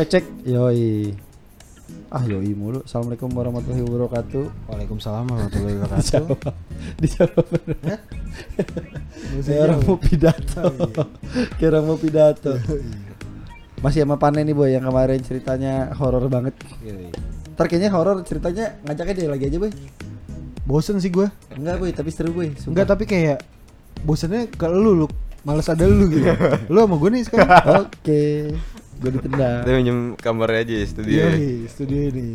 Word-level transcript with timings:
Cek 0.00 0.08
cek. 0.08 0.24
Yoi. 0.48 1.12
Ah 2.08 2.24
yoi 2.24 2.56
mulu. 2.56 2.80
Assalamualaikum 2.88 3.28
warahmatullahi 3.36 3.84
wabarakatuh. 3.84 4.72
Waalaikumsalam 4.72 5.28
warahmatullahi 5.28 5.76
wabarakatuh. 5.76 6.40
Dijawab. 7.04 7.46
Kayak 9.44 9.60
orang 9.60 9.80
mau 9.84 10.00
pidato. 10.00 10.64
Kayak 11.60 11.68
orang 11.76 11.84
mau 11.84 11.98
pidato. 12.00 12.56
Masih 13.84 14.08
sama 14.08 14.16
Pane 14.16 14.40
nih 14.40 14.56
boy 14.56 14.72
yang 14.72 14.88
kemarin 14.88 15.20
ceritanya 15.20 15.92
horor 15.92 16.32
banget. 16.32 16.56
Ntar 17.52 17.68
kayaknya 17.68 17.92
horor 17.92 18.24
ceritanya 18.24 18.80
ngajaknya 18.88 19.14
dia 19.20 19.28
lagi 19.28 19.52
aja 19.52 19.58
boy. 19.60 19.72
Bosen 20.64 20.96
sih 20.96 21.12
gue. 21.12 21.28
Enggak 21.52 21.76
boy, 21.76 21.92
tapi 21.92 22.08
seru 22.08 22.32
boy. 22.32 22.48
Sumpah. 22.56 22.72
Enggak 22.72 22.86
tapi 22.88 23.04
kayak 23.04 23.44
bosennya 24.08 24.48
ke 24.48 24.64
lu, 24.64 25.04
lu. 25.04 25.08
Males 25.44 25.68
ada 25.68 25.84
lu 25.84 26.08
gitu. 26.08 26.24
lu 26.72 26.88
sama 26.88 26.96
gue 26.96 27.10
nih 27.12 27.22
sekarang. 27.28 27.84
Oke. 27.84 28.56
Gue 29.00 29.10
ditendang. 29.16 29.64
Kita 29.64 29.70
minjem 29.72 29.98
kamarnya 30.20 30.60
aja 30.60 30.74
ya 30.76 30.86
studio. 30.86 31.16
Iya, 31.16 31.28
ya. 31.32 31.68
studio 31.72 32.00
ini. 32.12 32.28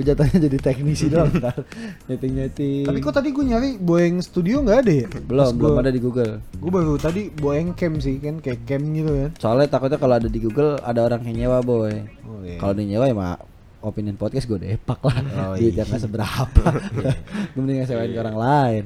Gue 0.00 0.04
jatuhnya 0.08 0.38
jadi 0.48 0.58
teknisi 0.64 1.12
doang 1.12 1.28
ntar. 1.44 1.60
Nyeting-nyeting. 2.08 2.88
Tapi 2.88 2.98
kok 3.04 3.12
tadi 3.20 3.28
gue 3.36 3.44
nyari 3.44 3.76
Boeing 3.76 4.24
Studio 4.24 4.64
nggak 4.64 4.78
ada 4.80 4.92
ya? 5.04 5.06
belum, 5.12 5.60
belum 5.60 5.76
ada 5.76 5.92
di 5.92 6.00
Google. 6.00 6.40
Gue 6.56 6.70
baru 6.72 6.96
tadi 6.96 7.28
Boeing 7.28 7.76
Cam 7.76 8.00
sih 8.00 8.16
kan 8.16 8.40
kayak 8.40 8.64
cam 8.64 8.80
gitu 8.96 9.12
kan. 9.12 9.30
Soalnya 9.36 9.68
takutnya 9.68 10.00
kalau 10.00 10.16
ada 10.16 10.28
di 10.32 10.40
Google 10.40 10.80
ada 10.80 11.04
orang 11.04 11.20
yang 11.28 11.36
nyewa 11.44 11.60
boy. 11.60 11.92
Oh, 12.24 12.40
iya. 12.40 12.56
Kalau 12.56 12.72
di 12.72 12.88
nyewa 12.88 13.04
ya 13.04 13.12
mah 13.12 13.36
opinion 13.84 14.16
podcast 14.16 14.48
gue 14.48 14.56
depak 14.56 15.04
lah. 15.04 15.20
Oh, 15.36 15.54
Duitnya 15.60 15.84
iya. 15.84 15.90
nggak 15.92 16.00
seberapa. 16.00 16.64
gue 17.52 17.60
mending 17.60 17.84
ngesewain 17.84 18.08
ke 18.08 18.20
orang 18.24 18.38
lain. 18.40 18.82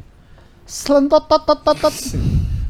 Selentot 0.67 1.31
tot 1.31 1.47
tot 1.47 1.61
tot 1.62 1.79
tot. 1.79 1.95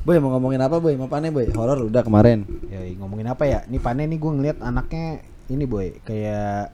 Boy 0.04 0.20
mau 0.20 0.30
ngomongin 0.30 0.60
apa 0.60 0.76
boy? 0.76 0.94
Mau 0.94 1.08
pane 1.08 1.28
boy? 1.28 1.48
Horor 1.48 1.80
udah 1.82 2.02
kemarin. 2.02 2.44
Ya 2.68 2.84
ngomongin 2.94 3.24
apa 3.26 3.44
ya? 3.44 3.64
Nih 3.64 3.80
Pane 3.80 4.04
nih 4.04 4.16
gue 4.16 4.30
ngeliat 4.30 4.58
anaknya 4.60 5.18
ini 5.46 5.64
boy 5.64 5.96
kayak 6.02 6.72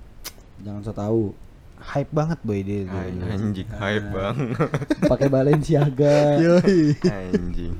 Jangan 0.60 0.82
so 0.82 0.92
tahu. 0.92 1.32
hype 1.80 2.10
banget 2.10 2.36
boy 2.42 2.60
dia. 2.60 2.84
dia. 2.84 2.92
Ay- 2.92 3.32
Anjing, 3.32 3.70
hype 3.70 4.06
bang. 4.10 4.36
Pakai 5.10 5.28
Balenciaga. 5.30 6.36
Yoi. 6.36 6.92
Anjing. 7.00 7.72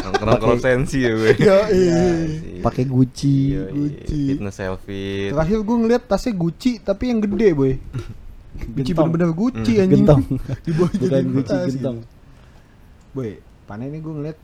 Nongkrong-nongkrong 0.00 0.56
sensi 0.58 1.04
ya 1.04 1.12
gue. 1.12 1.36
Yoi. 1.36 1.84
Pakai 2.64 2.88
Gucci. 2.88 3.52
Yoi, 3.52 3.68
Gucci. 3.68 4.22
Fitness 4.30 4.56
selfie. 4.56 5.28
Terakhir 5.28 5.58
gue 5.60 5.76
ngeliat 5.76 6.02
tasnya 6.06 6.32
Gucci 6.32 6.80
tapi 6.80 7.10
yang 7.10 7.20
gede 7.20 7.52
boy. 7.52 7.74
Gucci 8.78 8.94
bener-bener 8.94 9.34
Gucci 9.34 9.72
Hmm. 9.76 9.82
anjing. 9.82 10.00
Gentong. 10.00 10.22
Di 10.64 10.70
bawah 10.72 10.88
Bukan 10.88 11.04
jadi 11.04 11.26
Gucci 11.28 11.56
gentong. 11.68 11.98
gitu. 12.00 12.08
Boy, 13.12 13.30
Pane 13.66 13.84
ini 13.84 13.98
gue 13.98 14.12
ngeliat 14.14 14.38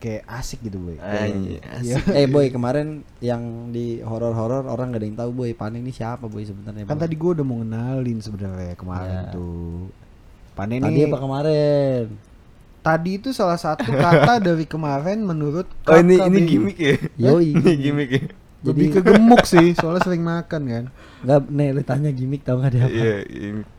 kayak 0.00 0.24
asik 0.26 0.58
gitu 0.62 0.80
boy. 0.80 0.96
Anjing, 0.96 1.60
Iya. 1.84 2.00
asik. 2.00 2.10
eh 2.10 2.26
boy 2.26 2.48
kemarin 2.48 2.88
yang 3.20 3.42
di 3.68 4.00
horor-horor 4.00 4.64
orang 4.64 4.90
gak 4.90 4.98
ada 4.98 5.06
yang 5.06 5.18
tahu 5.18 5.30
boy 5.34 5.50
Pane 5.52 5.78
ini 5.78 5.92
siapa 5.92 6.24
boy 6.24 6.40
sebenarnya. 6.40 6.82
Kan 6.82 6.96
Boy? 6.96 7.04
tadi 7.04 7.14
gue 7.14 7.30
udah 7.30 7.44
mau 7.44 7.56
ngenalin 7.56 8.18
sebenarnya 8.18 8.74
kemarin 8.74 9.12
Ya. 9.22 9.30
tuh. 9.30 9.92
Pane 10.52 10.74
Tadi 10.76 10.88
ini 10.90 11.00
apa 11.04 11.18
kemarin? 11.18 12.04
tadi 12.80 13.10
itu 13.14 13.28
salah 13.30 13.54
satu 13.54 13.84
kata 13.86 14.40
dari 14.48 14.64
kemarin 14.64 15.20
menurut 15.20 15.68
Oh 15.84 15.94
ini 15.94 16.16
ini 16.18 16.38
gimmick 16.42 16.78
ya? 16.78 16.96
Yoi. 17.20 17.52
ini 17.54 17.72
gimmick 17.76 18.10
ya? 18.10 18.24
Lebih 18.60 18.92
Jadi- 18.92 18.96
ke 18.96 19.00
gemuk 19.00 19.44
sih, 19.48 19.72
soalnya 19.72 20.04
sering 20.04 20.20
makan 20.20 20.62
kan. 20.68 20.84
Enggak, 21.20 21.40
nih 21.48 21.68
lu 21.72 21.80
tanya 21.80 22.10
gimmick 22.12 22.44
tau 22.44 22.60
gak 22.60 22.76
dia 22.76 22.84
apa? 22.84 22.92
Iya, 22.92 23.16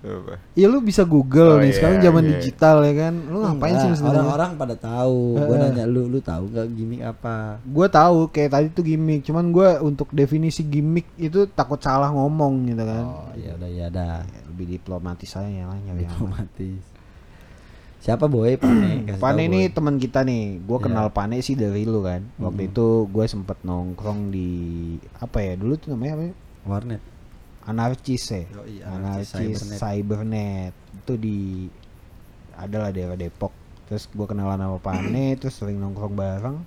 apa? 0.01 0.33
Iya 0.53 0.65
lu 0.69 0.81
bisa 0.81 1.05
Google 1.05 1.57
Oh, 1.57 1.61
nih, 1.61 1.69
iya, 1.69 1.75
sekarang 1.77 1.97
zaman 2.01 2.23
iya. 2.25 2.29
digital 2.38 2.77
ya 2.81 2.93
kan. 2.97 3.13
Lu 3.29 3.38
ngapain 3.41 3.75
sih 3.77 3.89
sebenarnya? 3.93 4.21
Orang-orang 4.25 4.51
pada 4.57 4.75
tahu. 4.77 5.17
Gua 5.38 5.45
Heeh. 5.53 5.61
nanya 5.69 5.85
lu, 5.85 6.01
lu 6.09 6.17
tahu 6.17 6.43
nggak 6.49 6.67
gimmick 6.73 7.01
apa? 7.01 7.61
Gue 7.61 7.88
tahu 7.88 8.17
kayak 8.29 8.49
tadi 8.51 8.67
tuh 8.73 8.83
gimmick, 8.83 9.21
cuman 9.21 9.45
gue 9.49 9.69
untuk 9.81 10.09
definisi 10.09 10.65
gimmick 10.65 11.13
itu 11.17 11.45
takut 11.50 11.77
salah 11.77 12.09
ngomong 12.09 12.66
gitu 12.66 12.81
kan. 12.81 13.06
Oh, 13.06 13.29
ya 13.38 13.53
udah 13.57 13.69
ya 13.69 13.88
dah. 13.89 14.25
Ya, 14.25 14.41
lebih 14.50 14.66
diplomatis 14.77 15.29
aja 15.33 15.45
ya 15.45 15.66
lah 15.69 15.77
aman. 15.77 15.97
Diplomatis. 15.97 16.81
Siapa 18.01 18.25
boy 18.25 18.57
Pane? 18.57 18.89
Kasih 19.07 19.22
Pane 19.22 19.41
ini 19.45 19.69
teman 19.69 19.95
kita 19.95 20.25
nih, 20.25 20.57
gue 20.59 20.73
Iya. 20.73 20.84
kenal 20.84 21.07
Pane 21.09 21.38
sih 21.39 21.53
dari 21.53 21.85
lu 21.85 22.01
kan. 22.01 22.25
Waktu 22.35 22.62
Mm-mm. 22.66 22.72
itu 22.73 22.85
gue 23.07 23.25
sempet 23.25 23.62
nongkrong 23.62 24.29
di 24.29 24.50
apa 25.16 25.38
ya 25.39 25.53
dulu 25.53 25.78
tuh 25.78 25.94
namanya 25.94 26.17
apa? 26.17 26.23
ya? 26.25 26.34
warnet. 26.62 27.01
Anarkis 27.62 28.25
ya. 28.28 28.41
Yoi, 28.51 28.81
Anarkis 28.81 29.29
Anarkis 29.31 29.57
Cybernet. 29.62 29.78
Cybernet. 29.78 30.73
Itu 30.95 31.13
di 31.16 31.69
adalah 32.56 32.89
daerah 32.89 33.13
Depok. 33.13 33.53
Terus 33.85 34.07
gue 34.07 34.25
kenalan 34.25 34.57
sama 34.57 34.78
Pane, 34.78 35.25
terus 35.39 35.53
sering 35.53 35.78
nongkrong 35.78 36.18
bareng. 36.18 36.57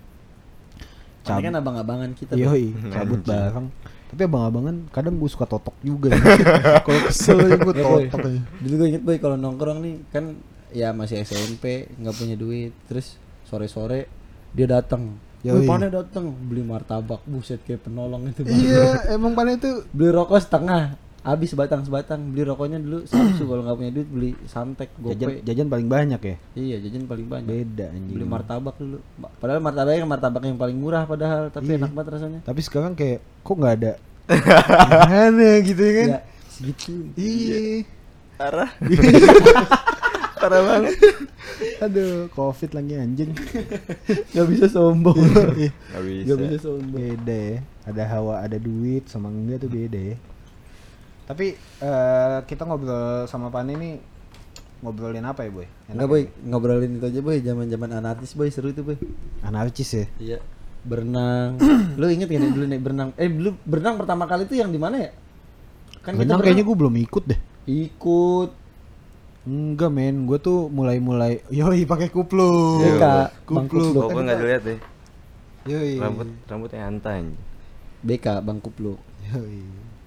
Pane 1.24 1.40
kan 1.42 1.54
abang-abangan 1.56 2.10
kita. 2.12 2.34
Boy. 2.34 2.42
Yoi, 2.42 2.64
cabut 2.94 3.22
bareng. 3.22 3.74
Tapi 4.06 4.22
abang-abangan 4.22 4.86
kadang 4.88 5.18
gue 5.18 5.26
suka 5.26 5.50
totok 5.50 5.74
juga. 5.80 6.14
Kalau 6.86 7.00
kesel 7.02 7.58
gue 7.58 7.74
Ya, 7.74 7.82
Boy. 7.82 8.06
totok 8.06 8.30
aja. 8.30 8.40
Dulu 8.62 8.74
gue 8.76 8.86
inget 8.88 9.02
boy 9.02 9.18
kalau 9.18 9.34
nongkrong 9.34 9.82
nih 9.82 9.98
kan 10.08 10.38
ya 10.74 10.90
masih 10.90 11.22
SMP 11.22 11.86
nggak 11.94 12.12
punya 12.12 12.34
duit 12.34 12.74
terus 12.84 13.14
sore-sore 13.44 14.10
dia 14.50 14.66
datang. 14.66 15.14
Yoi. 15.40 15.62
Pane 15.62 15.86
datang 15.86 16.32
beli 16.32 16.60
martabak 16.60 17.20
buset 17.22 17.60
kayak 17.60 17.82
penolong 17.82 18.26
itu. 18.26 18.42
Iya, 18.42 19.12
emang 19.12 19.32
Pane 19.32 19.54
itu 19.54 19.86
beli 19.88 20.10
rokok 20.10 20.36
setengah 20.36 20.96
habis 21.20 21.48
sebatang 21.48 21.80
sebatang 21.80 22.20
beli 22.28 22.44
rokoknya 22.44 22.76
dulu 22.76 23.00
Samsu 23.02 23.44
kalau 23.44 23.62
nggak 23.62 23.76
punya 23.76 23.92
duit 23.92 24.08
beli 24.08 24.30
santek 24.44 24.92
jajan, 24.98 25.16
gope 25.16 25.40
jajan 25.40 25.66
paling 25.66 25.88
banyak 25.88 26.20
ya. 26.20 26.36
iya 26.52 26.76
jajan 26.78 27.08
paling 27.08 27.24
banyak 27.24 27.48
Beda 27.48 27.88
anjing. 27.88 28.12
beli 28.12 28.26
martabak 28.26 28.76
dulu 28.76 29.00
padahal 29.34 29.56
martabaknya 29.58 30.04
kan 30.04 30.10
martabak 30.10 30.42
yang 30.44 30.60
paling 30.60 30.76
murah 30.76 31.08
padahal 31.08 31.48
tapi 31.48 31.64
Iya. 31.66 31.80
enak 31.80 31.92
banget 31.92 32.08
rasanya 32.12 32.40
Tapi 32.42 32.60
sekarang 32.60 32.92
kayak 32.92 33.24
kok 33.40 33.56
nggak 33.56 33.74
ada 33.74 33.92
Gimana 34.84 35.48
gitu 35.62 35.80
ya 35.80 35.92
kan? 35.94 36.06
ya 36.06 36.18
segitu 36.46 36.92
Iya. 37.16 37.60
Parah. 38.36 38.70
Parah 40.44 40.60
banget. 40.60 40.92
Aduh, 41.88 42.28
covid 42.30 42.76
lagi 42.76 43.00
anjing. 43.00 43.32
nggak 44.36 44.46
bisa 44.46 44.68
sombong 44.68 45.16
Iya. 45.56 45.72
Gak 45.72 46.02
bisa. 46.04 46.24
nggak 46.28 46.38
bisa 46.44 46.56
sombong 46.60 46.92
beda 46.92 47.32
ya. 47.32 47.58
Ada 47.88 48.02
hawa, 48.12 48.34
ada 48.44 48.60
duit 48.60 49.08
sama 49.08 49.32
enggak 49.32 49.64
tuh 49.64 49.72
beda 49.72 49.96
ya. 49.96 50.16
Tapi 51.24 51.56
eh, 51.56 52.38
kita 52.44 52.68
ngobrol 52.68 53.24
sama 53.24 53.48
Pan 53.48 53.72
ini 53.72 53.96
ngobrolin 54.84 55.24
apa 55.24 55.48
ya, 55.48 55.50
Boy? 55.50 55.64
Enak 55.64 55.96
Enggak 55.96 56.08
boy, 56.12 56.22
ngobrolin 56.44 56.92
itu 56.92 57.06
aja 57.08 57.20
boy, 57.24 57.36
zaman 57.40 57.66
zaman 57.72 57.90
anarkis 57.96 58.36
boy 58.36 58.48
seru 58.52 58.68
itu 58.68 58.84
boy. 58.84 59.00
Anarkis 59.40 59.88
ya. 59.96 60.04
Iya. 60.20 60.38
Berenang. 60.84 61.56
lu 62.00 62.04
inget 62.12 62.28
gak 62.28 62.36
nih 62.36 62.52
dulu 62.52 62.64
nih 62.68 62.80
berenang? 62.84 63.16
Eh 63.16 63.32
dulu 63.32 63.56
berenang 63.64 63.96
pertama 63.96 64.28
kali 64.28 64.44
itu 64.44 64.60
yang 64.60 64.68
di 64.68 64.76
mana 64.76 65.00
ya? 65.00 65.10
Kan 66.04 66.20
Berenang 66.20 66.44
kayaknya 66.44 66.68
gue 66.68 66.76
belum 66.76 66.94
ikut 67.00 67.24
deh. 67.24 67.40
ikut. 67.64 68.50
Enggak 69.44 69.92
men, 69.92 70.24
gue 70.24 70.40
tuh 70.40 70.72
mulai-mulai 70.72 71.44
Yoi 71.52 71.84
pakai 71.84 72.08
kupluk 72.08 72.80
Iya, 72.80 72.92
Kak, 72.96 73.28
Bang 73.44 73.68
Kupluk 73.68 73.92
Kupluk. 73.92 74.08
Gue 74.08 74.22
nggak 74.24 74.38
dilihat 74.40 74.62
deh. 74.64 74.78
Yoi 75.64 76.00
Rambut 76.00 76.28
rambutnya 76.44 76.80
antai. 76.84 77.28
BK 78.00 78.40
Bang 78.40 78.60
Kuplu. 78.60 78.96
Yoi 79.28 79.60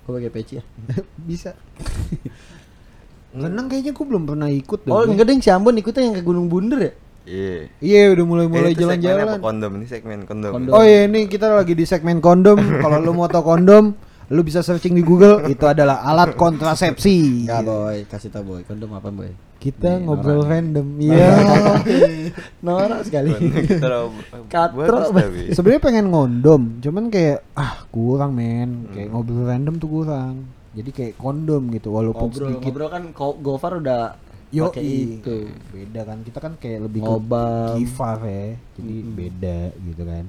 Gue 0.03 0.11
pakai 0.17 0.31
peci 0.31 0.57
ya. 0.57 0.63
Bisa 1.29 1.53
Berenang 3.29 3.69
kayaknya 3.69 3.93
gue 3.93 4.05
belum 4.07 4.23
pernah 4.25 4.49
ikut 4.49 4.79
deh 4.81 4.89
Oh 4.89 5.05
enggak 5.05 5.29
deh 5.29 5.37
si 5.37 5.53
Ambon 5.53 5.77
ikutnya 5.77 6.09
yang 6.09 6.15
ke 6.17 6.23
Gunung 6.25 6.49
Bunder 6.49 6.79
ya? 6.81 6.93
Iya. 7.27 7.57
Iya 7.77 8.01
udah 8.15 8.25
mulai-mulai 8.25 8.71
Eh, 8.71 8.73
itu 8.73 8.87
segmen 8.87 8.97
apa? 8.97 9.03
jalan-jalan 9.03 9.39
Kondom 9.43 9.71
ini 9.75 9.85
segmen 9.85 10.19
kondom. 10.23 10.51
Kondom. 10.55 10.71
Oh 10.73 10.81
iya 10.81 11.05
ini 11.05 11.27
kita 11.27 11.51
lagi 11.51 11.75
di 11.75 11.85
segmen 11.85 12.17
kondom 12.17 12.57
Kalau 12.81 12.97
lu 12.97 13.11
mau 13.13 13.27
tau 13.27 13.43
kondom 13.45 13.93
Lu 14.27 14.41
bisa 14.41 14.59
searching 14.59 14.91
di 14.91 15.01
Google 15.01 15.47
Itu 15.47 15.63
adalah 15.63 16.03
alat 16.03 16.35
kontrasepsi 16.35 17.43
Enggak 17.43 17.63
boy, 17.63 17.97
kasih 18.05 18.27
tau 18.27 18.43
boy. 18.43 18.61
Kondom 18.63 18.91
apa 18.91 19.07
boy? 19.07 19.31
Kita 19.57 19.97
Nih, 19.97 20.03
ngobrol 20.03 20.43
norak. 20.43 20.51
random 20.53 20.87
Iya 20.99 21.27
Norak 22.65 23.01
sekali. 23.03 23.31
Udah 23.33 24.11
Katro. 24.45 25.09
Sebenarnya 25.49 25.81
pengen 25.81 26.05
ngondom 26.07 26.61
Cuman 26.77 27.07
kayak 27.07 27.41
Ah 27.53 27.87
kurang 27.87 28.35
men 28.35 28.91
Kayak 28.91 29.09
ngobrol 29.09 29.43
random 29.43 29.75
tuh 29.77 29.89
kurang 29.89 30.45
Jadi 30.71 30.89
kayak 30.91 31.13
kondom 31.15 31.71
gitu 31.71 31.89
Walaupun 31.89 32.29
ngobrol, 32.29 32.47
sedikit 32.51 32.69
ngobrol 32.69 32.89
kan 32.91 33.03
Gofar 33.15 33.73
udah 33.79 34.03
Yo 34.47 34.69
pakai 34.69 34.83
itu. 35.19 35.49
Beda 35.67 36.01
kan 36.03 36.17
Kita 36.21 36.39
kan 36.39 36.53
kayak 36.55 36.79
lebih 36.83 37.01
Ngobam. 37.01 37.73
ke 37.73 37.81
kifar 37.81 38.17
ya 38.21 38.45
Jadi 38.75 38.95
Mm-mm. 39.01 39.15
beda 39.15 39.57
gitu 39.81 40.03
kan 40.03 40.25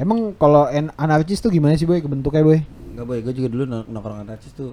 Emang 0.00 0.32
kalau 0.34 0.64
en- 0.66 0.94
anarkis 0.96 1.38
tuh 1.38 1.52
gimana 1.52 1.76
sih 1.76 1.84
boy 1.84 2.00
kebentuknya 2.00 2.40
boy? 2.40 2.60
Enggak 2.90 3.04
boy, 3.04 3.18
gue 3.20 3.34
juga 3.34 3.48
dulu 3.48 3.64
nong- 3.66 3.84
nongkrong 3.86 4.24
anarkis 4.24 4.48
tuh 4.50 4.72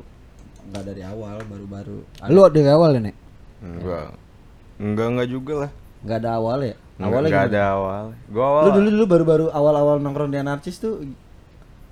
enggak 0.63 0.83
dari 0.85 1.03
awal, 1.03 1.44
baru-baru. 1.44 2.00
Ada- 2.18 2.31
Lu 2.31 2.47
dari 2.47 2.69
awal 2.69 2.89
ya 2.94 3.01
nek? 3.01 3.15
Enggak. 3.59 4.07
Enggak 4.77 5.07
enggak 5.09 5.29
juga 5.29 5.53
lah. 5.59 5.71
nggak 5.97 6.18
ada 6.21 6.31
awal 6.31 6.57
ya? 6.62 6.75
Enggak, 6.95 7.03
Awalnya 7.03 7.27
enggak 7.27 7.44
gimana? 7.44 7.57
ada 7.57 7.63
awal. 7.68 8.03
Gua 8.27 8.45
awal. 8.47 8.63
Lu 8.63 8.69
dulu 8.71 8.88
dulu 8.89 9.06
baru-baru 9.06 9.45
awal-awal 9.50 9.95
nongkrong 10.00 10.29
di 10.29 10.39
anarkis 10.39 10.77
tuh 10.77 11.03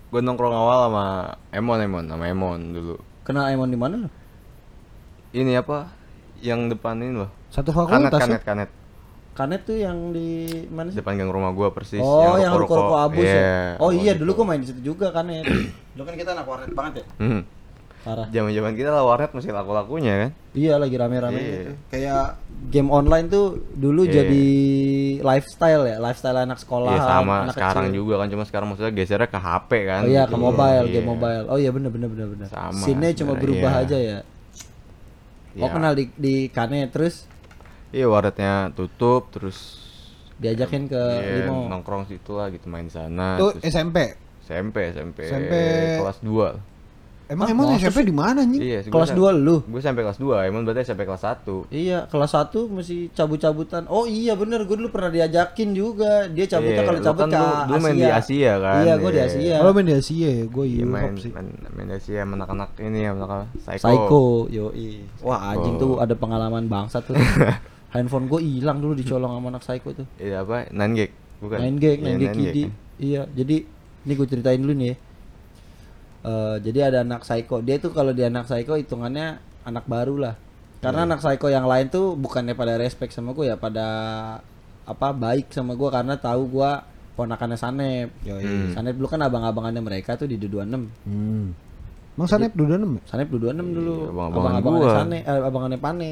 Gua 0.08 0.22
nongkrong 0.22 0.56
awal 0.56 0.80
sama 0.88 1.06
Emon 1.52 1.80
Emon 1.81 2.06
sama 2.06 2.24
Emon 2.26 2.60
dulu. 2.72 2.96
kenal 3.22 3.50
Emon 3.50 3.68
di 3.68 3.76
mana 3.76 3.96
lu? 3.98 4.10
Ini 5.34 5.60
apa? 5.60 5.92
Yang 6.40 6.78
depan 6.78 6.96
ini 6.98 7.18
loh. 7.18 7.31
Satu 7.50 7.74
Kanet 7.74 8.08
fakultas 8.08 8.22
kanet 8.22 8.38
ya? 8.38 8.46
kanet. 8.46 8.70
Kanet 9.36 9.62
tuh 9.62 9.76
yang 9.76 10.16
di 10.16 10.48
mana 10.72 10.88
sih? 10.90 10.98
Depan 10.98 11.20
gang 11.20 11.28
rumah 11.28 11.52
gua 11.52 11.70
persis. 11.70 12.00
oh, 12.00 12.40
yang 12.40 12.56
ruko-ruko 12.56 12.96
abus 13.04 13.20
Iya, 13.22 13.36
ya. 13.36 13.60
Oh 13.78 13.92
ruko 13.92 14.00
iya, 14.00 14.12
gitu. 14.16 14.24
dulu 14.24 14.32
gua 14.40 14.46
main 14.48 14.64
di 14.64 14.68
situ 14.72 14.82
juga 14.82 15.12
Kanet. 15.12 15.44
dulu 15.94 16.04
kan 16.04 16.16
kita 16.16 16.32
anak 16.32 16.48
warnet 16.48 16.72
banget 16.72 16.94
ya. 17.04 17.06
Hmm. 17.20 17.42
Parah. 18.02 18.30
Zaman-zaman 18.30 18.78
kita 18.78 18.90
lah 18.90 19.02
warnet 19.02 19.34
masih 19.34 19.50
laku-lakunya 19.50 20.14
kan. 20.16 20.30
Iya, 20.54 20.78
lagi 20.78 20.96
rame-rame 20.96 21.36
Iya. 21.36 21.50
gitu. 21.52 21.72
Kayak 21.90 22.26
game 22.70 22.90
online 22.90 23.28
tuh 23.28 23.46
dulu 23.74 24.06
Iya. 24.06 24.14
jadi 24.22 24.46
lifestyle 25.20 25.84
ya, 25.84 25.98
lifestyle 26.00 26.38
anak 26.38 26.56
sekolah. 26.56 26.94
Iya 26.94 27.02
sama 27.04 27.36
anak 27.44 27.56
sekarang 27.58 27.86
kecil. 27.90 27.98
juga 27.98 28.14
kan 28.22 28.28
cuma 28.30 28.44
sekarang 28.46 28.68
maksudnya 28.70 28.94
gesernya 28.94 29.28
ke 29.28 29.40
HP 29.42 29.72
kan. 29.84 30.02
Oh 30.02 30.08
iya, 30.08 30.24
ke 30.24 30.31
gitu. 30.31 30.40
mobile, 30.40 30.86
Iya. 30.86 30.94
game 30.94 31.08
mobile. 31.10 31.46
Oh 31.50 31.58
iya 31.58 31.70
bener 31.74 31.90
bener 31.90 32.08
bener 32.08 32.28
bener. 32.30 32.48
Sama, 32.48 32.78
Scene-nya 32.78 33.12
cuma 33.18 33.34
berubah 33.36 33.72
iya. 33.74 33.84
aja 33.84 33.98
ya. 33.98 34.20
Oh 35.56 35.66
Iya. 35.66 35.74
kenal 35.74 35.92
di 35.92 36.06
di 36.14 36.36
Kanet 36.48 36.94
terus 36.94 37.26
Iya 37.95 38.12
warnetnya 38.12 38.75
tutup 38.75 39.31
terus 39.31 39.80
diajakin 40.36 40.92
ke 40.92 41.00
iya, 41.15 41.47
Limo. 41.47 41.71
nongkrong 41.71 42.12
situ 42.12 42.36
lah 42.36 42.51
gitu 42.51 42.68
main 42.68 42.92
sana. 42.92 43.39
Terus 43.39 43.63
SMP. 43.63 44.19
SMP 44.44 44.92
SMP 44.92 45.18
SMP. 45.25 45.53
kelas 46.03 46.19
2 46.19 46.75
Emang 47.25 47.50
Ah, 47.50 47.53
emang 47.57 47.74
SMP 47.74 48.06
di 48.06 48.13
mana 48.13 48.45
anjing? 48.45 48.62
Iya, 48.62 48.86
Kelas 48.86 49.09
2 49.09 49.33
lu. 49.33 49.65
Gue 49.65 49.81
sampai 49.81 50.06
kelas 50.06 50.21
2, 50.21 50.45
emang 50.45 50.62
berarti 50.62 50.86
sampai 50.86 51.09
kelas 51.09 51.25
1. 51.25 51.65
Iya, 51.74 52.06
kelas 52.06 52.38
1 52.38 52.69
mesti 52.69 53.09
cabut-cabutan. 53.09 53.89
Oh 53.89 54.06
iya 54.06 54.38
bener, 54.38 54.62
gue 54.62 54.77
dulu 54.77 54.94
pernah 54.94 55.09
diajakin 55.09 55.74
juga. 55.74 56.30
Dia 56.30 56.45
cabutnya 56.45 56.77
Iya, 56.77 56.86
kalau 56.86 57.00
lu 57.01 57.01
cabut 57.01 57.21
kan 57.25 57.30
ke 57.33 57.39
dulu- 57.42 57.65
dulu 57.65 57.80
main 57.81 57.97
di 57.97 58.06
Asia 58.06 58.51
kan, 58.62 58.81
Iya, 58.86 58.94
gue 59.01 59.09
di 59.09 59.18
iya. 59.18 59.25
Asia. 59.25 59.56
Kalau 59.57 59.71
main 59.74 59.88
di 59.89 59.95
Asia 59.97 60.30
ya, 60.30 60.45
gue 60.45 60.65
Iya 60.69 60.86
main, 60.86 61.12
main, 61.18 61.47
main 61.74 61.88
di 61.89 61.95
Asia 61.97 62.18
sama 62.21 62.33
anak-anak 62.38 62.69
ini 62.77 63.00
ya, 63.01 63.09
anak 63.09 63.30
Psycho. 63.57 63.81
Psycho, 63.81 64.24
yoi. 64.53 64.89
Wah, 65.25 65.39
anjing 65.50 65.75
tuh 65.81 65.97
ada 65.97 66.13
pengalaman 66.13 66.69
bangsa 66.69 67.01
tuh. 67.01 67.18
Handphone 67.95 68.27
gue 68.27 68.39
hilang 68.44 68.83
dulu 68.83 68.94
dicolong 68.94 69.31
sama 69.31 69.47
anak 69.56 69.63
Psycho 69.63 69.89
tuh. 69.95 70.07
Iya 70.19 70.44
apa? 70.44 70.68
9 70.69 70.97
gig. 71.00 71.12
Bukan. 71.39 71.57
Iya, 71.57 71.63
main 71.63 71.75
gag 71.80 71.97
9 72.00 72.19
gig 72.19 72.31
kidi. 72.31 72.62
kan. 72.68 72.71
Iya, 72.95 73.21
jadi 73.31 73.56
ini 74.06 74.12
gue 74.13 74.27
ceritain 74.27 74.59
dulu 74.59 74.74
nih 74.75 74.88
ya. 74.88 74.95
Eh, 76.25 76.56
jadi 76.65 76.80
ada 76.89 76.97
anak 77.06 77.21
psycho. 77.21 77.62
Dia 77.62 77.77
tuh 77.77 77.94
kalau 77.94 78.09
dia 78.09 78.33
anak 78.33 78.50
psycho 78.50 78.74
hitungannya 78.74 79.38
anak 79.62 79.86
baru 79.86 80.15
lah. 80.18 80.36
Karena 80.81 81.06
Iya. 81.06 81.07
anak 81.13 81.19
psycho 81.21 81.47
yang 81.50 81.65
lain 81.69 81.88
tuh 81.94 82.18
bukannya 82.18 82.57
pada 82.57 82.77
respect 82.81 83.13
sama 83.13 83.33
gue 83.38 83.45
ya, 83.50 83.57
pada 83.57 83.88
apa 84.86 85.07
baik 85.13 85.50
sama 85.50 85.74
gue 85.74 85.89
karena 85.89 86.18
tahu 86.18 86.42
gue 86.50 86.71
ponakannya 87.13 87.57
Sanep. 87.57 88.09
Yoi. 88.25 88.42
Hmm. 88.42 88.69
Sanep 88.74 88.97
dulu 88.97 89.07
kan 89.07 89.21
abang-abangannya 89.21 89.81
mereka 89.86 90.18
tuh 90.18 90.25
di 90.25 90.42
226. 90.42 90.89
Hmm. 91.06 91.45
Emang 92.15 92.27
Sanep 92.31 92.51
ya? 92.57 93.00
Sanep 93.06 93.27
226 93.30 93.75
dulu. 93.75 93.94
Iya, 93.94 94.09
abang-abangan 94.09 94.33
Abang-abangannya 94.33 94.81
gua. 94.81 94.97
Sanep, 94.97 95.21
eh, 95.21 95.42
abangannya 95.45 95.80
Pane. 95.80 96.12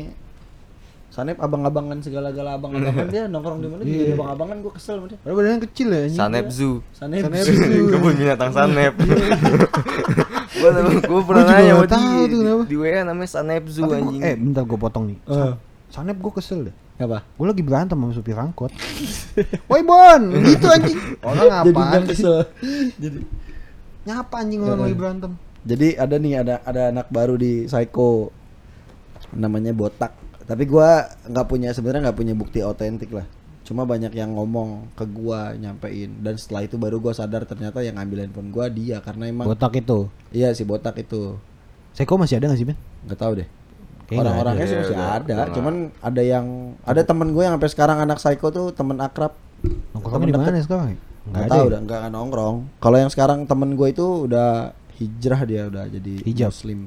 Sanep 1.14 1.38
abang-abangan 1.38 2.02
segala-gala 2.02 2.58
abang-abangan 2.58 3.06
dia 3.14 3.30
nongkrong 3.30 3.62
di 3.62 3.68
mana 3.68 3.82
juga 3.82 3.94
Iya. 3.94 4.02
jadi 4.04 4.14
abang-abangan 4.16 4.58
gue 4.60 4.74
kesel 4.74 4.96
sama 4.98 5.06
dia. 5.06 5.18
Padahal 5.20 5.38
badannya 5.38 5.60
kecil 5.64 5.88
ya 5.88 6.00
anjing. 6.02 6.18
Sanep 6.18 6.46
Zoo. 6.50 6.76
Sanep. 6.92 7.22
Sanep 7.22 7.46
Zoo. 7.46 7.86
Kebun 7.94 8.14
binatang 8.16 8.52
Sanep. 8.52 8.94
gua 10.56 10.70
gua 11.04 11.22
pernah 11.24 11.44
Gua 11.44 11.52
juga 11.52 11.54
nanya 11.54 11.74
sama 11.76 11.86
tahu 11.88 12.02
dia. 12.02 12.26
tuh 12.26 12.40
kenapa. 12.40 12.64
Di, 12.66 12.76
WA 12.76 13.00
namanya 13.04 13.30
Sanep 13.30 13.64
Zoo 13.68 13.82
Tapi 13.82 13.90
gua- 13.92 14.00
anjing. 14.00 14.22
eh 14.24 14.36
bentar 14.36 14.64
gue 14.64 14.80
potong 14.80 15.04
nih. 15.06 15.18
Eh. 15.24 15.54
Sanep 15.88 16.18
gue 16.18 16.34
kesel 16.34 16.60
deh. 16.66 16.76
Apa? 16.96 17.20
Gue 17.32 17.46
lagi 17.48 17.62
berantem 17.62 17.94
sama 17.96 18.10
supir 18.12 18.34
angkot. 18.36 18.74
Woi 19.68 19.82
Bon, 19.84 20.22
gitu 20.42 20.66
anjing. 20.68 20.98
Orang 21.22 21.46
Jadi 21.46 21.70
apaan 21.70 21.86
nggak 21.86 22.04
sih? 22.08 22.10
kesel. 22.16 22.38
Jadi 22.96 23.20
Nyapa 24.04 24.36
anjing 24.36 24.62
orang 24.62 24.82
lagi 24.82 24.98
berantem. 24.98 25.32
Jadi 25.62 25.88
ada 25.94 26.16
nih 26.18 26.34
ada 26.38 26.56
ada 26.60 26.82
anak 26.90 27.08
baru 27.08 27.36
di 27.36 27.64
Psycho 27.64 28.34
namanya 29.32 29.72
Botak. 29.72 30.12
Tapi 30.44 30.64
gua 30.66 30.90
nggak 31.24 31.46
punya 31.46 31.70
sebenarnya 31.72 32.02
nggak 32.06 32.18
punya 32.18 32.34
bukti 32.34 32.60
otentik 32.60 33.10
lah. 33.10 33.24
Cuma 33.64 33.84
banyak 33.84 34.12
yang 34.12 34.32
ngomong 34.32 34.92
ke 34.92 35.06
gua 35.06 35.52
nyampein 35.54 36.20
dan 36.20 36.36
setelah 36.36 36.64
itu 36.64 36.76
baru 36.76 37.00
gua 37.00 37.12
sadar 37.12 37.44
ternyata 37.44 37.80
yang 37.80 37.96
ngambil 37.96 38.20
handphone 38.22 38.50
gua 38.50 38.68
dia 38.68 39.00
karena 39.00 39.28
emang 39.28 39.46
Botak 39.46 39.72
itu. 39.74 40.12
iya 40.30 40.52
si 40.52 40.62
Botak 40.62 40.98
itu 40.98 41.40
Seko 41.92 42.18
masih 42.18 42.38
ada 42.38 42.50
gak 42.50 42.58
sih 42.58 42.66
Ben? 42.66 42.76
nggak 43.06 43.16
tahu 43.16 43.34
deh. 43.38 43.48
Orang-orangnya 44.12 44.66
sih 44.66 44.76
masih 44.76 44.94
udah- 44.94 45.16
ada, 45.16 45.34
udah 45.34 45.48
cuman 45.54 45.76
ada 45.98 46.22
yang 46.22 46.46
ada 46.84 47.02
temen 47.02 47.32
gue 47.32 47.40
yang 47.40 47.56
sampai 47.56 47.70
sekarang 47.72 47.98
anak 47.98 48.18
Psycho 48.18 48.50
tuh 48.50 48.68
temen 48.70 49.00
akrab. 49.00 49.32
Nongkrongnya 49.96 50.28
di 50.28 50.34
Temen 50.34 50.44
mana 50.44 50.52
deket. 50.52 50.66
sekarang? 50.66 50.88
Nggak 51.24 51.40
ada 51.40 51.50
tahu 51.50 51.58
ya? 51.58 51.70
udah 51.72 51.80
nggak 51.82 52.02
nongkrong. 52.12 52.56
Kalau 52.78 52.98
yang 52.98 53.08
sekarang 53.08 53.40
temen 53.46 53.70
gue 53.74 53.88
itu 53.88 54.06
udah 54.28 54.50
hijrah 54.94 55.42
dia 55.44 55.62
udah 55.66 55.84
jadi 55.88 56.14
Hijab. 56.22 56.50
muslim 56.52 56.80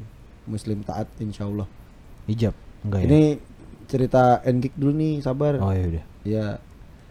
muslim 0.44 0.78
taat 0.82 1.08
insya 1.18 1.48
Allah. 1.48 1.64
Hijab. 2.26 2.52
Enggak 2.84 3.00
ya? 3.00 3.06
Ini 3.06 3.22
cerita 3.86 4.42
Enkik 4.42 4.74
dulu 4.76 4.92
nih 4.98 5.14
sabar. 5.22 5.62
Oh 5.62 5.72
ya 5.72 5.84
udah. 5.86 6.04
Ya. 6.26 6.46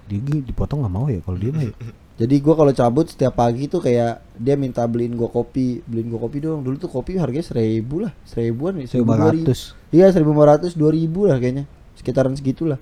Dia 0.05 0.19
dipotong 0.21 0.85
nggak 0.85 0.93
mau 0.93 1.09
ya 1.09 1.23
kalau 1.25 1.37
dia 1.39 1.49
mah 1.49 1.65
ya. 1.65 1.73
Jadi 2.15 2.39
gua 2.39 2.55
kalau 2.55 2.71
cabut 2.71 3.11
setiap 3.11 3.35
pagi 3.35 3.67
tuh 3.67 3.83
kayak 3.83 4.23
dia 4.39 4.55
minta 4.55 4.87
beliin 4.87 5.19
gua 5.19 5.27
kopi, 5.27 5.83
beliin 5.83 6.07
gua 6.07 6.23
kopi 6.23 6.47
dong. 6.47 6.63
Dulu 6.63 6.79
tuh 6.79 6.87
kopi 6.87 7.19
harganya 7.19 7.43
seribu 7.43 8.07
lah, 8.07 8.15
seribuan, 8.23 8.79
seribu 8.87 9.11
dua. 9.11 9.35
500. 9.35 9.91
Iya 9.91 10.07
seribu 10.15 10.31
lima 10.31 10.45
ratus, 10.55 10.79
dua 10.79 10.95
ribu 10.95 11.27
lah 11.27 11.35
kayaknya, 11.43 11.67
sekitaran 11.99 12.31
segitulah. 12.39 12.79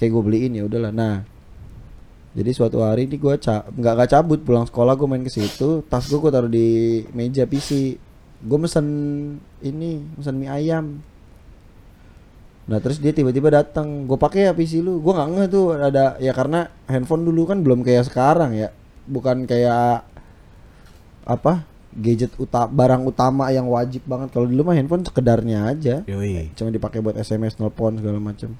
Kayak 0.00 0.16
gue 0.16 0.22
beliin 0.24 0.56
ya 0.56 0.64
udahlah. 0.64 0.88
Nah, 0.88 1.28
jadi 2.32 2.50
suatu 2.56 2.80
hari 2.80 3.04
ini 3.12 3.20
gua 3.20 3.36
ca 3.36 3.68
nggak 3.68 3.92
nggak 4.00 4.08
cabut 4.08 4.40
pulang 4.40 4.64
sekolah 4.64 4.96
gue 4.96 5.04
main 5.04 5.20
ke 5.20 5.28
situ, 5.28 5.84
tas 5.84 6.08
gua 6.08 6.18
gua 6.24 6.32
taruh 6.32 6.48
di 6.48 7.04
meja 7.12 7.44
PC. 7.44 8.00
Gue 8.40 8.56
mesen 8.56 8.86
ini, 9.60 10.00
mesen 10.16 10.40
mie 10.40 10.48
ayam. 10.48 11.04
Nah 12.70 12.78
terus 12.78 13.02
dia 13.02 13.10
tiba-tiba 13.10 13.50
datang, 13.50 14.06
gue 14.06 14.14
pakai 14.14 14.46
ya 14.46 14.52
PC 14.54 14.78
lu, 14.78 15.02
gue 15.02 15.10
nggak 15.10 15.28
ngeh 15.34 15.46
tuh 15.50 15.74
ada 15.74 16.14
ya 16.22 16.30
karena 16.30 16.70
handphone 16.86 17.26
dulu 17.26 17.50
kan 17.50 17.66
belum 17.66 17.82
kayak 17.82 18.06
sekarang 18.06 18.54
ya, 18.54 18.70
bukan 19.10 19.42
kayak 19.42 20.06
apa 21.26 21.66
gadget 21.90 22.30
uta 22.38 22.70
barang 22.70 23.02
utama 23.02 23.50
yang 23.50 23.66
wajib 23.66 24.06
banget 24.06 24.30
kalau 24.30 24.46
dulu 24.46 24.70
mah 24.70 24.78
handphone 24.78 25.02
sekedarnya 25.02 25.66
aja, 25.66 26.06
Yoi. 26.06 26.54
cuma 26.54 26.70
dipakai 26.70 27.02
buat 27.02 27.18
SMS, 27.18 27.58
nelpon 27.58 27.98
segala 27.98 28.22
macam. 28.22 28.54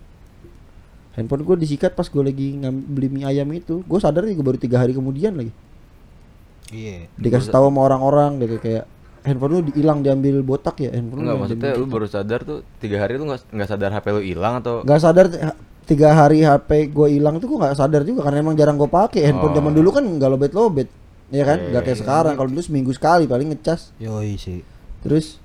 Handphone 1.15 1.47
gue 1.47 1.57
disikat 1.63 1.95
pas 1.95 2.11
gue 2.11 2.23
lagi 2.27 2.59
beli 2.91 3.07
mie 3.15 3.31
ayam 3.31 3.47
itu, 3.55 3.87
gue 3.87 3.99
sadar 4.03 4.27
juga 4.27 4.43
baru 4.43 4.59
tiga 4.59 4.83
hari 4.83 4.91
kemudian 4.91 5.39
lagi. 5.39 5.55
Iya. 6.75 7.07
Dikasih 7.15 7.55
tahu 7.55 7.71
sama 7.71 7.87
orang-orang 7.87 8.43
deh 8.43 8.59
kayak 8.59 8.91
handphone 9.23 9.53
lu 9.53 9.71
hilang 9.71 10.01
diambil 10.01 10.41
botak 10.41 10.77
ya 10.79 10.91
handphone 10.91 11.23
Enggak 11.23 11.35
lu 11.35 11.41
maksudnya 11.41 11.63
diambil 11.67 11.75
lu 11.75 11.85
botak." 11.85 11.95
baru 11.95 12.07
sadar 12.09 12.41
tuh 12.43 12.59
tiga 12.77 12.97
hari 12.99 13.13
lu 13.15 13.25
nggak 13.25 13.41
nggak 13.51 13.69
sadar 13.69 13.91
HP 13.91 14.07
lu 14.09 14.23
hilang 14.23 14.55
atau 14.57 14.75
nggak 14.81 15.01
sadar 15.01 15.27
ha- 15.31 15.59
tiga 15.83 16.09
hari 16.13 16.39
HP 16.41 16.71
gue 16.89 17.09
hilang 17.11 17.37
tuh 17.37 17.47
gue 17.47 17.59
nggak 17.59 17.75
sadar 17.75 18.03
juga 18.03 18.21
karena 18.23 18.39
emang 18.41 18.55
jarang 18.55 18.75
gue 18.75 18.87
pakai 18.87 19.21
handphone 19.25 19.53
Oh. 19.53 19.57
zaman 19.57 19.73
dulu 19.73 19.89
kan 19.91 20.05
nggak 20.07 20.31
lobet 20.31 20.53
lobet 20.53 20.89
ya 21.29 21.45
kan 21.45 21.59
Iya, 21.59 21.69
nggak 21.69 21.83
kayak 21.85 21.95
iya. 21.95 22.03
sekarang 22.03 22.35
kalau 22.35 22.49
dulu 22.49 22.61
seminggu 22.61 22.91
sekali 22.91 23.25
paling 23.25 23.49
ngecas 23.51 23.95
Yoi 23.97 24.35
sih. 24.35 24.63
terus 25.01 25.39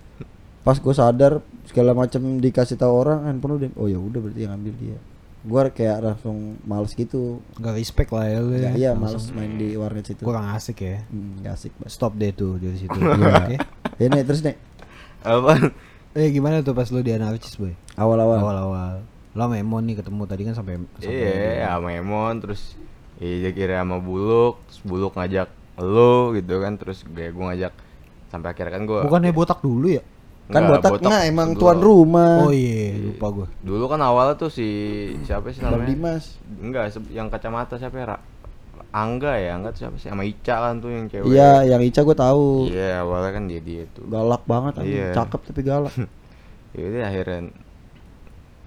pas 0.62 0.76
gue 0.76 0.94
sadar 0.94 1.40
segala 1.66 1.92
macam 1.92 2.22
dikasih 2.38 2.76
tahu 2.76 2.94
orang 2.96 3.26
handphone 3.26 3.58
udah 3.58 3.70
oh 3.76 3.86
ya 3.86 3.98
udah 3.98 4.20
berarti 4.20 4.40
yang 4.40 4.54
ambil 4.54 4.74
dia 4.76 4.98
gue 5.46 5.62
kayak 5.72 5.98
langsung 6.02 6.38
males 6.62 6.92
gitu 6.92 7.38
Enggak 7.56 7.78
respect 7.78 8.10
lah 8.10 8.26
ya 8.26 8.38
lu 8.40 8.52
ya. 8.52 8.72
Iya 8.74 8.92
males 8.92 9.30
main 9.30 9.54
di 9.54 9.74
warnet 9.74 10.04
situ 10.04 10.22
Kurang 10.22 10.50
asik 10.50 10.82
ya. 10.82 11.06
hmm, 11.06 11.40
nggak 11.40 11.54
asik 11.54 11.72
banget 11.76 11.92
Stop 11.92 12.14
deh 12.16 12.32
tuh 12.32 12.58
dari 12.58 12.76
situ. 12.76 12.98
Iya. 13.06 13.30
Oke. 13.38 13.56
ya 13.96 14.06
nih 14.10 14.24
terus 14.24 14.42
nih 14.42 14.56
apa? 15.22 15.52
Eh 16.14 16.30
gimana 16.30 16.60
tuh 16.60 16.72
pas 16.72 16.88
lu 16.88 17.00
di 17.00 17.10
anarkis 17.10 17.56
boy? 17.56 17.74
awal-awal 17.96 18.38
Awal-awal. 18.38 18.94
Lo 19.32 19.42
sama 19.42 19.56
Emon 19.56 19.84
nih 19.84 19.96
ketemu 19.96 20.22
tadi 20.26 20.42
kan 20.44 20.54
sampai 20.54 20.74
sampai 20.96 21.12
Iya, 21.12 21.68
sama 21.72 21.90
Emon 21.92 22.34
terus 22.40 22.62
iya 23.16 23.50
kira 23.50 23.80
sama 23.80 23.98
Buluk, 23.98 24.60
terus 24.66 24.80
Buluk 24.82 25.14
ngajak 25.14 25.48
lo 25.76 26.32
gitu 26.32 26.58
kan 26.58 26.76
terus 26.76 27.04
gue 27.04 27.30
gue 27.30 27.46
ngajak 27.46 27.74
sampai 28.28 28.50
akhirnya 28.50 28.72
kan 28.74 28.84
gue 28.84 29.00
Bukannya 29.04 29.32
botak 29.32 29.60
dulu 29.60 29.92
ya? 29.92 30.04
Kan 30.48 30.62
botak 30.64 30.92
nggak 31.00 31.24
emang 31.26 31.50
tuan 31.54 31.74
dulu. 31.76 32.06
rumah 32.06 32.46
Oh 32.46 32.54
iya, 32.54 32.94
lupa 32.96 33.28
gue. 33.32 33.48
Dulu 33.62 33.86
kan 33.86 33.98
awalnya 34.00 34.36
tuh 34.36 34.48
si 34.48 34.68
siapa 35.22 35.50
sih 35.50 35.60
Bang 35.60 35.74
namanya? 35.74 35.90
Dimas 35.90 36.38
Enggak, 36.56 36.84
yang 37.10 37.28
kacamata 37.28 37.76
siapa 37.76 37.96
ya? 37.96 38.06
Ra- 38.08 38.26
Angga 38.92 39.36
ya, 39.36 39.54
Angga 39.54 39.70
tuh 39.70 39.82
siapa 39.82 39.96
sih? 39.98 40.08
Sama 40.08 40.24
Ica 40.24 40.56
kan 40.62 40.80
tuh 40.80 40.88
yang 40.88 41.06
cewek. 41.06 41.28
iya 41.28 41.66
yang 41.66 41.82
Ica 41.82 42.00
gue 42.00 42.14
tahu 42.14 42.70
Iya, 42.70 43.02
awalnya 43.02 43.32
kan 43.32 43.44
dia 43.46 43.60
dia 43.60 43.84
tuh. 43.90 44.06
galak 44.06 44.46
banget 44.46 44.74
anjing. 44.78 44.96
Iya. 44.96 45.10
cakep 45.14 45.42
tapi 45.44 45.62
galak 45.62 45.96
Ya 46.76 46.84
udah 46.86 47.04
akhirnya 47.06 47.40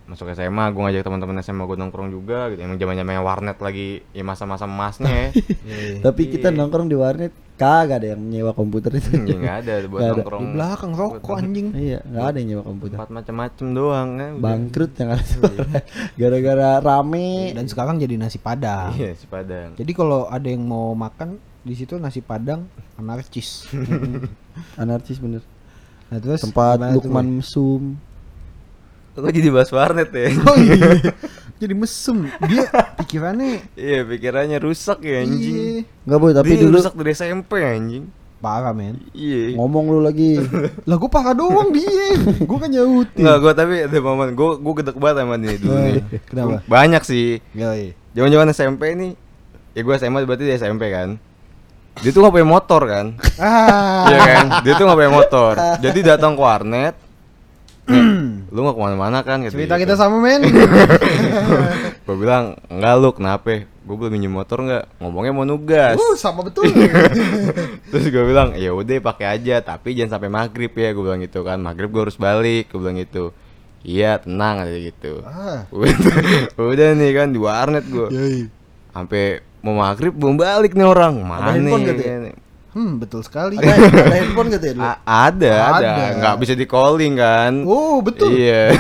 masuk 0.05 0.27
SMA, 0.31 0.65
gue 0.67 0.81
ngajak 0.81 1.05
teman-teman 1.05 1.37
SMA 1.39 1.63
gue 1.63 1.77
nongkrong 1.77 2.09
juga 2.09 2.49
gitu. 2.49 2.61
Emang 2.61 2.77
zaman-zamannya 2.77 3.21
warnet 3.21 3.59
lagi 3.59 4.01
ya 4.11 4.25
masa-masa 4.25 4.65
emasnya 4.65 5.07
ya. 5.07 5.29
Iya. 5.63 6.01
tapi 6.09 6.27
kita 6.27 6.49
nongkrong 6.49 6.89
di 6.89 6.97
warnet 6.97 7.33
kagak 7.59 7.99
ada 7.99 8.15
yang 8.15 8.23
nyewa 8.23 8.55
komputer 8.55 8.95
itu 8.95 9.11
ya 9.19 9.35
nggak 9.35 9.57
ada 9.61 9.73
buat 9.91 10.01
ada. 10.01 10.11
nongkrong. 10.15 10.41
Di 10.41 10.47
belakang 10.55 10.93
rokok 10.95 11.35
anjing. 11.35 11.69
iya 11.75 11.99
nggak 12.01 12.25
ada 12.25 12.37
yang 12.39 12.49
nyewa 12.49 12.63
komputer 12.65 12.95
Tempat 12.97 13.11
macam-macam 13.11 13.67
doang 13.75 14.09
udah. 14.15 14.31
bangkrut 14.39 14.93
yang 14.95 15.09
ada 15.11 15.25
tuh. 15.27 15.43
gara-gara 16.21 16.71
rame 16.79 17.53
Dan 17.53 17.67
sekarang 17.67 17.99
jadi 17.99 18.15
nasi 18.15 18.39
padang. 18.39 18.95
Iya, 18.95 19.19
si 19.19 19.27
Padang. 19.27 19.75
Jadi 19.75 19.93
kalau 19.93 20.31
ada 20.31 20.47
yang 20.47 20.63
mau 20.63 20.95
makan 20.95 21.37
di 21.61 21.75
situ 21.75 21.99
nasi 21.99 22.23
padang 22.23 22.65
anarkis. 22.95 23.67
anarkis 24.81 25.19
bener 25.19 25.43
Nah 26.09 26.19
terus 26.19 26.41
tempat 26.41 26.81
Lukman? 26.95 27.43
Mesum 27.43 27.99
Kok 29.13 29.35
jadi 29.35 29.51
bahas 29.51 29.75
warnet 29.75 30.15
ya? 30.15 30.31
Oh 30.47 30.55
iya. 30.57 31.11
Jadi 31.59 31.75
mesum 31.75 32.31
dia 32.43 32.71
pikirannya 32.97 33.67
Iya, 33.77 34.01
pikirannya 34.05 34.59
rusak 34.59 34.99
ya 35.01 35.21
anjing. 35.21 35.55
iya 35.55 35.83
Enggak 36.03 36.19
boy, 36.19 36.31
tapi 36.33 36.49
Dia 36.49 36.63
dulu 36.63 36.75
rusak 36.77 36.95
dari 36.95 37.11
SMP 37.13 37.53
anjing. 37.61 38.05
parah 38.39 38.71
men 38.71 39.03
Iya. 39.11 39.55
ngomong 39.55 39.85
lu 39.89 40.01
lagi. 40.01 40.39
lah 40.89 40.95
gue 40.95 41.09
parah 41.09 41.35
doang 41.35 41.69
dia 41.69 42.15
gue 42.39 42.57
kan 42.57 42.69
nyautin 42.69 43.19
Enggak, 43.19 43.37
gua 43.41 43.53
tapi 43.53 43.75
ada 43.83 43.99
momen 43.99 44.31
gua 44.33 44.55
gua 44.55 44.75
gedek 44.77 44.95
banget 44.95 45.17
sama 45.21 45.35
dia 45.37 45.55
dulu 45.57 45.75
nih. 45.77 46.03
kenapa 46.25 46.57
Banyak 46.65 47.03
sih. 47.03 47.43
Yoi. 47.53 47.99
Zaman-zaman 48.13 48.49
SMP 48.49 48.83
nih. 48.95 49.13
Ya 49.73 49.83
gua 49.83 49.95
SMA 49.95 50.23
berarti 50.23 50.43
di 50.43 50.55
SMP 50.55 50.87
kan. 50.89 51.19
Dia 51.99 52.11
tuh 52.11 52.23
gak 52.23 52.31
punya 52.31 52.47
motor 52.47 52.83
kan. 52.85 53.07
ah 53.43 54.07
Iya 54.07 54.19
kan? 54.21 54.45
Dia 54.63 54.73
tuh 54.73 54.87
gak 54.87 54.95
punya 54.97 55.11
motor. 55.13 55.53
Jadi 55.85 55.99
datang 56.01 56.33
ke 56.33 56.41
warnet. 56.41 56.95
"Nih, 57.89 58.05
lu 58.55 58.59
gak 58.69 58.77
ke 58.77 58.83
mana-mana 58.85 59.19
kan? 59.25 59.41
Gitu, 59.43 59.57
cerita 59.57 59.81
gitu. 59.81 59.89
kita 59.89 59.95
sama 59.97 60.21
men 60.21 60.45
Gue 62.09 62.17
bilang, 62.17 62.57
enggak 62.73 62.95
lu 63.05 63.11
kenapa? 63.13 63.69
Gue 63.85 63.97
belum 64.01 64.13
minjem 64.17 64.33
motor 64.33 64.65
nggak? 64.65 65.01
Ngomongnya 65.01 65.33
mau 65.37 65.45
nugas. 65.45 66.01
uh 66.01 66.17
sama 66.17 66.41
betul 66.41 66.65
Terus 67.93 68.05
gue 68.09 68.25
bilang, 68.25 68.57
ya 68.57 68.73
udah 68.73 68.97
pakai 69.05 69.37
aja, 69.37 69.61
tapi 69.61 69.93
jangan 69.93 70.17
sampai 70.17 70.33
maghrib 70.33 70.73
ya. 70.73 70.97
Gue 70.97 71.05
bilang 71.05 71.21
gitu 71.21 71.45
kan, 71.45 71.61
maghrib 71.61 71.93
gue 71.93 72.09
harus 72.09 72.17
balik. 72.17 72.73
Gue 72.73 72.81
bilang 72.81 72.97
gitu. 72.97 73.37
Iya 73.85 74.25
tenang 74.25 74.65
aja 74.65 74.77
gitu. 74.77 75.21
ah 75.23 75.69
Udah, 76.57 76.89
nih 76.97 77.11
kan 77.13 77.29
di 77.29 77.39
warnet 77.41 77.85
gue. 77.85 78.09
Sampai 78.93 79.45
mau 79.61 79.77
maghrib 79.77 80.17
belum 80.17 80.41
balik 80.41 80.73
nih 80.73 80.89
orang. 80.89 81.21
Mana 81.21 81.61
nih? 81.61 82.48
Gitu 82.79 82.81
hmm 82.81 82.93
betul 82.97 83.21
sekali 83.21 83.55
Ada, 83.57 83.75
ada 83.75 84.15
handphone 84.17 84.49
gitu 84.49 84.65
ya 84.65 84.73
dulu. 84.73 84.85
A- 84.85 85.01
ada, 85.03 85.53
ada, 85.53 85.75
Ada. 85.75 86.05
nggak 86.17 86.37
bisa 86.39 86.53
di 86.55 86.65
calling 86.65 87.15
kan? 87.15 87.53
oh 87.63 87.99
betul 87.99 88.31
Iya. 88.31 88.71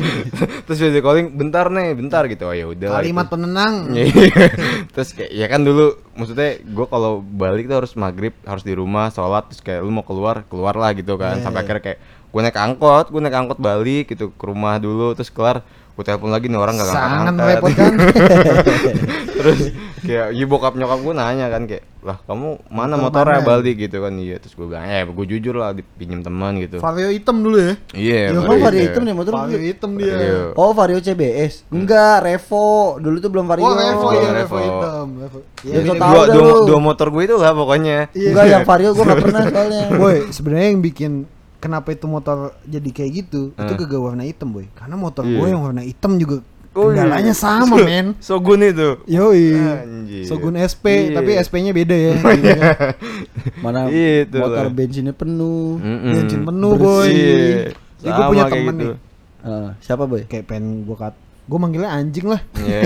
Terus 0.64 0.78
bisa 0.78 0.92
di 0.92 1.00
calling, 1.00 1.32
bentar 1.32 1.66
nih, 1.66 1.90
bentar 1.92 2.22
gitu. 2.24 2.44
Oh 2.44 2.52
ya 2.52 2.66
udah. 2.66 2.88
lah, 2.88 3.00
kalimat 3.00 3.24
gitu. 3.24 3.32
penenang 3.34 3.74
Iya. 3.96 4.46
Terus 4.88 5.08
kayak 5.10 5.32
ya 5.32 5.46
kan 5.46 5.60
dulu 5.60 5.86
maksudnya 6.12 6.60
gue 6.60 6.86
kalau 6.86 7.18
balik 7.18 7.66
tuh 7.66 7.78
harus 7.78 7.92
maghrib 7.94 8.34
harus 8.42 8.62
di 8.62 8.74
rumah 8.74 9.08
sholat 9.08 9.48
terus 9.48 9.60
kayak 9.60 9.80
lu 9.80 9.90
mau 9.90 10.02
keluar 10.02 10.44
keluar 10.44 10.74
lah 10.74 10.92
gitu 10.92 11.14
kan 11.14 11.38
Iya, 11.38 11.42
sampai 11.42 11.60
iya. 11.60 11.64
akhirnya 11.66 11.82
kayak 11.84 11.98
gue 12.28 12.40
naik 12.44 12.58
angkot 12.58 13.06
gue 13.08 13.20
naik 13.20 13.36
angkot 13.36 13.58
balik 13.58 14.04
gitu 14.08 14.30
ke 14.30 14.44
rumah 14.44 14.76
dulu 14.76 15.14
terus 15.14 15.30
kelar 15.30 15.64
gue 15.98 16.04
telepon 16.04 16.30
lagi 16.30 16.46
nih 16.46 16.56
orang 16.56 16.74
gak 16.76 16.86
sangat 16.86 17.10
ngangkat 17.10 17.34
merepotkan 17.34 17.92
terus 19.38 19.60
kayak 20.00 20.26
ya 20.30 20.44
bokap 20.46 20.74
nyokap 20.74 20.98
gue 21.00 21.10
nanya 21.12 21.46
kan 21.48 21.62
kayak 21.64 21.82
lah 21.98 22.22
kamu 22.22 22.62
mana 22.68 22.94
Motor 22.94 23.26
motornya 23.26 23.40
mana?" 23.40 23.48
balik 23.52 23.76
gitu 23.76 23.98
kan 23.98 24.14
iya 24.14 24.38
terus 24.38 24.54
gue 24.54 24.62
bilang 24.64 24.82
eh 24.82 25.02
gue 25.02 25.26
jujur 25.28 25.54
lah 25.54 25.74
dipinjem 25.74 26.22
teman 26.22 26.54
gitu 26.56 26.78
vario 26.78 27.10
hitam 27.10 27.36
dulu 27.40 27.58
ya 27.58 27.72
iya 27.92 28.20
Ya, 28.28 28.38
oh, 28.38 28.46
vario 28.56 28.78
itu. 28.78 28.86
hitam 28.88 29.02
nih 29.02 29.14
motor 29.14 29.32
vario 29.36 29.58
hitam 29.58 29.90
dia 29.94 30.06
Vario. 30.08 30.38
Oh, 30.54 30.70
Vario 30.70 30.98
CBS. 30.98 31.66
Enggak, 31.68 32.16
Revo. 32.20 32.68
Dulu 32.98 33.16
tuh 33.18 33.28
belum 33.28 33.46
Vario. 33.46 33.64
oh 33.64 33.74
revo 33.74 34.08
ya 34.08 34.20
Oh, 34.20 34.32
revo 34.32 34.32
Revo. 34.32 34.58
hitam 34.60 35.06
Revo. 35.18 35.38
Ya, 35.60 35.78
tau 35.84 35.94
dua, 35.98 36.22
dua, 36.28 36.50
dua 36.64 36.78
motor 36.80 37.06
gue 37.08 37.22
itu 37.24 37.34
lah 37.34 37.52
pokoknya 37.52 37.98
Iya. 38.12 38.28
Enggak, 38.30 38.44
yang 38.48 38.62
Vario 38.70 38.90
gua 38.92 39.04
gak 39.08 39.18
pernah 39.20 39.42
soalnya. 39.44 39.82
Boy, 39.92 40.16
sebenarnya 40.30 40.68
yang 40.68 40.80
bikin 40.80 41.12
kenapa 41.58 41.90
itu 41.90 42.04
motor 42.04 42.36
jadi 42.62 42.88
kayak 42.88 43.10
gitu, 43.16 43.40
itu 43.50 43.72
Eh. 43.72 43.76
kagak 43.76 43.98
warna 43.98 44.22
hitam, 44.22 44.50
boy. 44.50 44.66
Karena 44.72 44.94
motor 44.94 45.22
Iya. 45.22 45.34
gue 45.34 45.46
yang 45.48 45.62
warna 45.62 45.82
hitam 45.82 46.14
juga 46.16 46.40
Oh, 46.70 46.88
iya. 46.88 47.02
kendalanya 47.02 47.34
sama, 47.34 47.74
men. 47.82 48.14
Sogun 48.18 48.62
itu 48.62 49.02
Yoi. 49.04 49.56
Anjir. 49.56 50.22
Sogun 50.24 50.54
SP, 50.54 50.84
Iya. 51.10 51.16
tapi 51.16 51.30
SP-nya 51.34 51.72
beda 51.72 51.92
ya. 51.92 52.12
gitu 52.34 52.54
kan. 52.54 52.76
Mana 53.58 53.80
Itu 53.88 54.36
motor 54.36 54.64
lah. 54.64 54.72
bensinnya 54.72 55.12
penuh. 55.12 55.76
Mm-mm. 55.76 56.12
Bensin 56.12 56.40
penuh, 56.42 56.72
boy. 56.74 57.08
Iya. 57.08 57.74
Ya, 57.98 58.10
gue 58.12 58.24
punya 58.28 58.44
temen 58.46 58.74
gitu. 58.74 58.84
nih. 58.84 58.96
Eh, 59.40 59.68
siapa 59.80 60.04
boy? 60.04 60.22
Kayak 60.24 60.44
pengen 60.46 60.82
gue 60.82 60.94
kat, 60.94 61.14
gue 61.44 61.58
manggilnya 61.58 61.90
anjing 61.90 62.26
lah. 62.26 62.40
Iya. 62.56 62.80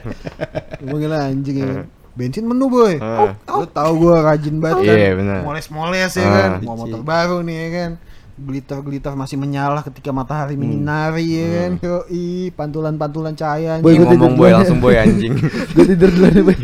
Gue 0.78 0.88
manggilnya 0.90 1.20
anjing 1.26 1.56
ya. 1.56 1.66
kan. 1.66 1.76
Bensin 2.12 2.44
penuh, 2.46 2.68
boy. 2.70 2.96
Ah. 2.96 3.36
Lu 3.50 3.66
tahu 3.66 3.92
gue 3.98 4.14
rajin 4.18 4.56
banget 4.56 4.82
kan. 4.82 4.96
Iya, 4.96 5.10
benar. 5.14 5.38
Moles-moles 5.42 6.12
ya 6.12 6.22
Ah. 6.22 6.32
kan. 6.32 6.50
Mau 6.62 6.76
motor 6.78 7.00
baru 7.02 7.38
nih 7.40 7.56
ya 7.58 7.68
kan. 7.70 7.90
Glitter-glitter 8.36 9.16
masih 9.16 9.40
menyala 9.40 9.80
ketika 9.80 10.12
matahari 10.12 10.60
menyinari 10.60 11.24
ya 11.24 11.46
kan. 11.48 11.72
Yoi, 11.80 12.52
pantulan-pantulan 12.52 13.32
cahaya. 13.32 13.80
Boy, 13.80 13.96
tidur 13.96 14.12
ngomong 14.12 14.36
boy 14.36 14.50
langsung 14.52 14.76
boy 14.76 14.92
anjing. 14.92 15.32
Gue 15.74 15.84
tidur 15.88 16.12
dulu 16.12 16.28
nih 16.28 16.44
boy. 16.44 16.58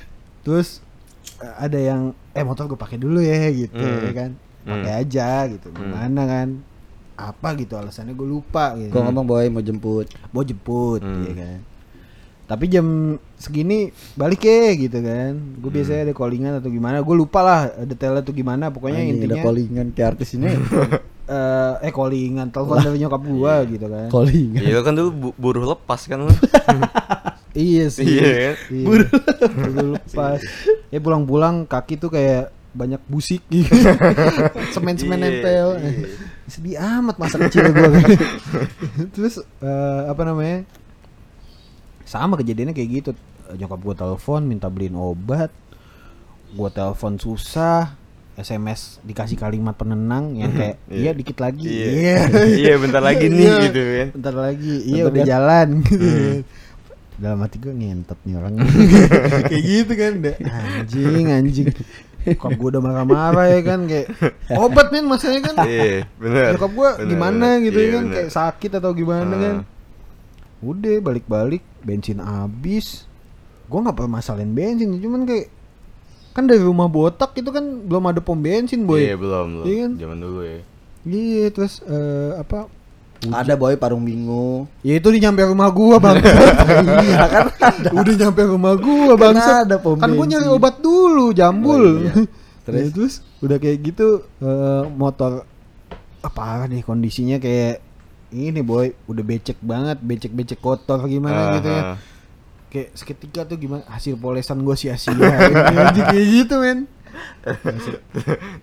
Terus 0.44 0.84
eh, 1.40 1.54
ada 1.56 1.80
yang 1.80 2.00
eh 2.30 2.44
motor 2.44 2.68
gue 2.68 2.76
pakai 2.76 3.00
dulu 3.00 3.18
ya 3.18 3.48
gitu 3.48 3.72
Hmm. 3.72 4.04
ya 4.04 4.12
kan. 4.12 4.30
Pakai 4.64 4.92
aja 5.00 5.28
gitu. 5.48 5.72
Gimana 5.72 6.22
kan? 6.24 6.48
Apa 7.16 7.56
gitu 7.56 7.72
alasannya 7.74 8.12
gue 8.12 8.28
lupa 8.28 8.76
gitu. 8.76 8.92
Gua 8.92 9.08
ngomong 9.08 9.24
boy 9.24 9.48
mau 9.48 9.64
jemput. 9.64 10.12
Mau 10.28 10.44
jemput 10.44 11.00
Hmm. 11.00 11.24
ya 11.24 11.34
kan. 11.34 11.58
Tapi 12.44 12.68
jam 12.68 12.84
segini 13.40 13.88
balik 14.12 14.44
ya 14.44 14.76
gitu 14.76 15.00
kan. 15.00 15.32
Gue 15.56 15.72
biasanya 15.72 16.04
ada 16.04 16.12
callingan 16.12 16.60
atau 16.60 16.68
gimana. 16.68 17.00
Gue 17.00 17.16
lupa 17.16 17.40
lah 17.40 17.60
detailnya 17.88 18.20
tuh 18.20 18.36
gimana. 18.36 18.68
Pokoknya 18.68 19.00
udah 19.00 19.08
intinya 19.08 19.36
callingan 19.40 19.86
kayak 19.96 20.20
artis 20.20 20.36
ini. 20.36 20.52
eh 21.24 21.74
eh 21.80 21.90
callingan 21.90 22.48
telepon 22.48 22.76
dari 22.78 22.98
nyokap 22.98 23.22
gua 23.24 23.64
gitu 23.64 23.86
kan. 23.86 24.08
callingan. 24.08 24.60
Iya 24.60 24.78
kan 24.80 24.92
dulu 24.92 25.10
bu- 25.10 25.36
buruh 25.36 25.64
lepas 25.68 26.00
kan. 26.04 26.24
Iya 27.54 27.86
sih. 27.86 28.02
Iya 28.02 28.26
kan? 28.50 28.54
Iya. 28.66 28.86
Buru 29.54 29.84
lepas. 29.94 30.42
Ya 30.90 30.98
pulang-pulang 30.98 31.62
kaki 31.64 31.94
tuh 31.96 32.10
kayak 32.10 32.50
banyak 32.74 32.98
busik 33.06 33.46
gitu. 33.46 33.70
Semen-semen 34.74 35.14
Iya, 35.14 35.30
nempel. 35.30 35.68
iya. 35.78 35.90
Sedih 36.44 36.74
amat 36.74 37.14
masa 37.14 37.38
kecil 37.38 37.70
gua. 37.70 37.94
Terus 39.14 39.38
eh, 39.38 40.02
apa 40.04 40.22
namanya? 40.24 40.66
Sama 42.02 42.34
kejadiannya 42.34 42.74
kayak 42.74 42.90
gitu. 42.92 43.10
Nyokap 43.54 43.78
gua 43.80 43.94
telepon 43.94 44.42
minta 44.42 44.66
beliin 44.66 44.98
obat. 44.98 45.54
Gua 46.52 46.68
telepon 46.68 47.16
susah. 47.16 47.94
SMS 48.34 48.98
dikasih 49.00 49.34
kalimat 49.34 49.72
penenang 49.72 50.34
yang 50.34 50.50
kayak 50.50 50.76
iya 50.86 51.00
Iya. 51.00 51.10
dikit 51.12 51.38
lagi. 51.38 51.64
Iya. 51.64 52.18
Iya, 52.60 52.74
bentar 52.76 52.98
lagi 53.00 53.26
nih, 53.26 53.38
Iya. 53.40 53.56
gitu 53.64 53.80
kan. 53.80 54.08
Bentar 54.12 54.34
lagi. 54.34 54.74
Iya 54.84 55.02
udah 55.04 55.22
jalan 55.22 55.68
gitu. 55.82 56.06
Dalam 57.22 57.38
hati 57.40 57.56
gue 57.56 57.70
ngentot 57.70 58.18
nih 58.20 58.34
orang. 58.34 58.52
kayak 59.50 59.62
gitu 59.62 59.92
kan 59.94 60.12
udah 60.18 60.34
anjing 60.42 61.26
anjing. 61.28 61.68
Kok 62.24 62.50
gue 62.52 62.68
udah 62.70 62.80
marah-marah 62.80 63.46
ya 63.48 63.60
kan 63.62 63.84
kayak 63.84 64.08
obat 64.50 64.90
men 64.90 65.06
masalahnya 65.06 65.42
kan. 65.44 65.54
Iya, 65.62 66.10
benar. 66.16 66.50
Nyokap 66.52 66.72
gue 66.72 66.90
gimana 67.06 67.46
gitu 67.60 67.78
Iya, 67.78 67.86
ya 67.86 67.92
kan 67.92 68.02
benar. 68.02 68.14
kayak 68.16 68.30
sakit 68.30 68.70
atau 68.74 68.90
gimana 68.92 69.30
Ah. 69.30 69.38
kan. 69.38 69.56
Udah 70.58 70.96
balik-balik 70.98 71.62
bensin 71.80 72.18
habis. 72.18 73.06
Gue 73.64 73.78
nggak 73.78 73.94
permasalahin 73.94 74.50
bensin 74.50 74.90
cuman 74.96 75.22
kayak 75.22 75.46
kan 76.34 76.50
dari 76.50 76.58
rumah 76.60 76.90
botak 76.90 77.30
itu 77.38 77.46
kan 77.54 77.62
belum 77.86 78.10
ada 78.10 78.18
pom 78.18 78.34
bensin 78.34 78.82
boy. 78.84 78.98
Iya, 78.98 79.14
belum, 79.14 79.46
belum. 79.54 79.64
Iya 79.64 79.76
kan? 79.78 79.92
Zaman 80.02 80.18
dulu 80.18 80.40
ya. 80.42 80.60
Iya 81.04 81.44
terus 81.54 81.78
eh, 81.86 82.32
apa 82.36 82.66
Ada 83.24 83.56
boy 83.56 83.78
parung 83.80 84.04
bingung. 84.04 84.68
Ya 84.84 85.00
itu 85.00 85.08
di 85.08 85.16
nyampe 85.16 85.40
rumah 85.48 85.72
gua 85.72 85.96
bang. 85.96 86.20
iya 87.06 87.24
kan. 87.24 87.46
Udah 87.96 88.14
nyampe 88.20 88.42
rumah 88.44 88.74
gua 88.76 89.14
bang. 89.16 89.34
Kan 89.40 89.64
ada 89.64 89.76
pom 89.80 89.96
Kan 89.96 90.12
gua 90.12 90.26
nyari 90.28 90.44
obat 90.50 90.82
dulu 90.84 91.32
jambul. 91.32 91.80
Oh, 91.80 92.04
iya. 92.04 92.12
terus 92.12 92.28
Terus? 92.68 92.90
terus 92.92 93.14
udah 93.40 93.56
kayak 93.56 93.78
gitu 93.80 94.28
eh, 94.44 94.84
motor 94.92 95.48
apa 96.20 96.64
nih 96.68 96.80
kondisinya 96.84 97.36
kayak 97.36 97.80
ini 98.32 98.60
boy 98.60 98.92
udah 99.06 99.24
becek 99.24 99.56
banget 99.60 100.00
becek 100.00 100.32
becek 100.34 100.58
kotor 100.60 101.04
gimana 101.06 101.60
gitu 101.60 101.70
ya. 101.70 101.82
Kayak 102.74 102.90
seketika 102.98 103.46
tuh 103.46 103.54
gimana 103.54 103.86
hasil 103.86 104.18
polesan 104.18 104.66
gua 104.66 104.74
sia-sia 104.74 105.14
kayak 106.10 106.26
gitu 106.26 106.58
men. 106.58 106.90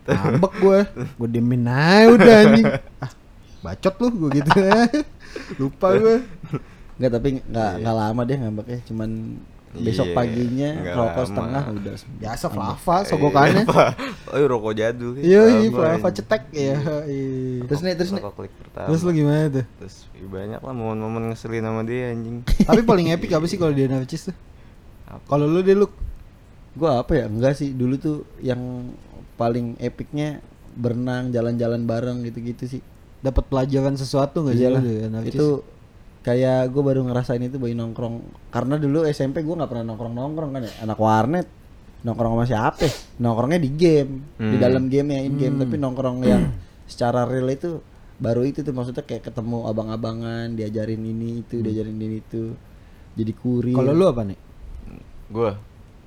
Ngambek 0.04 0.54
gue 0.60 0.80
Gue 1.16 1.30
diemin 1.32 1.64
aja 1.72 2.12
udah 2.12 2.36
anjing. 2.44 2.68
Ah, 3.00 3.12
Bacot 3.64 3.96
lu 4.04 4.08
gue 4.12 4.30
gitu. 4.44 4.52
Lupa 5.62 5.96
gue 5.96 6.20
Enggak 7.00 7.12
tapi 7.18 7.28
enggak 7.42 7.72
enggak 7.82 7.96
lama 7.98 8.22
deh 8.28 8.38
ngambeknya, 8.38 8.80
cuman 8.86 9.10
besok 9.72 10.12
Iya, 10.12 10.16
paginya 10.16 10.70
nggak 10.84 10.96
rokok 11.00 11.16
lama. 11.16 11.28
setengah 11.32 11.64
udah. 11.72 11.94
Biasa 12.20 12.46
Flava 12.52 12.96
sogokannya 13.08 13.64
Oh, 14.32 14.36
iya, 14.36 14.46
rokok 14.48 14.74
jadul. 14.76 15.12
Iya 15.16 15.42
iya 15.64 15.70
Flava 15.72 16.10
cetek 16.12 16.44
ya 16.52 16.76
iya. 17.08 17.64
Terus 17.68 17.82
nih 17.84 17.94
terus 17.96 18.12
nih. 18.12 18.24
Terus 18.76 19.02
lu 19.08 19.12
gimana 19.16 19.48
tuh? 19.48 19.66
Terus 19.80 19.96
ya 20.12 20.28
banyak 20.28 20.60
lah 20.60 20.74
momen-momen 20.76 21.32
ngeselin 21.32 21.64
sama 21.64 21.82
dia 21.88 22.12
anjing. 22.12 22.44
Tapi 22.70 22.82
paling 22.84 23.08
epic 23.16 23.32
apa 23.32 23.46
sih 23.48 23.56
kalau 23.56 23.72
dia 23.72 23.88
narcis 23.88 24.32
tuh? 24.32 24.36
Kalau 25.28 25.48
lu 25.48 25.64
deh 25.64 25.76
lu 25.76 25.88
Gua 26.72 27.04
apa 27.04 27.20
ya? 27.20 27.26
Enggak 27.28 27.60
sih, 27.60 27.76
dulu 27.76 28.00
tuh 28.00 28.18
yang 28.40 28.92
paling 29.36 29.76
epicnya 29.76 30.40
berenang, 30.72 31.28
jalan-jalan 31.36 31.84
bareng 31.84 32.24
gitu-gitu 32.24 32.64
sih. 32.68 32.82
dapat 33.22 33.46
pelajaran 33.54 33.94
sesuatu 33.94 34.42
nggak 34.42 34.56
sih 34.58 34.66
lu 34.66 34.80
itu 35.22 35.48
kayak 36.22 36.70
gue 36.70 36.82
baru 36.82 37.02
ngerasain 37.02 37.42
itu 37.42 37.58
bayi 37.58 37.74
nongkrong 37.74 38.22
karena 38.50 38.78
dulu 38.78 39.04
SMP 39.04 39.42
gue 39.42 39.52
nggak 39.52 39.68
pernah 39.68 39.86
nongkrong 39.88 40.14
nongkrong 40.14 40.52
kan 40.54 40.62
ya 40.62 40.74
anak 40.80 40.98
warnet 40.98 41.48
nongkrong 42.02 42.34
sama 42.34 42.46
siapa 42.46 42.82
ya? 42.82 42.92
nongkrongnya 43.18 43.60
di 43.60 43.72
game 43.72 44.14
di 44.38 44.58
Hmm. 44.58 44.62
dalam 44.62 44.84
game 44.86 45.10
ya 45.12 45.20
in 45.22 45.36
game 45.36 45.56
Hmm. 45.56 45.64
tapi 45.66 45.76
nongkrong 45.78 46.18
yang 46.22 46.44
secara 46.86 47.26
real 47.26 47.46
itu 47.48 47.82
baru 48.18 48.46
itu 48.46 48.62
tuh 48.62 48.70
maksudnya 48.70 49.02
kayak 49.02 49.26
ketemu 49.26 49.66
abang-abangan 49.66 50.54
diajarin 50.54 51.02
ini 51.02 51.42
itu 51.42 51.58
diajarin 51.58 51.98
ini 51.98 52.22
itu 52.22 52.54
jadi 53.12 53.34
kurir. 53.34 53.74
Kalau 53.74 53.92
lu 53.92 54.06
apa 54.06 54.22
nih? 54.24 54.38
Gue 55.28 55.52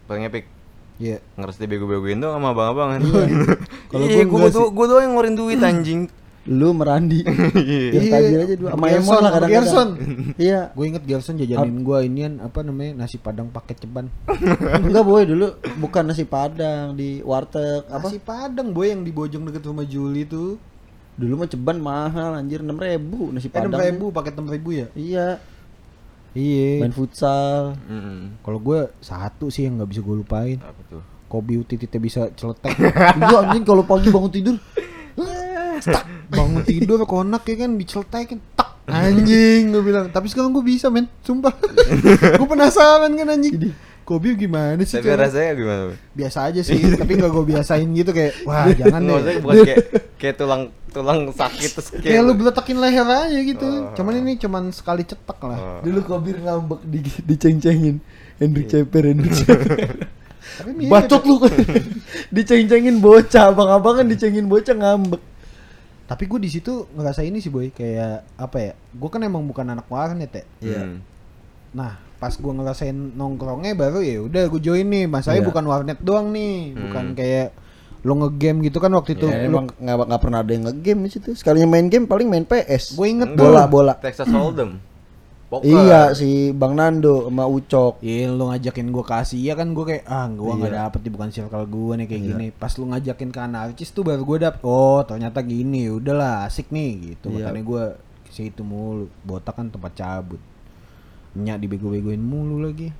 paling 0.06 0.25
epic 0.25 0.47
Iya. 0.94 1.18
ngeres 1.35 1.59
bego-begoin 1.59 2.23
dong 2.23 2.33
sama 2.33 2.54
abang-abangan. 2.54 3.02
Kalau 3.90 4.06
iya, 4.06 4.23
gua 4.23 4.47
gue 4.47 4.49
enggak 4.49 4.71
gue 4.71 4.87
doang 4.87 5.02
yang 5.02 5.12
ngeluarin 5.12 5.35
duit 5.35 5.59
anjing. 5.59 6.00
Lu 6.44 6.76
merandi. 6.76 7.24
yang 7.94 8.04
Iya. 8.04 8.12
tajir 8.12 8.38
aja 8.38 8.54
dulu 8.54 8.68
sama 8.68 8.86
Gerson, 8.86 9.00
Emon 9.00 9.16
lah 9.16 9.32
kadang-kadang. 9.32 9.64
Gerson. 9.64 9.88
Iya. 10.36 10.60
Gue 10.70 10.84
inget 10.86 11.04
Gelson 11.04 11.34
jajanin 11.36 11.76
gua 11.80 11.98
inian 12.00 12.32
apa 12.38 12.60
namanya 12.60 12.92
nasi 13.00 13.16
padang 13.16 13.48
paket 13.48 13.80
ceban. 13.80 14.12
Enggak 14.84 15.04
boy 15.04 15.24
dulu 15.24 15.56
bukan 15.78 16.04
nasi 16.04 16.24
padang 16.24 16.92
di 16.92 17.20
warteg 17.20 17.88
apa? 17.88 18.04
Nasi 18.04 18.20
padang 18.20 18.70
boy 18.70 18.92
yang 18.92 19.00
di 19.00 19.10
Bojong 19.10 19.48
deket 19.48 19.64
rumah 19.64 19.84
Juli 19.84 20.24
tuh. 20.24 20.60
Dulu 21.14 21.32
mah 21.40 21.48
ceban 21.48 21.78
mahal 21.78 22.34
anjir 22.34 22.60
6000 22.60 22.76
nasi 23.32 23.46
Eh 23.46 23.50
padang. 23.50 23.70
enam 23.70 23.80
ribu 23.80 24.04
paket 24.10 24.32
enam 24.34 24.50
ribu 24.50 24.68
ya? 24.74 24.86
Iya, 24.92 25.26
Iya. 26.34 26.82
main 26.82 26.90
futsal. 26.90 27.78
Mm-mm. 27.86 28.42
Kalau 28.42 28.58
gue 28.58 28.90
satu 28.98 29.46
sih 29.46 29.64
yang 29.64 29.78
nggak 29.78 29.88
bisa 29.88 30.00
gue 30.02 30.16
lupain. 30.18 30.58
Apa 30.58 30.82
tuh? 30.90 31.02
Tititnya 31.66 31.98
bisa 31.98 32.20
celetek. 32.30 32.74
Iya 33.18 33.36
anjing 33.42 33.64
kalau 33.64 33.82
pagi 33.82 34.06
bangun 34.06 34.30
tidur 34.30 34.54
tak 35.84 36.04
bangun 36.32 36.62
tidur 36.64 37.04
konak 37.04 37.44
ya 37.44 37.64
kan 37.64 37.76
diceletekin 37.76 38.40
tak 38.56 38.70
anjing 38.88 39.72
gue 39.72 39.82
bilang. 39.84 40.08
Tapi 40.08 40.28
sekarang 40.28 40.52
gue 40.52 40.64
bisa 40.64 40.88
men. 40.92 41.08
Sumpah. 41.24 41.52
Gue 42.40 42.48
penasaran 42.48 43.12
kan 43.16 43.28
anjing. 43.32 43.72
Kobi 44.04 44.36
gimana 44.36 44.76
sih 44.84 45.00
Tapi 45.00 45.16
cara? 45.16 45.24
rasanya 45.24 45.52
gimana? 45.56 45.82
Biasa 46.12 46.52
aja 46.52 46.60
sih 46.60 46.76
tapi 47.00 47.16
nggak 47.16 47.32
gue 47.32 47.44
biasain 47.56 47.88
gitu 47.88 48.12
kayak 48.12 48.36
wah 48.44 48.68
jangan 48.68 49.00
Nggak, 49.00 49.16
maksudnya 49.16 49.32
deh. 49.32 49.40
bukan 49.40 49.56
kayak 49.64 49.78
kayak 50.20 50.34
tulang 50.36 50.62
tulang 50.92 51.20
sakit 51.32 51.70
terus 51.72 51.88
kayak, 51.88 52.04
kayak 52.04 52.20
lu 52.20 52.32
beletakin 52.36 52.76
leher 52.84 53.08
aja 53.08 53.40
gitu. 53.40 53.64
Oh. 53.64 53.96
cuman 53.96 54.12
ini 54.20 54.32
cuman 54.36 54.62
sekali 54.76 55.08
cetek 55.08 55.38
lah. 55.48 55.56
Oh. 55.56 55.80
Dulu 55.80 56.00
Kobir 56.04 56.36
ngambek 56.36 56.84
di 56.84 57.00
diceng-cengin. 57.24 57.96
Hendrik 58.36 58.68
Ceper, 58.68 59.02
Hendrik 59.08 59.32
Ceper. 59.32 59.72
Bacot 60.90 61.22
lu. 61.24 61.40
Diceng-cengin 62.28 63.00
bocah, 63.00 63.54
abang-abangan 63.56 64.04
dicengin 64.04 64.46
bocah 64.50 64.74
ngambek. 64.76 65.22
Tapi 66.04 66.25
gue 66.25 66.37
di 66.37 66.49
situ 66.49 66.84
ngerasa 66.90 67.20
ini 67.20 67.40
sih 67.40 67.49
boy 67.49 67.68
kayak 67.68 68.37
apa 68.37 68.56
ya 68.61 68.73
gue 68.75 69.08
kan 69.08 69.20
emang 69.20 69.40
bukan 69.42 69.64
anak 69.66 69.88
warnet 69.88 70.30
ya 70.30 70.44
Iya. 70.61 70.80
Hmm. 70.84 70.99
Nah, 71.75 71.99
pas 72.16 72.30
gua 72.38 72.54
ngerasain 72.54 72.94
nongkrongnya 72.94 73.75
baru 73.75 73.99
ya 73.99 74.23
udah 74.23 74.46
gue 74.46 74.61
join 74.62 74.87
nih. 74.87 75.11
Masalahnya 75.11 75.42
Iya. 75.42 75.50
bukan 75.50 75.64
warnet 75.66 75.99
doang 75.99 76.30
nih, 76.30 76.70
bukan 76.70 77.04
Hmm. 77.11 77.16
kayak 77.18 77.49
lo 78.04 78.14
ngegame 78.14 78.58
gitu 78.62 78.78
kan 78.78 78.94
waktu 78.94 79.18
itu. 79.18 79.26
Ya, 79.26 79.49
emang 79.49 79.66
nggak 79.75 80.20
pernah 80.23 80.38
ada 80.38 80.52
yang 80.54 80.70
nge-game 80.70 81.00
di 81.02 81.11
situ. 81.11 81.34
Sekalinya 81.34 81.66
main 81.66 81.90
game 81.90 82.06
paling 82.06 82.30
main 82.30 82.46
PS. 82.46 82.94
gue 82.94 83.06
inget 83.11 83.34
bola 83.34 83.66
bola. 83.66 83.99
Texas 83.99 84.30
Hold'em. 84.37 84.78
Poker. 85.56 85.66
Iya 85.66 86.02
si 86.11 86.30
Bang 86.50 86.75
Nando 86.75 87.25
sama 87.25 87.44
Ucok. 87.44 88.00
Iya 88.00 88.28
lo 88.28 88.49
ngajakin 88.49 88.88
gue 88.88 89.00
ke 89.00 89.14
Asia 89.14 89.52
kan 89.52 89.70
gue 89.70 89.84
kayak 89.84 90.04
ah 90.04 90.26
gue 90.26 90.50
nggak 90.50 90.68
Iya. 90.68 90.80
dapet 90.82 91.00
nih 91.00 91.12
bukan 91.12 91.28
circle 91.30 91.64
gue 91.64 91.92
nih 91.94 92.06
kayak 92.06 92.20
Iya. 92.20 92.28
gini. 92.30 92.46
Pas 92.50 92.73
lu 92.73 92.84
ngajakin 92.87 93.28
ke 93.28 93.40
anarkis 93.40 93.90
tuh 93.90 94.02
baru 94.02 94.23
gue 94.23 94.38
dapet. 94.42 94.61
Oh 94.62 95.00
ternyata 95.00 95.38
gini 95.40 95.87
udahlah 95.88 96.44
asik 96.44 96.68
nih 96.68 96.90
gitu. 97.12 97.30
Iya. 97.30 97.49
Makanya 97.49 97.62
gue 97.62 97.84
ke 98.20 98.30
situ 98.30 98.62
mulu. 98.62 99.06
Botak 99.20 99.54
kan 99.54 99.68
tempat 99.68 99.94
cabut. 99.94 100.42
Nyak 101.34 101.58
dibego-begoin 101.61 102.18
mulu 102.18 102.58
lagi. 102.61 102.90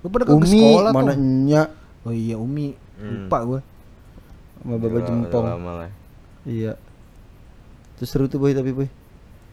Lu 0.00 0.08
pada 0.08 0.28
Umi 0.28 0.44
sekolah 0.44 0.90
mana 0.90 1.10
tuh. 1.10 1.18
nyak 1.18 1.68
Oh 2.02 2.12
iya 2.12 2.36
Umi. 2.36 2.76
Hmm. 2.94 3.26
Lupa 3.26 3.38
gue. 3.42 3.60
sama 4.56 4.74
Udah- 4.74 4.88
udah 4.88 5.02
Jempong. 5.02 5.46
Iya. 6.44 6.72
Terus 7.94 8.08
seru 8.08 8.26
tuh 8.26 8.36
boy 8.36 8.50
tapi 8.50 8.70
boy. 8.70 8.88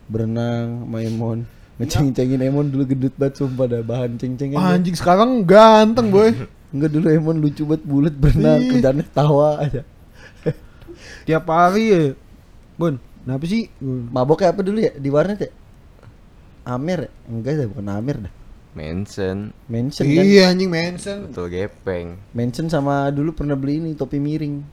Berenang 0.08 0.84
sama 0.84 0.98
Emon. 1.00 1.40
Ngeceng-cengin 1.82 2.46
Emon 2.46 2.70
dulu 2.70 2.86
gendut 2.86 3.18
banget 3.18 3.42
sumpah 3.42 3.66
dah 3.66 3.82
bahan 3.82 4.22
dia. 4.22 4.54
anjing 4.62 4.94
sekarang 4.94 5.42
ganteng 5.42 6.14
boy. 6.14 6.30
Enggak 6.70 6.94
dulu 6.94 7.10
Emon 7.10 7.42
lucu 7.42 7.66
banget 7.66 7.84
bulat 7.84 8.14
berenang 8.14 8.62
kerjanya 8.70 9.06
tawa 9.10 9.58
aja. 9.58 9.82
Tiap 11.26 11.50
hari 11.50 11.86
ya. 11.90 12.04
Bun, 12.78 13.02
kenapa 13.26 13.44
sih? 13.50 13.74
Maboknya 13.82 14.54
apa 14.54 14.62
dulu 14.62 14.78
ya 14.78 14.94
di 14.94 15.10
warnet 15.10 15.40
ya? 15.42 15.52
Amer 16.70 17.10
ya? 17.10 17.12
Enggak 17.26 17.52
dah 17.58 17.68
bukan 17.74 17.88
Amer 17.90 18.18
dah. 18.30 18.34
Manson. 18.72 19.52
Mention 19.68 20.06
kan. 20.06 20.24
Iya 20.24 20.54
anjing 20.54 20.70
Manson. 20.70 21.34
Betul 21.34 21.50
gepeng. 21.50 22.22
Mention 22.32 22.70
sama 22.70 23.10
dulu 23.10 23.34
pernah 23.36 23.58
beli 23.58 23.82
ini 23.82 23.98
topi 23.98 24.22
miring. 24.22 24.64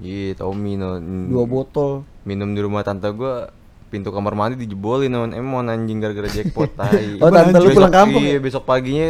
Iya, 0.00 0.32
Tommy 0.40 0.80
no. 0.80 0.96
Dua 1.28 1.44
botol. 1.44 2.08
Minum 2.24 2.52
di 2.56 2.60
rumah 2.60 2.84
tante 2.84 3.08
gua 3.12 3.52
pintu 3.90 4.08
kamar 4.08 4.32
mandi 4.32 4.54
dijebolin 4.56 5.10
non 5.10 5.30
emon 5.30 5.66
anjing 5.66 5.98
gara-gara 5.98 6.26
jackpot 6.26 6.70
tai. 6.72 7.18
Oh, 7.22 7.28
tante 7.28 7.52
lu 7.52 7.66
Besok- 7.66 7.76
pulang 7.76 7.92
kampung 7.92 8.22
Iya, 8.22 8.32
ya? 8.32 8.40
besok 8.40 8.62
paginya 8.64 9.08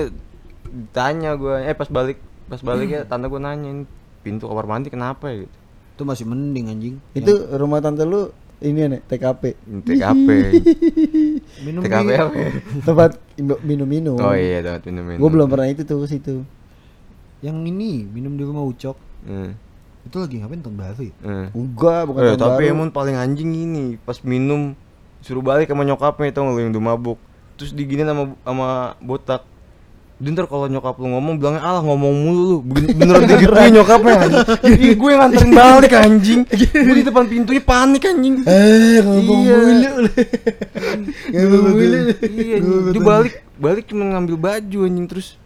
tanya 0.91 1.31
gua, 1.37 1.61
eh 1.61 1.73
pas 1.73 1.87
balik 1.87 2.19
pas 2.49 2.59
baliknya 2.59 3.05
tante 3.05 3.29
gua 3.29 3.39
nanyain 3.39 3.85
pintu 4.21 4.49
kamar 4.49 4.65
mandi 4.67 4.89
kenapa 4.89 5.29
ya 5.29 5.45
gitu. 5.45 5.57
Itu 5.95 6.03
masih 6.03 6.25
mending 6.25 6.67
anjing. 6.69 6.95
Itu 7.13 7.33
rumah 7.55 7.79
tante 7.79 8.03
lu 8.03 8.33
ini 8.59 8.89
nih 8.89 9.01
TKP. 9.03 9.43
TKP. 9.85 10.29
Minum 11.61 11.81
TKP 11.81 12.09
apa? 12.15 12.33
ya? 12.35 12.51
Tempat 12.89 13.11
minum-minum. 13.61 14.17
Oh 14.17 14.33
iya, 14.33 14.61
tempat 14.61 14.85
minum-minum. 14.85 15.21
Gue 15.21 15.31
belum 15.31 15.49
pernah 15.49 15.69
itu 15.69 15.85
tuh 15.85 16.05
ke 16.05 16.09
situ. 16.09 16.45
Yang 17.41 17.57
ini 17.67 18.05
minum 18.07 18.33
di 18.33 18.45
rumah 18.45 18.61
Ucok. 18.63 18.97
Hmm. 19.25 19.57
Itu 20.03 20.17
lagi 20.19 20.37
ngapain 20.37 20.59
tahun 20.59 20.77
baru 20.77 21.03
ya? 21.03 21.15
hmm. 21.19 21.47
Enggak, 21.53 22.01
bukan 22.05 22.21
Eh, 22.21 22.29
tahun 22.31 22.41
tapi 22.41 22.63
baru. 22.63 22.75
emon 22.75 22.89
paling 22.91 23.15
anjing 23.15 23.51
ini 23.51 23.85
pas 23.99 24.17
minum 24.21 24.73
suruh 25.21 25.41
balik 25.41 25.67
sama 25.67 25.83
nyokapnya 25.83 26.31
tau 26.31 26.43
nggak 26.43 26.55
lu 26.55 26.61
yang 26.61 26.71
udah 26.71 26.85
mabuk 26.87 27.19
terus 27.55 27.71
diginin 27.71 28.05
sama 28.05 28.23
sama 28.41 28.69
botak 28.99 29.45
dia 30.17 30.29
ntar 30.31 30.45
kalau 30.45 30.65
nyokap 30.67 30.97
lu 30.97 31.09
ngomong 31.11 31.37
bilangnya 31.37 31.61
alah 31.63 31.81
ngomong 31.83 32.13
mulu 32.15 32.41
lu 32.43 32.57
Bener- 32.63 32.93
beneran 32.95 33.25
digituin 33.27 33.73
nyokapnya 33.75 34.17
Ih, 34.67 34.93
gue 34.95 35.09
yang 35.11 35.21
nganterin 35.23 35.51
balik 35.51 35.93
anjing 35.95 36.41
gue 36.45 36.95
di 36.95 37.03
depan 37.03 37.25
pintunya 37.27 37.61
panik 37.63 38.03
anjing 38.03 38.35
Eh, 38.43 39.01
ngomong 39.03 39.39
Iya. 39.39 39.57
mulu. 39.57 40.09
Ngomong 41.31 41.65
mulu. 41.71 41.99
iya 42.27 42.55
anjing. 42.59 42.85
dia 42.91 43.01
balik 43.03 43.33
balik 43.57 43.85
cuma 43.87 44.05
ngambil 44.07 44.37
baju 44.37 44.79
anjing 44.83 45.07
terus 45.07 45.40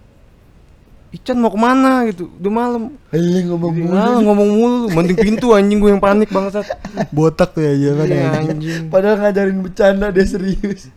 Ican 1.14 1.38
mau 1.38 1.46
ke 1.46 1.56
mana 1.56 2.02
gitu 2.04 2.26
udah 2.34 2.50
malam 2.50 2.82
Eh, 3.08 3.46
ngomong 3.46 3.70
mulu. 3.72 3.94
Alah 3.94 4.18
ngomong 4.18 4.48
mulu 4.50 4.76
lu 4.80 4.88
mending 4.90 5.14
pintu 5.16 5.54
anjing 5.54 5.78
gue 5.78 5.88
yang 5.88 6.02
panik 6.02 6.26
bangsat 6.28 6.66
Botak 7.08 7.54
tuh 7.54 7.62
ya 7.62 7.70
jangan 7.70 8.04
Iya, 8.04 8.18
ya. 8.18 8.28
anjing 8.42 8.82
Padahal 8.88 9.16
ngajarin 9.20 9.58
bercanda 9.60 10.10
dia 10.10 10.26
serius. 10.26 10.90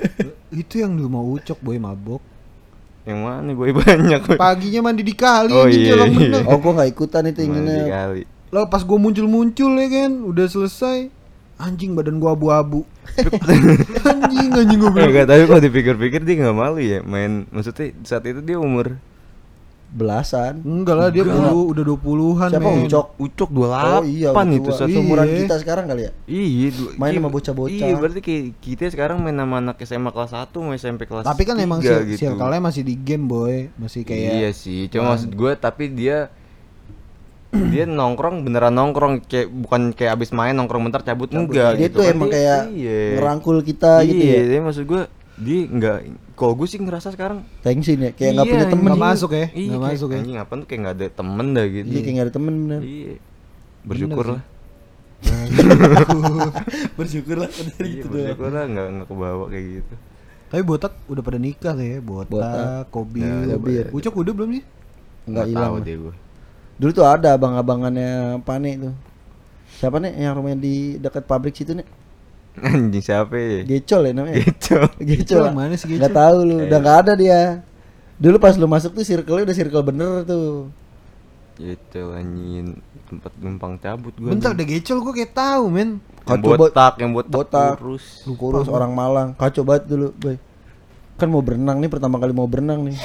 Itu 0.54 0.78
yang 0.78 0.94
di 0.94 1.02
rumah 1.02 1.20
Ucok 1.20 1.58
boy 1.58 1.76
mabok. 1.76 2.22
yang 3.02 3.20
mana 3.20 3.50
gue 3.50 3.68
banyak 3.82 4.20
gue 4.22 4.36
Paginya 4.38 4.80
mandi 4.80 5.02
di 5.02 5.12
kali 5.12 5.50
Oh, 5.50 5.66
anjing 5.66 5.82
iya, 5.82 6.06
iya. 6.06 6.40
Oh, 6.46 6.56
gua 6.56 6.72
nggak 6.74 6.90
ikutan 6.90 7.26
itu 7.26 7.42
Mandi 7.42 7.50
inginnya. 7.60 7.84
kali 7.90 8.22
Lo 8.48 8.64
pas 8.64 8.80
gua 8.80 8.96
muncul-muncul 8.96 9.74
ya 9.74 9.88
kan, 9.90 10.12
udah 10.22 10.46
selesai. 10.46 11.10
Anjing 11.56 11.92
badan 11.92 12.16
gua 12.16 12.32
abu-abu. 12.32 12.86
anjing 14.04 14.50
anjing 14.52 14.78
gua 14.78 14.88
Eh, 14.88 14.94
bilang. 14.94 15.08
Enggak, 15.10 15.26
tapi 15.26 15.42
kalau 15.44 15.60
dipikir-pikir 15.60 16.20
dia 16.22 16.34
nggak 16.38 16.56
malu 16.56 16.78
ya 16.78 17.02
main 17.02 17.44
maksudnya 17.48 17.90
saat 18.02 18.22
itu 18.24 18.38
dia 18.38 18.56
umur 18.56 18.94
Belasan. 19.90 20.58
Enggak 20.60 20.96
lah 20.96 21.08
dia 21.08 21.22
puluh, 21.22 21.70
udah 21.70 21.84
20-an 21.84 22.50
Siapa 22.50 22.66
men. 22.66 22.84
Ucok? 22.84 23.06
Ucok 23.14 23.50
28 23.50 23.94
Oh 23.94 24.02
iya, 24.02 24.28
itu 24.52 24.70
saat 24.70 24.88
Iya. 24.88 24.98
Umuran 24.98 25.26
kita 25.28 25.54
sekarang 25.58 25.84
kali 25.86 26.02
ya? 26.02 26.12
Iya, 26.24 26.68
Main 26.94 27.12
iya, 27.12 27.18
sama 27.18 27.30
bocah-bocah. 27.30 27.78
Iya, 27.78 27.94
berarti 27.94 28.20
kayak 28.20 28.44
kita 28.58 28.82
sekarang 28.90 29.16
main 29.18 29.34
sama 29.34 29.60
anak 29.60 29.78
SMA 29.80 30.10
kelas 30.10 30.32
1 30.32 30.50
sama 30.50 30.72
SMP 30.74 31.02
kelas 31.04 31.22
Tapi 31.22 31.42
kan 31.42 31.56
emang 31.56 31.78
3 31.78 31.86
sir- 32.02 32.18
circle-nya 32.18 32.58
masih 32.58 32.82
di 32.82 32.94
game 32.96 33.24
boy, 33.24 33.70
masih 33.74 34.02
kayak 34.02 34.30
Iya 34.34 34.50
sih, 34.50 34.86
cuma 34.88 35.12
maksud 35.12 35.30
gue 35.30 35.52
tapi 35.54 35.86
dia 35.88 36.32
dia 37.54 37.86
nongkrong 37.86 38.42
beneran 38.42 38.74
nongkrong 38.74 39.22
kayak 39.22 39.46
bukan 39.46 39.94
kayak 39.94 40.18
abis 40.18 40.34
main 40.34 40.50
nongkrong 40.52 40.82
bentar 40.82 41.06
cabut, 41.06 41.30
enggak 41.30 41.78
Dia 41.78 41.86
gitu 41.86 41.94
tuh 41.94 42.02
kan. 42.02 42.12
emang 42.12 42.26
Dia- 42.26 42.34
kayak 42.34 42.60
iya. 42.74 42.98
ngerangkul 43.14 43.56
kita 43.62 43.92
iya, 43.96 44.08
gitu 44.10 44.24
ya. 44.26 44.40
dia 44.42 44.60
maksud 44.60 44.84
gue 44.84 45.02
dia 45.36 45.58
enggak 45.64 45.98
kalau 46.34 46.52
gue 46.54 46.66
sih 46.66 46.78
ngerasa 46.78 47.14
sekarang 47.14 47.46
Tensin 47.62 47.98
ya, 47.98 48.10
kayak 48.10 48.30
nggak 48.34 48.46
iya, 48.46 48.52
punya 48.54 48.66
temen. 48.66 48.84
nggak 48.90 49.02
masuk 49.06 49.30
ya, 49.32 49.46
Iya, 49.54 49.66
nggak 49.70 49.82
masuk 49.86 50.08
ya. 50.10 50.18
Anjing 50.18 50.38
apa 50.38 50.52
tuh 50.54 50.66
kayak 50.66 50.80
nggak 50.82 50.94
ada 50.94 51.06
temen 51.10 51.46
dah 51.50 51.66
gitu. 51.66 51.86
Iya, 51.86 52.00
kayak 52.02 52.14
nggak 52.14 52.26
ada 52.26 52.34
temen 52.34 52.52
bener. 52.58 52.80
Iya. 52.82 53.14
Bersyukur 53.84 54.26
lah. 54.28 54.42
Bersyukur 56.98 57.36
lah 57.40 57.50
Iya, 57.50 58.02
gitu 58.02 58.06
bersyukur 58.10 58.50
lah 58.50 58.64
nggak 58.66 58.86
nggak 58.98 59.06
kebawa 59.08 59.44
kayak 59.48 59.66
gitu. 59.80 59.94
Tapi 60.44 60.62
botak 60.62 60.92
udah 61.10 61.22
pada 61.24 61.38
nikah 61.40 61.74
ya, 61.74 61.98
botak, 61.98 62.30
Botak. 62.30 62.84
Kobi, 62.94 63.20
Ya. 63.26 63.90
Ucok 63.90 64.14
udah 64.22 64.32
belum 64.34 64.50
sih? 64.54 64.64
Nggak 65.26 65.44
tahu 65.44 65.54
hilang. 65.54 65.72
deh 65.82 65.94
gue. 65.98 66.14
Dulu 66.74 66.90
tuh 66.90 67.06
ada 67.06 67.28
abang-abangannya 67.34 68.38
Pane 68.42 68.70
tuh. 68.78 68.94
Siapa 69.74 69.98
nih 69.98 70.14
yang 70.14 70.38
rumahnya 70.38 70.58
di 70.60 70.74
dekat 70.98 71.26
pabrik 71.26 71.54
situ 71.54 71.74
nih? 71.74 71.86
Anjing 72.64 73.00
siapa 73.00 73.34
ya? 73.34 73.60
Gecol 73.64 74.02
ya 74.04 74.12
namanya. 74.12 74.36
Gitu. 74.40 74.78
Gecol. 75.00 75.42
Gecol, 75.42 75.46
mana 75.50 75.74
sih 75.74 75.86
Gak 75.88 75.98
Gecol? 76.00 76.14
tahu 76.14 76.36
lu, 76.44 76.54
Eh. 76.56 76.66
udah 76.66 76.78
nggak 76.78 76.98
ada 77.00 77.12
dia. 77.14 77.40
Dulu 78.14 78.36
pas 78.38 78.54
lu 78.54 78.64
masuk 78.64 78.92
tuh 78.92 79.02
circle-nya 79.02 79.44
udah 79.44 79.56
circle 79.56 79.82
bener 79.82 80.22
tuh. 80.22 80.70
Gitu 81.54 82.02
anjing 82.10 82.78
tempat 83.04 83.32
numpang 83.36 83.74
cabut 83.76 84.10
gue. 84.12 84.26
Bentar 84.28 84.50
deh 84.52 84.64
Gecol 84.64 84.98
gua 84.98 85.12
kayak 85.12 85.32
tahu 85.32 85.64
men. 85.68 85.98
Yang 85.98 86.24
Kacau 86.24 86.46
banget. 86.48 86.60
botak, 86.62 86.94
yang 86.96 87.10
botak, 87.12 87.30
Botak. 87.30 87.72
kurus. 87.76 88.06
Kurus 88.24 88.66
orang 88.66 88.90
Malang, 88.90 89.28
kacau 89.34 89.62
banget 89.62 89.84
dulu, 89.86 90.08
boy. 90.14 90.36
kan 91.14 91.28
mau 91.28 91.38
berenang 91.38 91.78
nih 91.78 91.86
pertama 91.86 92.16
kali 92.16 92.32
mau 92.32 92.42
berenang 92.44 92.82
nih 92.84 92.98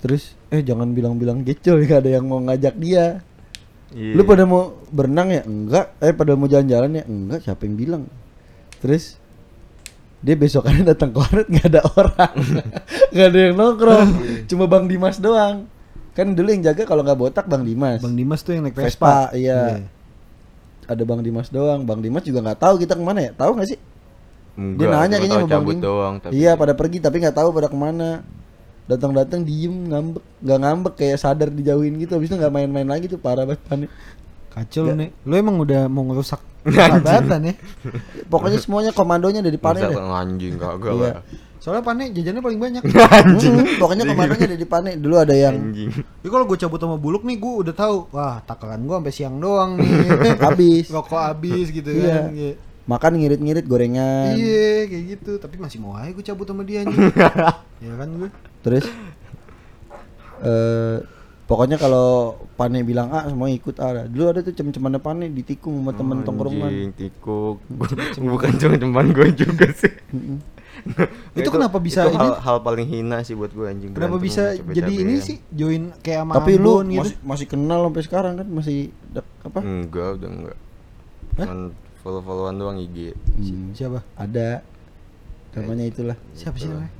terus 0.00 0.32
eh 0.48 0.60
jangan 0.60 0.88
bilang-bilang 0.88 1.40
gecol 1.42 1.76
gak 1.84 2.00
ada 2.00 2.10
yang 2.12 2.24
mau 2.24 2.40
ngajak 2.40 2.72
dia 2.76 3.20
Iya. 3.90 4.16
lu 4.16 4.24
pada 4.24 4.42
mau 4.42 4.72
berenang 4.88 5.28
ya 5.28 5.42
enggak 5.44 5.92
eh 5.98 6.10
pada 6.10 6.32
mau 6.32 6.44
jalan-jalan 6.44 6.96
ya 6.96 7.04
enggak 7.04 7.38
siapa 7.40 7.62
yang 7.62 7.76
bilang 7.76 8.02
terus 8.84 9.16
dia 10.20 10.36
besokannya 10.36 10.84
datang 10.92 11.08
ke 11.12 11.18
warnet 11.24 11.48
nggak 11.48 11.66
ada 11.72 11.80
orang 11.96 12.34
nggak 13.16 13.28
ada 13.32 13.38
yang 13.40 13.56
nongkrong 13.56 14.10
cuma 14.44 14.64
bang 14.68 14.84
Dimas 14.84 15.16
doang 15.16 15.64
kan 16.12 16.36
dulu 16.36 16.52
yang 16.52 16.60
jaga 16.60 16.84
kalau 16.84 17.00
nggak 17.00 17.16
botak 17.16 17.48
bang 17.48 17.64
Dimas 17.64 18.04
Bang 18.04 18.12
Dimas 18.12 18.44
tuh 18.44 18.52
yang 18.52 18.68
naik 18.68 18.76
Vespa, 18.76 19.32
Vespa. 19.32 19.36
iya. 19.36 19.80
ada 20.84 21.02
bang 21.02 21.20
Dimas 21.24 21.48
doang 21.48 21.88
bang 21.88 22.04
Dimas 22.04 22.24
juga 22.28 22.44
nggak 22.44 22.60
tahu 22.60 22.74
kita 22.84 22.92
ke 22.92 23.00
mana 23.00 23.20
ya 23.24 23.32
tahu 23.32 23.56
nggak 23.56 23.68
sih 23.72 23.80
Enggak, 24.54 24.78
dia 24.78 24.86
nanya 24.86 25.16
kayaknya 25.18 25.34
sama 25.34 25.46
Bang 25.50 25.54
cabut 25.58 25.74
Dim. 25.74 25.82
doang 25.82 26.14
tapi 26.22 26.32
Iya 26.38 26.52
pada 26.54 26.72
pergi 26.78 26.98
tapi 27.02 27.16
nggak 27.18 27.36
tahu 27.36 27.48
pada 27.50 27.66
ke 27.66 27.74
mana. 27.74 28.22
Datang-datang 28.84 29.40
diem 29.42 29.74
ngambek, 29.90 30.22
nggak 30.44 30.58
ngambek 30.60 30.94
kayak 30.94 31.18
sadar 31.18 31.48
dijauhin 31.50 31.96
gitu. 31.98 32.14
Habis 32.14 32.28
itu 32.30 32.36
nggak 32.38 32.52
main-main 32.52 32.86
lagi 32.86 33.10
tuh 33.10 33.18
parah 33.18 33.48
banget 33.48 33.64
panik. 33.66 33.90
Kacau 34.54 34.82
lu 34.86 34.94
nih. 34.94 35.10
Lu 35.26 35.34
emang 35.34 35.58
udah 35.58 35.90
mau 35.90 36.06
ngerusak 36.06 36.38
sahabatan 36.64 37.50
ya. 37.50 37.54
Pokoknya 38.24 38.56
semuanya 38.56 38.90
komandonya 38.90 39.42
panik 39.58 39.82
Masa 39.82 39.90
deh. 39.90 39.98
anjing 40.00 40.54
kagak 40.56 40.92
Iya. 40.92 41.02
lah. 41.10 41.22
Soalnya 41.58 41.80
panik 41.82 42.12
jajannya 42.12 42.40
paling 42.40 42.60
banyak. 42.60 42.82
Hmm, 43.24 43.64
pokoknya 43.76 44.04
komandonya 44.06 44.44
ada 44.46 44.56
di 44.56 44.64
panik. 44.64 44.94
Dulu 44.96 45.14
ada 45.16 45.32
yang 45.32 45.56
Anjing. 45.58 45.90
Jadi 45.90 46.28
kalau 46.28 46.44
gue 46.44 46.56
cabut 46.56 46.78
sama 46.78 46.96
Buluk 46.96 47.24
nih 47.24 47.36
gue 47.36 47.54
udah 47.66 47.74
tahu, 47.74 47.96
wah 48.10 48.38
takaran 48.40 48.80
gue 48.80 48.94
sampai 48.94 49.12
siang 49.12 49.36
doang 49.36 49.76
nih. 49.76 50.38
habis. 50.46 50.86
Rokok 50.88 51.18
habis 51.18 51.66
gitu 51.68 51.88
Iya. 51.90 52.04
kan. 52.04 52.24
Iya. 52.32 52.52
Makan 52.84 53.12
ngirit-ngirit 53.16 53.64
gorengan. 53.64 54.36
Iya, 54.36 54.86
kayak 54.86 55.04
gitu. 55.16 55.32
Tapi 55.40 55.56
masih 55.56 55.80
mau 55.80 55.96
aja 55.96 56.12
gue 56.12 56.22
cabut 56.22 56.44
sama 56.44 56.62
dia 56.62 56.84
anjing. 56.84 57.00
ya 57.80 57.92
kan 57.96 58.08
gue. 58.14 58.28
Terus 58.62 58.84
eh 60.44 60.96
pokoknya 61.44 61.76
kalau 61.76 62.38
panik 62.56 62.88
bilang 62.88 63.12
A 63.12 63.28
semua 63.28 63.48
ikut 63.52 63.76
A. 63.80 64.08
Dulu 64.08 64.24
ada 64.30 64.40
tuh 64.40 64.54
cem-cemannya 64.56 65.00
panik 65.00 65.30
ditikung 65.32 65.80
sama 65.80 65.92
temen 65.92 66.24
tongkrongan. 66.24 66.70
Anjing, 66.70 66.92
tikuk. 66.96 67.60
Bukan 68.32 68.52
cuma 68.60 68.74
teman 68.80 69.06
gue 69.12 69.28
juga 69.36 69.66
sih. 69.72 69.92
Mm-mm. 70.12 70.38
Itu 71.38 71.48
kenapa 71.54 71.78
bisa 71.78 72.02
itu 72.04 72.12
ini? 72.12 72.18
hal, 72.18 72.32
hal 72.42 72.56
paling 72.60 72.86
hina 72.90 73.22
sih 73.22 73.38
buat 73.38 73.54
gue 73.54 73.66
anjing. 73.66 73.94
Kenapa 73.94 74.18
bisa 74.18 74.58
jadi 74.58 74.92
ini 74.92 75.22
sih 75.22 75.38
join 75.54 75.94
kayak 76.02 76.26
sama 76.26 76.32
Tapi 76.42 76.52
lu 76.58 76.82
gitu? 76.82 76.98
masih, 76.98 77.16
masih 77.22 77.46
kenal 77.46 77.86
sampai 77.86 78.02
sekarang 78.02 78.34
kan 78.42 78.48
masih 78.50 78.90
dek, 79.14 79.26
apa? 79.46 79.60
Enggak, 79.62 80.08
udah 80.18 80.30
enggak. 80.34 80.56
Hah? 81.38 81.46
Cuman 81.46 81.60
follow-followan 82.02 82.54
doang 82.58 82.78
IG. 82.82 83.14
Hmm, 83.38 83.70
Siapa? 83.72 84.02
ada 84.18 84.60
namanya 85.54 85.84
itulah 85.86 86.18
Siapa 86.34 86.58
sih 86.58 86.66
namanya? 86.66 86.90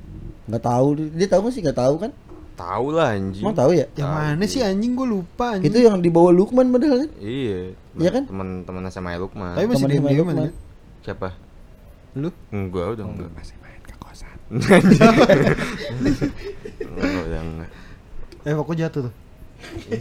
nggak 0.44 0.62
tahu 0.62 0.88
dia 1.10 1.26
tahu 1.26 1.40
nggak 1.42 1.54
sih 1.58 1.62
nggak 1.64 1.78
tahu 1.80 1.94
kan 1.98 2.10
Tahu 2.54 2.86
lah 2.90 3.12
anjing. 3.12 3.42
emang 3.42 3.52
tahu 3.52 3.70
ya 3.72 3.84
Yang 3.90 4.06
Tahu 4.06 4.16
mana 4.16 4.44
sih 4.46 4.60
anjing 4.60 4.92
gue 4.92 5.04
lupa 5.04 5.44
anjing. 5.52 5.68
itu 5.68 5.76
yang 5.80 5.96
dibawa 5.98 6.30
Lukman 6.30 6.70
padahal 6.70 6.96
kan 7.02 7.10
Iya. 7.18 7.74
Iya 7.94 8.10
kan? 8.10 8.22
Teman-teman 8.26 8.82
sama 8.88 9.14
Lukman. 9.14 9.54
Tapi 9.54 9.66
masih 9.66 9.84
Temen 9.84 10.12
Lukman. 10.12 10.34
kan? 10.40 10.52
Siapa? 11.02 11.28
Lu? 12.14 12.28
Enggak, 12.48 12.86
udah 12.94 13.04
enggak. 13.04 13.28
Masih 13.32 13.54
main 13.58 13.80
ke 13.82 13.94
kosan. 13.96 14.36
enggak, 16.80 17.22
udah 17.24 17.40
enggak. 17.42 17.70
Eh 18.40 18.52
kok 18.52 18.72
jatuh 18.72 19.02
tuh? 19.02 19.14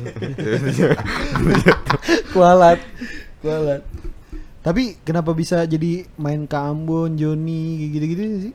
kualat 2.33 2.79
kualat 3.39 3.79
Tapi 4.59 4.99
kenapa 5.03 5.31
bisa 5.31 5.63
jadi 5.63 6.03
main 6.15 6.43
ke 6.43 6.53
Ambon, 6.53 7.15
Joni, 7.15 7.87
gitu-gitu 7.89 8.21
sih? 8.41 8.53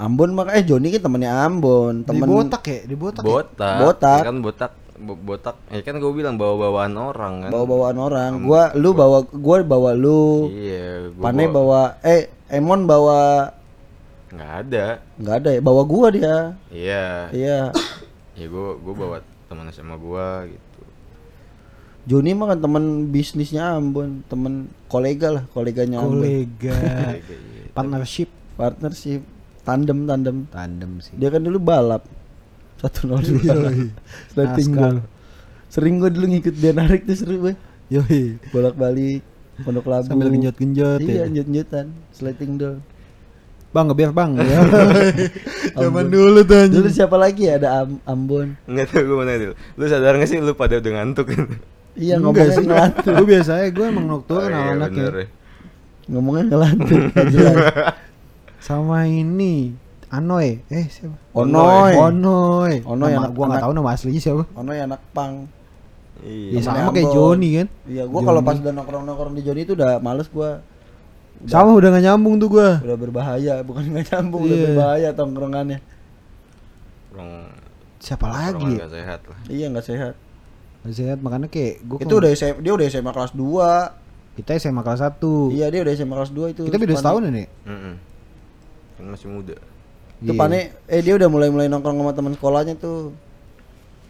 Ambon 0.00 0.32
maka 0.32 0.56
eh 0.56 0.64
Joni 0.64 0.88
kan 0.90 1.04
temannya 1.04 1.28
Ambon 1.28 2.00
Di 2.00 2.06
temen 2.08 2.24
botak 2.24 2.64
ya? 2.64 2.80
Di 2.82 2.96
botak 2.96 3.20
ya? 3.20 3.28
botak. 3.28 3.76
Botak. 3.78 4.18
Ya 4.18 4.26
kan 4.26 4.38
botak. 4.40 4.72
Bo- 4.96 5.16
botak. 5.18 5.56
Ya 5.68 5.80
kan 5.80 5.96
gue 5.96 6.12
bilang 6.12 6.36
bawa-bawaan 6.36 6.92
orang 6.94 7.34
kan. 7.42 7.50
bawa 7.50 7.64
bawaan 7.66 7.96
orang 7.98 8.32
gua 8.42 8.68
lu 8.74 8.92
bawa 8.92 9.24
gua 9.26 9.56
bawa 9.62 9.90
lu 9.92 10.48
Iya, 10.50 11.08
gua 11.10 11.24
Pane 11.26 11.44
bawa 11.46 11.80
eh 12.02 12.28
Emon 12.48 12.84
bawa 12.84 13.48
Enggak 14.30 14.52
ada. 14.62 14.86
nggak 15.16 15.36
ada 15.36 15.50
ya 15.50 15.60
bawa 15.60 15.82
gua 15.84 16.06
dia 16.08 16.36
Iya. 16.70 17.06
iya 17.30 17.60
Ya 18.32 18.46
gue 18.46 18.68
gue 18.74 18.94
bawa 18.94 19.20
teman 19.46 19.68
sama 19.68 19.96
gua 19.96 20.44
gitu. 20.44 20.80
Joni 22.06 22.32
mah 22.32 22.52
kan 22.52 22.60
teman 22.60 22.84
bisnisnya 23.08 23.74
Ambon 23.74 24.24
temen 24.26 24.68
kolega 24.86 25.28
lah 25.30 25.44
koleganya 25.50 26.00
Ambon 26.00 26.20
Kolega. 26.20 26.76
Iya. 27.16 27.72
Partnership. 27.72 28.28
partnership 28.52 29.24
tandem 29.62 30.04
tandem 30.04 30.36
Tandem 30.48 30.92
sih. 30.98 31.12
Dia 31.14 31.28
kan 31.28 31.40
dulu 31.40 31.58
balap 31.58 32.02
satu 32.76 33.04
nol 33.06 33.20
dua 33.20 33.70
Sleting 34.32 34.68
Naskah. 34.70 34.90
goal. 34.90 34.96
Sering 35.66 35.94
gue 35.98 36.10
dulu 36.10 36.26
ngikut 36.28 36.54
dia 36.54 36.72
narik 36.72 37.04
tuh 37.04 37.14
seru 37.14 37.36
gue. 37.40 37.54
Yoi. 37.88 38.38
Bolak 38.50 38.74
balik 38.74 39.20
pondok 39.60 39.86
labu. 39.86 40.08
Sambil 40.08 40.30
genjot-genjot 40.30 40.98
Iya, 40.98 41.12
ya. 41.12 41.24
genjot-genjotan, 41.26 41.86
sleting 42.10 42.56
doll. 42.56 42.78
Bang 43.70 43.86
ngebiar 43.86 44.10
bang 44.10 44.34
ya. 44.34 44.58
Zaman 45.78 46.08
dulu 46.08 46.42
tuh 46.42 46.56
anjing. 46.58 46.80
Dulu 46.80 46.90
siapa 46.90 47.14
lagi 47.14 47.46
ya? 47.46 47.54
ada 47.54 47.84
Am 47.84 48.02
Ambon. 48.02 48.58
Enggak 48.64 48.90
tahu 48.90 49.04
gue 49.04 49.16
mana 49.16 49.30
dulu. 49.36 49.54
Lu 49.76 49.84
sadar 49.86 50.16
gak 50.16 50.26
sih 50.26 50.38
lu 50.38 50.52
pada 50.52 50.74
udah 50.76 50.92
ngantuk? 50.92 51.30
Iya 51.94 52.18
ngomongnya 52.18 52.50
sih. 52.50 52.66
ngelantur. 52.66 53.12
Gue 53.14 53.28
biasa 53.28 53.50
aja 53.56 53.68
gue 53.68 53.84
emang 53.84 54.06
nocturne 54.06 54.40
Oh, 54.40 54.48
iya, 54.48 54.58
anak-anaknya. 54.72 55.04
ya. 55.12 55.26
ngomongnya 56.08 56.44
ngelantur. 56.48 57.00
Sama 58.60 59.04
ini 59.04 59.72
Anoy. 60.08 60.60
Eh 60.66 60.86
siapa? 60.86 61.14
Onoy. 61.32 61.94
Onoy. 61.94 62.72
Onoy 62.82 63.10
nama, 63.10 63.24
anak- 63.24 63.32
gua 63.32 63.44
nggak 63.46 63.62
tahu 63.62 63.72
nama 63.72 63.88
aslinya 63.90 64.20
siapa. 64.20 64.44
Onoy 64.52 64.78
anak 64.78 65.00
pang. 65.12 65.46
Iya. 66.20 66.48
Ya 66.52 66.60
sama 66.60 66.90
kayak. 66.90 67.08
Joni 67.08 67.48
kan. 67.56 67.66
Iya, 67.86 68.04
gua 68.04 68.20
kalau 68.20 68.40
pas 68.42 68.54
udah 68.54 68.72
nongkrong-nongkrong 68.72 69.32
di 69.32 69.42
Joni 69.42 69.62
itu 69.62 69.72
udah 69.72 69.96
males 69.98 70.28
gua. 70.28 70.60
Udah, 71.40 71.48
Sama 71.48 71.72
udah 71.72 71.88
gak 71.90 72.04
nyambung 72.04 72.36
tuh 72.36 72.48
gua. 72.50 72.70
udah 72.78 72.96
berbahaya, 72.96 73.54
bukan 73.62 73.88
nggak 73.88 74.12
nyambung, 74.12 74.44
udah 74.44 74.52
Iya. 74.52 74.66
berbahaya 74.68 75.08
tongkrongannya. 75.14 75.78
Orang 77.10 77.30
Siapa 77.96 78.26
lagi? 78.26 78.66
ya? 78.66 78.76
nggak 78.78 78.92
sehat 78.92 79.20
lah. 79.24 79.38
Iya, 79.46 79.66
nggak 79.68 79.86
sehat. 79.86 80.14
Nggak 80.80 80.94
sehat 80.94 81.18
makanya 81.20 81.48
kayak 81.48 81.74
gua 81.82 81.98
Itu 81.98 82.14
udah 82.18 82.30
SMA, 82.30 82.58
dia 82.58 82.72
udah 82.74 82.86
SMA 82.86 83.10
kelas 83.10 83.32
2. 83.32 83.70
kita 84.36 84.50
SMA 84.56 84.82
kelas 84.82 85.00
1. 85.00 85.48
Iya, 85.50 85.66
dia 85.68 85.80
udah 85.80 85.92
SMA 85.94 86.14
kelas 86.14 86.30
2 86.30 86.46
itu. 86.50 86.62
Kita 86.64 86.76
beda 86.76 86.94
setahun 86.94 87.22
nih. 87.24 87.48
Mm-mm. 87.64 87.94
Kan 89.00 89.08
masih 89.08 89.26
muda. 89.26 89.56
Itu. 90.20 90.36
Pane 90.36 90.60
eh 90.84 91.00
dia 91.00 91.16
udah 91.16 91.26
mulai-mulai 91.26 91.66
nongkrong 91.66 91.96
sama 91.96 92.12
teman 92.12 92.32
sekolahnya 92.36 92.76
tuh. 92.76 93.16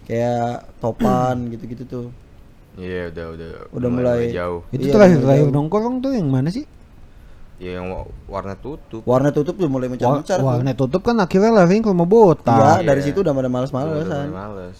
Kayak 0.05 0.67
topan 0.83 1.47
gitu-gitu 1.49 1.85
tuh. 1.87 2.07
Iya 2.75 3.11
udah 3.11 3.27
udah 3.31 3.51
Udah 3.71 3.89
mulai- 3.89 4.35
jauh. 4.35 4.67
Itu 4.69 4.91
Iya, 4.91 4.93
terakhir 4.93 5.19
terakhir 5.21 5.47
jauh. 5.47 5.55
nongkrong 5.55 5.97
tuh 6.01 6.13
yang 6.13 6.27
mana 6.27 6.51
sih? 6.51 6.67
Ya 7.61 7.77
yang 7.77 7.87
wa- 7.89 8.09
warna 8.27 8.57
tutup. 8.57 9.05
Warna 9.05 9.31
tutup 9.31 9.55
tuh 9.55 9.69
mulai 9.69 9.87
mencar-mencar. 9.87 10.41
tuh. 10.41 10.47
warnet 10.49 10.75
tutup 10.75 11.05
kan 11.05 11.15
akhirnya 11.15 11.53
lari 11.53 11.79
ke 11.79 11.87
rumah 11.87 12.09
botak. 12.09 12.81
Iya, 12.81 12.89
dari 12.89 13.01
Iya. 13.01 13.07
situ 13.07 13.19
udah 13.21 13.31
pada 13.31 13.47
males-malesan. 13.47 14.27
mulai 14.27 14.35
males. 14.35 14.79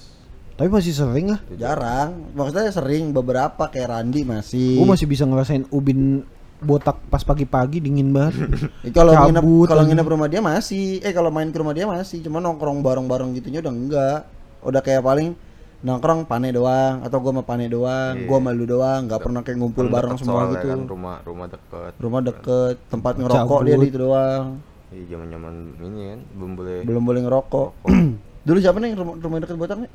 Tapi 0.57 0.69
masih 0.69 0.93
sering 0.93 1.27
lah. 1.29 1.41
Jarang. 1.53 2.11
Maksudnya 2.33 2.69
sering 2.69 3.13
beberapa 3.13 3.65
kayak 3.67 3.87
Randi 3.87 4.25
masih. 4.25 4.77
Gua 4.77 4.93
masih 4.93 5.07
bisa 5.07 5.25
ngerasain 5.25 5.65
ubin 5.69 6.25
botak 6.61 6.97
pas 7.09 7.25
pagi-pagi 7.25 7.81
dingin 7.81 8.13
banget. 8.13 8.37
Eh, 8.87 8.93
kalau 8.93 9.13
nginep 9.13 9.45
kalau 9.69 9.83
nginep 9.85 10.07
rumah 10.07 10.29
dia 10.29 10.41
masih. 10.41 11.01
Eh 11.05 11.13
kalau 11.13 11.29
main 11.29 11.49
ke 11.53 11.59
rumah 11.61 11.73
dia 11.77 11.85
masih. 11.85 12.21
Cuma 12.25 12.41
nongkrong 12.41 12.81
bareng-bareng 12.81 13.37
gitunya 13.37 13.61
udah 13.61 13.73
enggak. 13.73 14.21
Udah 14.65 14.81
kayak 14.85 15.05
paling 15.05 15.37
nongkrong 15.81 16.29
pane 16.29 16.53
doang 16.53 17.01
atau 17.01 17.17
gua 17.25 17.33
sama 17.33 17.43
pane 17.45 17.67
doang, 17.73 18.13
Iya. 18.13 18.29
gua 18.29 18.39
sama 18.39 18.51
lu 18.53 18.65
doang, 18.69 19.01
nggak 19.09 19.21
pernah 19.25 19.41
kayak 19.41 19.59
ngumpul 19.65 19.85
Kan 19.89 19.93
bareng 19.97 20.15
semua 20.21 20.43
gitu. 20.53 20.67
Kan, 20.69 20.81
rumah 20.85 21.17
rumah 21.25 21.47
deket. 21.49 21.93
Rumah 21.97 22.21
deket, 22.21 22.77
tempat 22.93 23.13
ngerokok 23.17 23.59
dia 23.65 23.75
Cabut. 23.77 23.85
di 23.85 23.89
itu 23.89 23.99
doang. 23.99 24.47
Iya 24.91 25.05
zaman 25.17 25.27
zaman 25.33 25.53
ini 25.81 26.01
kan 26.13 26.21
belum 26.37 26.53
boleh. 26.59 26.79
Belum 26.85 27.03
boleh 27.05 27.21
ngerokok. 27.25 27.69
Dulu 28.47 28.59
siapa 28.61 28.79
nih 28.81 28.93
rumah, 28.93 29.15
rumah 29.17 29.39
deket 29.41 29.57
botak 29.57 29.79
nih? 29.81 29.91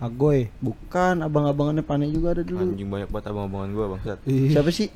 Agoy. 0.00 0.48
Bukan, 0.64 1.20
abang-abangannya 1.20 1.84
pane 1.84 2.08
juga 2.08 2.32
ada 2.32 2.42
dulu. 2.42 2.72
Anjing 2.72 2.88
banyak 2.88 3.12
banget 3.12 3.26
abang-abangan 3.28 3.68
gua 3.76 3.86
bangsat. 3.94 4.18
Siapa 4.24 4.70
sih? 4.72 4.88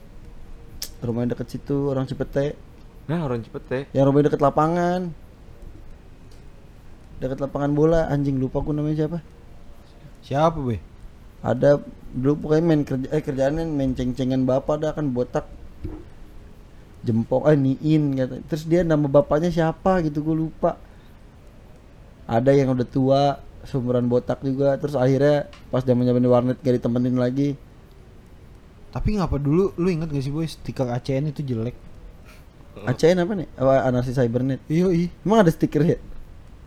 Rumah 1.05 1.29
yang 1.29 1.31
deket 1.37 1.49
situ, 1.53 1.93
orang 1.93 2.09
Cipete. 2.09 2.57
Nah 3.05 3.21
orang 3.21 3.45
Cipete. 3.45 3.93
Yang 3.93 4.05
rumah 4.09 4.25
deket 4.25 4.41
lapangan. 4.41 5.13
Deket 7.21 7.39
lapangan 7.45 7.71
bola, 7.77 8.09
anjing 8.09 8.41
lupa 8.41 8.65
gue 8.65 8.73
namanya 8.73 9.05
siapa. 9.05 9.19
Siapa, 10.25 10.57
Be? 10.65 10.81
Ada 11.45 11.77
dulu 12.17 12.49
pokoknya 12.49 12.65
main 12.65 12.83
kerja 12.89 13.07
eh 13.13 13.21
kerjaannya 13.21 13.69
main 13.69 13.93
ceng-cengan 13.93 14.49
bapak 14.49 14.81
dah 14.81 14.97
kan 14.97 15.13
botak. 15.13 15.45
Jempol 17.05 17.45
eh 17.53 17.57
niin 17.61 18.17
kata. 18.17 18.41
Terus 18.49 18.65
dia 18.65 18.81
nama 18.81 19.05
bapaknya 19.05 19.53
siapa 19.53 20.01
gitu 20.01 20.25
gue 20.25 20.49
lupa. 20.49 20.81
Ada 22.25 22.57
yang 22.57 22.73
udah 22.73 22.89
tua, 22.89 23.37
sumuran 23.67 24.07
botak 24.09 24.41
juga. 24.41 24.77
Terus 24.81 24.97
akhirnya 24.97 25.49
pas 25.69 25.83
zaman-zaman 25.85 26.21
di 26.21 26.31
warnet 26.31 26.59
gak 26.61 26.75
ditemenin 26.81 27.17
lagi. 27.17 27.59
Tapi 28.95 29.19
ngapa 29.19 29.37
dulu 29.43 29.75
lu 29.75 29.89
inget 29.91 30.09
gak 30.09 30.23
sih 30.23 30.31
boy 30.31 30.47
stiker 30.47 30.87
ACN 30.87 31.35
itu 31.35 31.43
jelek? 31.43 31.75
ACN 32.87 33.23
apa 33.23 33.33
nih? 33.39 33.49
Apa 33.59 33.73
analisis 33.87 34.19
cybernet? 34.19 34.61
Iya, 34.71 34.87
iya. 34.91 35.09
Emang 35.23 35.43
ada 35.43 35.51
stiker 35.51 35.83
ya? 35.83 35.99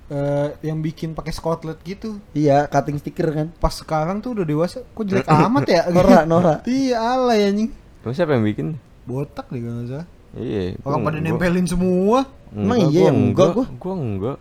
Eh, 0.08 0.50
yang 0.72 0.80
bikin 0.80 1.12
pakai 1.12 1.36
skotlet 1.36 1.76
gitu. 1.84 2.24
Iya, 2.32 2.64
cutting 2.72 2.96
stiker 2.96 3.28
kan. 3.28 3.48
Pas 3.60 3.76
sekarang 3.76 4.24
tuh 4.24 4.40
udah 4.40 4.46
dewasa, 4.48 4.80
kok 4.88 5.04
jelek 5.04 5.28
amat 5.28 5.68
ya? 5.68 5.82
Nora, 5.96 6.24
Nora. 6.24 6.56
Iya, 6.64 6.96
alay 6.96 7.52
anjing. 7.52 7.76
Terus 8.08 8.16
siapa 8.16 8.40
yang 8.40 8.48
bikin? 8.48 8.80
Botak 9.04 9.52
deh 9.52 9.60
kalau 9.60 9.84
nggak 9.84 9.88
salah. 9.92 10.08
Iya. 10.40 10.80
Orang 10.88 11.04
pada 11.04 11.20
nempelin 11.20 11.68
semua. 11.68 12.24
Emang 12.56 12.88
iya 12.88 12.88
gua 12.88 13.08
yang 13.12 13.20
enggak, 13.20 13.48
gua? 13.52 13.66
Gua 13.76 13.94
enggak. 14.00 14.38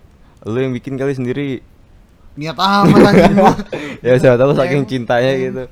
Lu 0.47 0.59
yang 0.63 0.71
bikin 0.71 0.95
kali 0.95 1.13
sendiri. 1.19 1.49
Niat 2.37 2.57
amat 2.57 3.01
anjing 3.03 3.35
gua. 3.35 3.53
ya 4.07 4.13
siapa 4.17 4.37
tahu 4.37 4.53
saking 4.53 4.85
Em- 4.85 4.89
cintanya 4.89 5.33
gitu. 5.35 5.65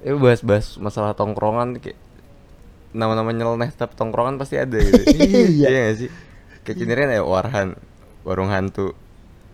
Ya 0.00 0.12
bahas-bahas 0.14 0.74
masalah 0.76 1.14
tongkrongan 1.14 1.78
kayak 1.78 1.98
nama-nama 2.90 3.30
nyeleneh 3.30 3.70
tapi 3.70 3.94
tongkrongan 3.94 4.34
pasti 4.36 4.58
ada 4.58 4.74
gitu. 4.74 4.98
Iya. 5.06 5.66
Iya 5.66 5.80
gak 5.86 5.96
sih? 5.96 6.10
Kayak 6.60 6.76
Cinere 6.76 7.02
ya 7.08 7.22
Warhan, 7.22 7.78
Warung 8.22 8.50
Hantu, 8.50 8.92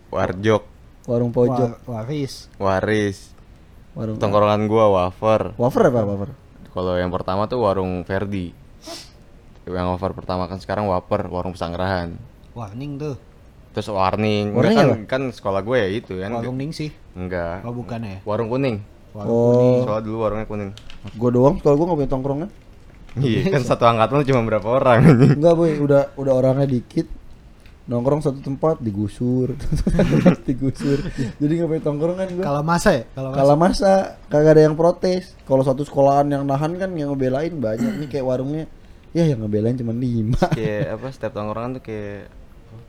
Warjok, 0.08 0.64
Warung 1.04 1.30
pojok, 1.30 1.84
Wa- 1.84 2.02
Waris. 2.02 2.48
Waris. 2.56 3.18
warung 3.92 4.16
Tongkrongan 4.16 4.64
gua 4.66 4.84
Wafer. 4.90 5.56
Wafer 5.56 5.82
apa 5.88 6.00
wafer? 6.04 6.30
Kalau 6.68 6.96
yang 6.96 7.08
pertama 7.08 7.44
tuh 7.46 7.60
Warung 7.60 8.04
Ferdi. 8.04 8.52
Yang 9.64 9.86
Wafer 9.92 10.12
pertama 10.12 10.44
kan 10.46 10.56
sekarang 10.56 10.84
Waper, 10.86 11.28
Warung 11.28 11.52
Pesanggerahan. 11.52 12.16
Warning 12.52 12.96
tuh. 12.96 13.16
Terus 13.76 13.92
warning, 13.92 14.56
Warning 14.56 14.72
kan, 14.72 14.88
kan 15.04 15.22
sekolah 15.28 15.60
gue 15.60 15.76
ya 15.76 15.88
itu 15.92 16.16
kan. 16.16 16.32
Warung 16.32 16.56
Ningsih. 16.56 16.88
Enggak. 17.12 17.60
Oh, 17.60 17.76
bukan 17.76 18.00
ya? 18.00 18.16
Warung 18.24 18.48
kuning. 18.48 18.80
Warung 19.12 19.28
Oh. 19.28 19.52
kuning. 19.52 19.76
Soalnya 19.84 20.00
dulu 20.00 20.16
warungnya 20.24 20.46
kuning. 20.48 20.70
Gue 21.12 21.28
doang, 21.28 21.60
kalau 21.60 21.76
gue 21.76 21.84
gak 21.84 21.98
punya 22.00 22.08
tongkrongan. 22.08 22.48
Iya, 23.20 23.52
kan 23.52 23.60
satu 23.68 23.84
angkatan 23.84 24.24
cuma 24.24 24.44
berapa 24.44 24.64
orang 24.64 25.00
Enggak 25.36 25.54
boy, 25.60 25.76
udah 25.76 26.16
udah 26.16 26.32
orangnya 26.32 26.64
dikit. 26.64 27.04
Nongkrong 27.84 28.24
satu 28.24 28.40
tempat 28.40 28.80
digusur, 28.80 29.52
digusur. 30.48 30.96
Jadi 31.36 31.52
gak 31.60 31.68
punya 31.68 31.82
tongkrongan 31.84 32.26
gue. 32.32 32.44
Kalau 32.48 32.64
masa 32.64 32.96
ya? 32.96 33.04
Kalau 33.12 33.28
masa. 33.28 33.36
Kalau 33.36 33.54
masa 33.60 33.92
kagak 34.32 34.52
ada 34.56 34.62
yang 34.64 34.74
protes. 34.74 35.36
Kalau 35.44 35.60
satu 35.60 35.84
sekolahan 35.84 36.32
yang 36.32 36.48
nahan 36.48 36.80
kan 36.80 36.88
yang 36.96 37.12
ngebelain 37.12 37.52
banyak 37.60 37.92
nih 38.00 38.08
kayak 38.08 38.24
warungnya. 38.24 38.64
Ya 39.12 39.28
yang 39.28 39.44
ngebelain 39.44 39.76
cuma 39.76 39.92
lima. 39.92 40.40
kayak 40.56 40.96
apa 40.96 41.06
setiap 41.12 41.36
tongkrongan 41.36 41.76
tuh 41.76 41.84
kayak 41.84 42.32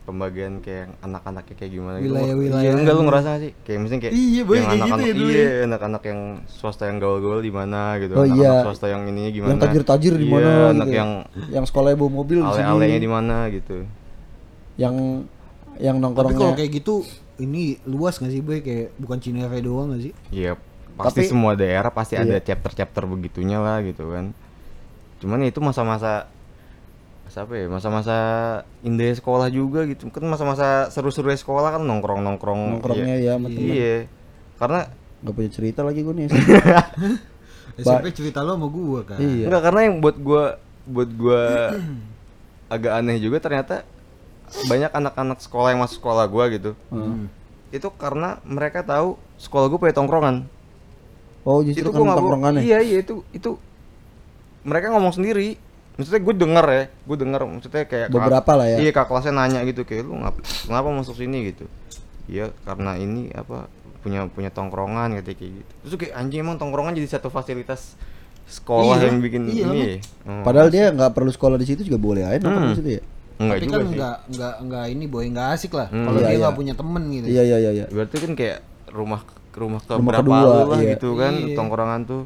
pembagian 0.04 0.64
kayak 0.64 0.96
anak-anaknya 1.00 1.54
kayak 1.54 1.68
gimana 1.70 1.96
gitu. 2.00 2.08
Wilayah-wilayah. 2.10 2.62
Iya, 2.64 2.70
enggak 2.74 2.94
lu 2.94 3.02
ngerasa 3.04 3.28
gak 3.28 3.40
sih? 3.40 3.52
Kayak 3.60 3.78
misalnya 3.78 4.02
kayak 4.02 4.14
Iya, 4.16 4.40
Boy, 4.40 4.54
yang 4.56 4.64
kayak 4.64 4.72
gitu 4.72 4.80
anak-anak 4.80 5.04
ya 5.04 5.14
dulu 5.14 5.28
iya, 5.30 5.48
anak-anak 5.64 6.02
yang 6.02 6.20
swasta 6.48 6.84
yang 6.86 6.98
gaul-gaul 6.98 7.40
di 7.40 7.52
mana 7.52 7.80
gitu. 7.98 8.12
Oh, 8.12 8.22
anak-anak 8.22 8.40
iya. 8.40 8.64
swasta 8.64 8.86
yang 8.88 9.02
ininya 9.04 9.30
gimana. 9.30 9.50
Yang 9.50 9.60
tajir-tajir 9.62 10.12
di 10.14 10.24
Iya, 10.24 10.32
mana 10.32 10.50
anak 10.70 10.86
gitu. 10.86 10.96
yang 10.96 11.10
yang 11.50 11.64
sekolahnya 11.64 11.96
bawa 11.96 12.10
mobil 12.14 12.38
di 12.40 12.50
sini. 12.50 12.64
ale-alenya 12.64 12.98
di 12.98 13.10
mana 13.10 13.36
gitu. 13.48 13.76
Yang 14.74 14.94
yang 15.78 15.96
Tapi 15.96 16.02
nongkrongnya 16.02 16.36
kalau 16.36 16.54
kayak 16.54 16.70
gitu 16.74 16.94
ini 17.38 17.62
luas 17.84 18.16
gak 18.16 18.28
sih 18.28 18.40
boy 18.40 18.58
kayak 18.58 18.96
bukan 18.96 19.18
Cinere 19.18 19.58
doang 19.60 19.92
gak 19.92 20.02
sih? 20.02 20.12
Iya, 20.32 20.58
pasti 20.96 21.22
Tapi- 21.22 21.30
semua 21.30 21.52
daerah 21.52 21.92
pasti 21.92 22.16
ada 22.16 22.34
Iya. 22.34 22.42
chapter-chapter 22.42 23.04
begitunya 23.04 23.60
lah 23.60 23.78
gitu 23.80 24.08
kan. 24.08 24.32
Cuman 25.18 25.44
itu 25.44 25.58
masa-masa 25.58 26.26
masa 27.28 27.44
apa 27.44 27.54
ya? 27.60 27.66
Masa-masa 27.68 28.16
indah 28.80 29.12
sekolah 29.12 29.52
juga 29.52 29.84
gitu. 29.84 30.08
Kan 30.08 30.24
masa-masa 30.24 30.88
seru-seru 30.88 31.28
sekolah 31.36 31.76
kan 31.76 31.82
nongkrong-nongkrong. 31.84 32.80
nongkrongnya 32.80 33.16
iya. 33.20 33.36
ya 33.36 33.36
sama 33.36 33.48
temen. 33.52 33.68
Iya. 33.68 33.96
Karena 34.56 34.80
Gak 35.18 35.34
punya 35.34 35.50
cerita 35.50 35.80
lagi 35.84 36.00
gue 36.06 36.14
nih. 36.14 36.26
SMP 37.78 38.10
cerita 38.10 38.42
lo 38.42 38.58
sama 38.58 38.66
gua 38.66 39.00
kan. 39.06 39.18
Iya. 39.22 39.46
enggak 39.46 39.62
karena 39.70 39.80
yang 39.86 39.94
buat 40.02 40.16
gua 40.18 40.44
buat 40.88 41.10
gua 41.14 41.42
agak 42.74 42.92
aneh 42.98 43.22
juga 43.22 43.38
ternyata 43.38 43.86
banyak 44.66 44.90
anak-anak 44.90 45.38
sekolah 45.38 45.68
yang 45.70 45.80
masuk 45.86 46.02
sekolah 46.02 46.26
gua 46.26 46.50
gitu. 46.50 46.74
Hmm. 46.90 47.30
Itu 47.70 47.94
karena 47.94 48.42
mereka 48.42 48.82
tahu 48.82 49.14
sekolah 49.38 49.70
gua 49.70 49.78
punya 49.78 49.94
tongkrongan. 49.94 50.36
Oh 51.46 51.62
justru 51.62 51.86
itu 51.86 51.90
kan 51.94 51.98
gua 52.02 52.04
nggak 52.04 52.16
gua- 52.18 52.22
tongkrongannya. 52.26 52.62
iya 52.66 52.78
iya 52.82 52.98
itu 52.98 53.22
itu 53.30 53.54
mereka 54.66 54.90
ngomong 54.90 55.14
sendiri 55.14 55.54
maksudnya 55.98 56.20
gue 56.20 56.34
denger 56.36 56.66
ya 56.68 56.84
gue 56.88 57.16
denger 57.18 57.40
maksudnya 57.44 57.82
kayak 57.84 58.06
kak- 58.06 58.14
Beberapa 58.14 58.52
lah 58.54 58.66
ya. 58.68 58.76
iya 58.78 58.90
kak 58.90 59.04
kelasnya 59.04 59.34
nanya 59.34 59.60
gitu 59.64 59.82
kayak 59.82 60.02
lu 60.02 60.14
ngap, 60.16 60.34
kenapa 60.62 60.88
masuk 60.88 61.14
sini 61.14 61.50
gitu 61.50 61.66
iya 62.24 62.54
karena 62.62 62.94
ini 62.94 63.28
apa 63.32 63.66
punya 63.98 64.24
punya 64.26 64.48
tongkrongan 64.48 65.18
gitu 65.18 65.34
kayak 65.34 65.52
gitu 65.58 65.72
terus 65.82 65.94
kayak 65.98 66.14
anjing 66.14 66.40
emang 66.40 66.56
tongkrongan 66.56 66.94
jadi 66.94 67.08
satu 67.10 67.28
fasilitas 67.28 67.98
sekolah 68.46 68.96
Iya, 68.96 69.04
yang 69.04 69.18
bikin 69.20 69.42
iya, 69.46 69.64
ini? 69.66 69.80
Oh. 70.24 70.40
Padahal 70.40 70.70
dia 70.70 70.88
nggak 70.88 71.12
perlu 71.12 71.28
sekolah 71.28 71.60
di 71.60 71.66
situ 71.66 71.84
juga 71.84 71.98
boleh 71.98 72.24
aja 72.24 72.40
Hmm. 72.40 72.72
di 72.72 72.80
situ 72.80 72.90
ya. 72.90 73.02
enggak 73.36 73.54
Tapi 73.54 73.66
kan 73.66 73.76
sih 73.76 73.88
enggak 73.92 74.16
enggak 74.24 74.54
enggak 74.58 74.84
ini 74.88 75.04
boy 75.04 75.24
enggak 75.26 75.48
asik 75.52 75.72
lah. 75.72 75.86
Hmm. 75.86 76.06
Kalau 76.06 76.16
Iya, 76.16 76.24
dia 76.24 76.32
iya. 76.32 76.40
nggak 76.40 76.56
punya 76.56 76.72
temen 76.72 77.02
gitu. 77.12 77.26
Iya 77.28 77.42
iya 77.44 77.56
iya 77.58 77.70
iya. 77.74 77.86
berarti 77.86 78.16
kan 78.16 78.32
kayak 78.32 78.58
rumah 78.88 79.20
rumah 79.52 79.80
ke 79.80 79.92
Rumah 79.92 80.06
berapa 80.08 80.22
kedua, 80.24 80.60
lah 80.64 80.78
iya. 80.78 80.90
gitu 80.94 81.08
kan 81.12 81.32
Iya. 81.34 81.54
tongkrongan 81.54 82.00
tuh 82.04 82.22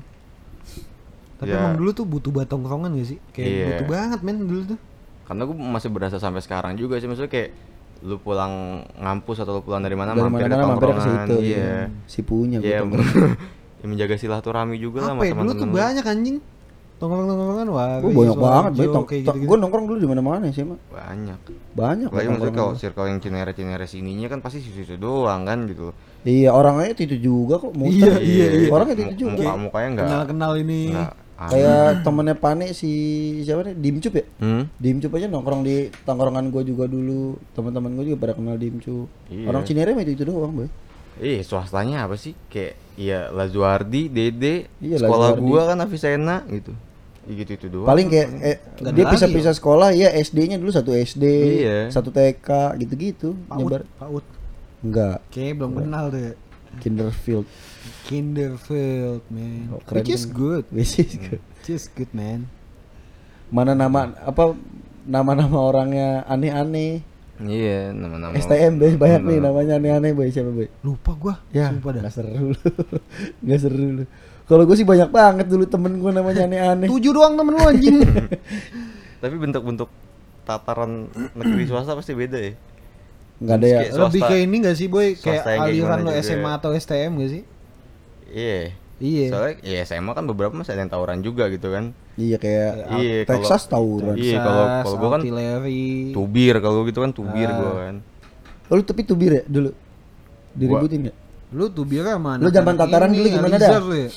Tapi 1.43 1.51
Ya. 1.51 1.59
emang 1.59 1.75
dulu 1.75 1.91
tuh 1.91 2.05
butuh 2.05 2.31
banget 2.31 2.49
tongkrongan 2.49 2.95
gak 2.95 3.09
sih? 3.09 3.19
Kayak 3.31 3.49
Iya. 3.49 3.67
butuh 3.67 3.87
banget 3.91 4.21
men 4.23 4.39
dulu 4.41 4.63
tuh. 4.69 4.79
karena 5.23 5.43
gue 5.43 5.57
masih 5.57 5.89
berasa 5.89 6.17
sampai 6.17 6.39
sekarang 6.39 6.73
juga 6.75 6.97
sih 6.97 7.07
maksudnya 7.07 7.29
kayak 7.29 7.51
lu 8.03 8.17
pulang 8.17 8.53
ngampus 8.97 9.39
atau 9.39 9.55
lu 9.55 9.61
pulang 9.61 9.81
dari 9.81 9.95
mana 9.95 10.13
Dari 10.13 10.23
mampir 10.23 10.39
ke 10.41 10.47
mana-mana 10.47 10.67
mampir 10.69 10.83
ke 10.83 10.93
tongkrongan 10.93 11.19
situ. 11.25 11.37
iya 11.41 11.73
Si 12.05 12.21
punya 12.21 12.57
gue 12.57 12.69
iya 12.69 12.79
tongkrong. 12.79 13.09
ya 13.81 13.87
menjaga 13.87 14.15
silaturahmi 14.15 14.77
juga 14.77 14.99
lah 15.01 15.09
Apa 15.09 15.15
sama 15.17 15.23
ya 15.23 15.33
dulu 15.33 15.41
tuh 15.49 15.55
teman-teman 15.57 15.69
lu. 15.69 15.79
banyak 15.81 16.05
anjing. 16.07 16.37
Tongkrong-tongkrongan 16.95 17.67
wah. 17.69 17.99
Gue 17.99 18.11
banyak 18.13 18.39
banget, 18.39 18.71
boy. 18.73 18.85
Tong, 18.85 18.95
tong- 18.95 19.09
gitu. 19.09 19.43
gue 19.45 19.57
nongkrong 19.59 19.87
dulu 19.87 19.99
di 19.99 20.07
mana-mana 20.07 20.45
sih, 20.49 20.63
mah. 20.63 20.79
banyak 20.85 21.39
Banyak. 21.73 22.09
lagi 22.09 22.27
maksudnya 22.29 22.53
kalau 22.53 22.71
tongkrongan. 22.71 22.79
circle 22.79 23.07
yang 23.09 23.19
cinere 23.19 23.51
cinere 23.53 23.87
sininya 23.87 24.29
kan 24.29 24.39
pasti 24.39 24.59
situ 24.61 24.95
doang 24.97 25.43
kan 25.43 25.65
gitu 25.65 25.91
Iya, 26.23 26.51
orangnya 26.51 26.95
itu 26.95 27.17
juga 27.17 27.59
kok. 27.59 27.73
Iya, 27.73 27.81
muter. 27.81 28.15
iya, 28.21 28.47
iya. 28.57 28.69
Orangnya 28.69 28.95
itu 28.97 29.27
juga. 29.27 29.43
muka 29.43 29.53
mukanya 29.61 29.89
enggak 29.89 30.07
Kenal-kenal 30.07 30.53
ini. 30.57 30.81
enggak 30.89 31.13
aneh. 31.43 31.53
Kayak 31.53 31.87
temennya 32.01 32.35
Pane 32.35 32.67
si 32.73 32.93
siapa 33.41 33.65
nih? 33.65 33.75
Dimcup 33.75 34.13
ya? 34.13 34.25
hmm? 34.39 34.63
Dimcup 34.77 35.13
aja 35.13 35.27
nongkrong 35.27 35.63
di 35.63 35.77
tongkrongan 36.03 36.49
gue 36.49 36.63
juga 36.65 36.85
dulu. 36.85 37.35
Teman-teman 37.53 37.91
gue 37.95 38.05
juga 38.09 38.19
pada 38.21 38.35
kenal 38.35 38.57
Dimcup. 38.57 39.07
Iya. 39.27 39.47
Orang 39.47 39.63
Cinere 39.63 39.93
mah 39.93 40.03
itu 40.03 40.13
itu 40.15 40.25
doang, 40.25 40.53
boy. 40.53 40.69
Ih, 41.19 41.41
swastanya 41.41 42.05
apa 42.05 42.17
sih? 42.17 42.33
Kayak 42.49 42.73
iya 42.95 43.29
Lazuardi, 43.29 44.09
Dede, 44.09 44.67
Iya, 44.79 44.97
sekolah 44.99 45.37
Lazuardi. 45.37 45.45
gua 45.45 45.63
kan 45.67 45.79
Avicenna 45.79 46.37
gitu. 46.49 46.73
Ya 47.23 47.33
gitu 47.37 47.51
itu 47.55 47.67
doang. 47.69 47.87
Paling 47.87 48.09
kayak 48.09 48.29
eh, 48.41 48.57
dia 48.91 49.05
pisah-pisah 49.07 49.55
sekolah, 49.55 49.93
ya 49.93 50.09
SD-nya 50.11 50.57
dulu 50.57 50.73
satu 50.73 50.91
SD, 50.91 51.25
Iya. 51.63 51.79
satu 51.89 52.11
TK, 52.11 52.49
gitu-gitu. 52.79 53.37
Paut, 53.47 53.61
Nyebar. 53.63 53.83
paut. 53.95 54.25
Enggak, 54.83 55.23
Kayak 55.31 55.53
belum 55.57 55.73
kenal 55.79 56.05
deh. 56.11 56.35
Kinderfield. 56.79 57.45
Kinderfield, 58.07 59.23
man. 59.29 59.69
Oh, 59.69 59.81
keren 59.83 60.01
Which 60.01 60.11
is 60.11 60.25
good. 60.25 60.65
Which 60.75 60.97
is 60.97 61.13
good. 61.13 61.41
Which 61.43 61.71
is 61.71 61.85
good, 61.89 62.11
man. 62.13 62.47
Mana 63.49 63.73
nama 63.73 64.15
apa 64.17 64.57
nama-nama 65.03 65.59
orangnya 65.59 66.25
aneh-aneh. 66.25 67.03
Iya, 67.43 67.91
nama-nama. 67.91 68.33
STM 68.33 68.79
deh 68.79 68.95
banyak 68.95 69.21
nih 69.25 69.37
Nama- 69.37 69.47
namanya 69.51 69.73
aneh-aneh 69.77 70.11
boy 70.13 70.31
siapa 70.31 70.49
boy? 70.49 70.69
Lupa 70.81 71.13
gua. 71.13 71.35
Ya, 71.51 71.69
Sumpah 71.69 71.91
dah. 71.91 72.01
nggak 72.01 72.15
seru 72.15 72.31
lu. 72.49 72.57
Nggak 73.45 73.61
seru 73.61 73.77
lu. 73.99 74.05
Kalau 74.43 74.63
gue 74.63 74.77
sih 74.77 74.85
banyak 74.85 75.09
banget 75.09 75.47
dulu 75.49 75.65
temen 75.65 75.97
gue 75.97 76.13
namanya 76.13 76.47
aneh-aneh. 76.47 76.87
Tujuh 76.87 77.11
doang 77.11 77.35
temen 77.35 77.53
lu 77.55 77.63
anjing. 77.63 77.99
Tapi 79.23 79.35
bentuk-bentuk 79.39 79.91
tataran 80.43 81.07
negeri 81.35 81.65
swasta 81.67 81.95
pasti 81.95 82.13
beda 82.13 82.39
ya. 82.39 82.53
Nggak 83.43 83.57
ada 83.57 83.67
ya. 83.67 83.81
Swasta- 83.85 84.03
Lebih 84.07 84.21
kayak 84.23 84.43
ini 84.43 84.57
gak 84.61 84.77
sih 84.77 84.87
boy? 84.87 85.09
Kayak 85.15 85.43
aliran 85.59 85.99
lo 86.01 86.11
juga. 86.11 86.23
SMA 86.23 86.51
atau 86.53 86.71
STM 86.73 87.13
gak 87.17 87.31
sih? 87.31 87.43
Iya. 88.29 88.61
Iya. 88.97 89.27
Soalnya 89.29 89.55
ya 89.61 89.79
SMA 89.83 90.13
kan 90.13 90.25
beberapa 90.25 90.55
masih 90.55 90.73
ada 90.73 90.81
yang 90.81 90.93
tawuran 90.93 91.19
juga 91.21 91.51
gitu 91.51 91.69
kan. 91.69 91.91
Iya 92.15 92.37
kayak 92.39 92.71
Iya, 92.95 93.17
Texas 93.27 93.67
tawuran. 93.67 94.15
Iya, 94.15 94.39
kalau- 94.39 94.69
kalau 94.81 94.97
gua 94.97 95.11
kan 95.11 95.21
artillery. 95.21 96.13
Tubir 96.13 96.55
kalau 96.59 96.87
gitu 96.87 96.99
kan 97.01 97.11
tubir 97.11 97.49
Ah. 97.49 97.57
gua 97.57 97.73
kan. 97.83 97.95
Oh, 98.71 98.75
lu 98.75 98.83
tapi 98.83 99.03
tubir 99.03 99.33
ya 99.33 99.45
dulu. 99.45 99.75
Diributin 100.55 101.11
ya? 101.11 101.15
Lu 101.51 101.69
tuh 101.69 101.83
biar 101.83 102.07
sama 102.09 102.39
Lu 102.39 102.49
zaman 102.49 102.75
tataran 102.75 103.11
dulu 103.11 103.27
gimana 103.27 103.57
dah? 103.59 103.71
dah? 103.75 103.83
Ya? 103.91 104.09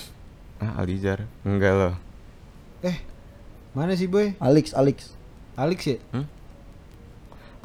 Ah, 0.58 0.72
Alizar. 0.80 1.20
Enggak 1.42 1.74
loh. 1.74 1.94
Eh, 2.80 2.98
mana 3.74 3.98
sih 3.98 4.06
boy? 4.06 4.38
Alex, 4.38 4.72
Alex. 4.72 5.12
Alex 5.56 5.80
ya? 5.84 5.98
Hmm? 6.14 6.26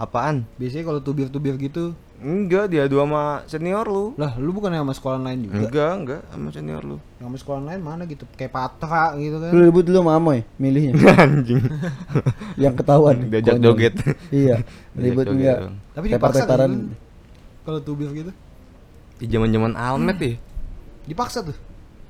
Apaan? 0.00 0.48
Biasanya 0.56 0.88
kalau 0.88 1.00
tubir-tubir 1.04 1.60
gitu, 1.60 1.92
Enggak, 2.20 2.68
dia 2.68 2.84
dua 2.84 3.08
sama 3.08 3.24
senior 3.48 3.88
lu. 3.88 4.12
lah 4.20 4.36
lu 4.36 4.52
bukan 4.52 4.68
sama 4.68 4.92
sekolah 4.92 5.16
lain 5.24 5.48
juga? 5.48 5.56
Enggak, 5.56 5.92
enggak 5.96 6.22
sama 6.28 6.48
senior 6.52 6.82
lu. 6.84 6.96
Yang 7.16 7.24
Sama 7.24 7.36
sekolah 7.40 7.60
lain 7.64 7.80
mana 7.80 8.02
gitu? 8.04 8.24
Kayak 8.36 8.52
Patra 8.52 9.16
gitu 9.16 9.36
kan? 9.40 9.50
Lu 9.56 9.60
ribut 9.64 9.84
dulu 9.88 10.04
sama 10.04 10.12
Amoy 10.20 10.44
milihnya. 10.60 11.00
Anjing. 11.24 11.64
yang 12.60 12.76
ketahuan. 12.76 13.24
Diajak 13.32 13.56
Konyol. 13.56 13.64
joget. 13.72 13.94
iya, 14.28 14.56
ribut 14.92 15.32
joget 15.32 15.36
enggak. 15.36 15.58
dong. 15.64 15.76
Tapi 15.96 16.06
dipaksa 16.12 16.44
kan? 16.44 16.70
Kalau 17.64 17.80
tubir 17.80 18.08
gitu? 18.12 18.32
Di 19.16 19.24
zaman-zaman 19.24 19.72
Almet 19.76 20.18
ya. 20.20 20.32
Dipaksa 21.08 21.40
tuh. 21.40 21.56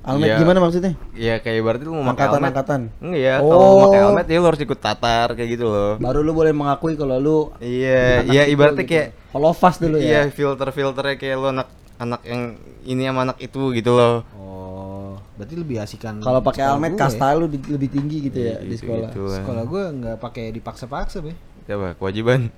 Almet 0.01 0.27
Iya. 0.27 0.37
gimana 0.39 0.59
maksudnya? 0.59 0.93
Ya 1.13 1.35
kayak 1.39 1.61
berarti 1.61 1.85
lu 1.85 1.93
mau 1.93 2.01
pakai 2.09 2.09
helmet. 2.09 2.17
Angkatan-angkatan. 2.17 2.81
Enggak 2.99 3.21
ya, 3.21 3.35
Oh. 3.37 3.47
kalau 3.47 3.61
mau 3.61 3.81
pakai 3.85 4.01
helmet 4.01 4.27
ya 4.27 4.37
lu 4.37 4.47
harus 4.49 4.63
ikut 4.63 4.79
tatar 4.79 5.29
kayak 5.31 5.51
gitu 5.51 5.67
loh. 5.67 5.93
Baru 5.97 6.19
lu 6.21 6.33
boleh 6.33 6.53
mengakui 6.53 6.95
kalau 6.95 7.17
lu 7.17 7.39
Iya, 7.59 8.25
iya 8.25 8.43
ibaratnya 8.47 8.81
gitu. 8.81 8.93
kayak 8.97 9.09
Holofast 9.31 9.79
dulu 9.79 10.01
Iya, 10.01 10.25
ya. 10.25 10.33
filter-filternya 10.33 11.15
kayak 11.15 11.37
lu 11.37 11.47
anak 11.51 11.69
anak 11.97 12.21
yang 12.25 12.43
ini 12.83 13.03
sama 13.05 13.21
anak 13.23 13.39
itu 13.39 13.61
gitu 13.71 13.93
loh. 13.93 14.25
Oh, 14.33 15.21
berarti 15.37 15.55
lebih 15.55 15.77
asikan. 15.79 16.17
Kalau 16.19 16.41
pakai 16.41 16.65
gue 16.65 16.97
kasta 16.97 17.37
lu 17.37 17.45
di- 17.45 17.69
lebih 17.69 17.89
tinggi 17.89 18.25
gitu 18.25 18.41
ya 18.41 18.57
Iya, 18.57 18.57
di 18.59 18.73
gitu- 18.73 18.81
sekolah. 18.89 19.07
gitu 19.07 19.21
lah. 19.23 19.37
Sekolah 19.37 19.63
gue 19.63 19.83
nggak 19.95 20.17
pakai 20.17 20.45
dipaksa-paksa, 20.51 21.21
be. 21.21 21.37
Coba 21.65 21.93
kewajiban. 21.95 22.49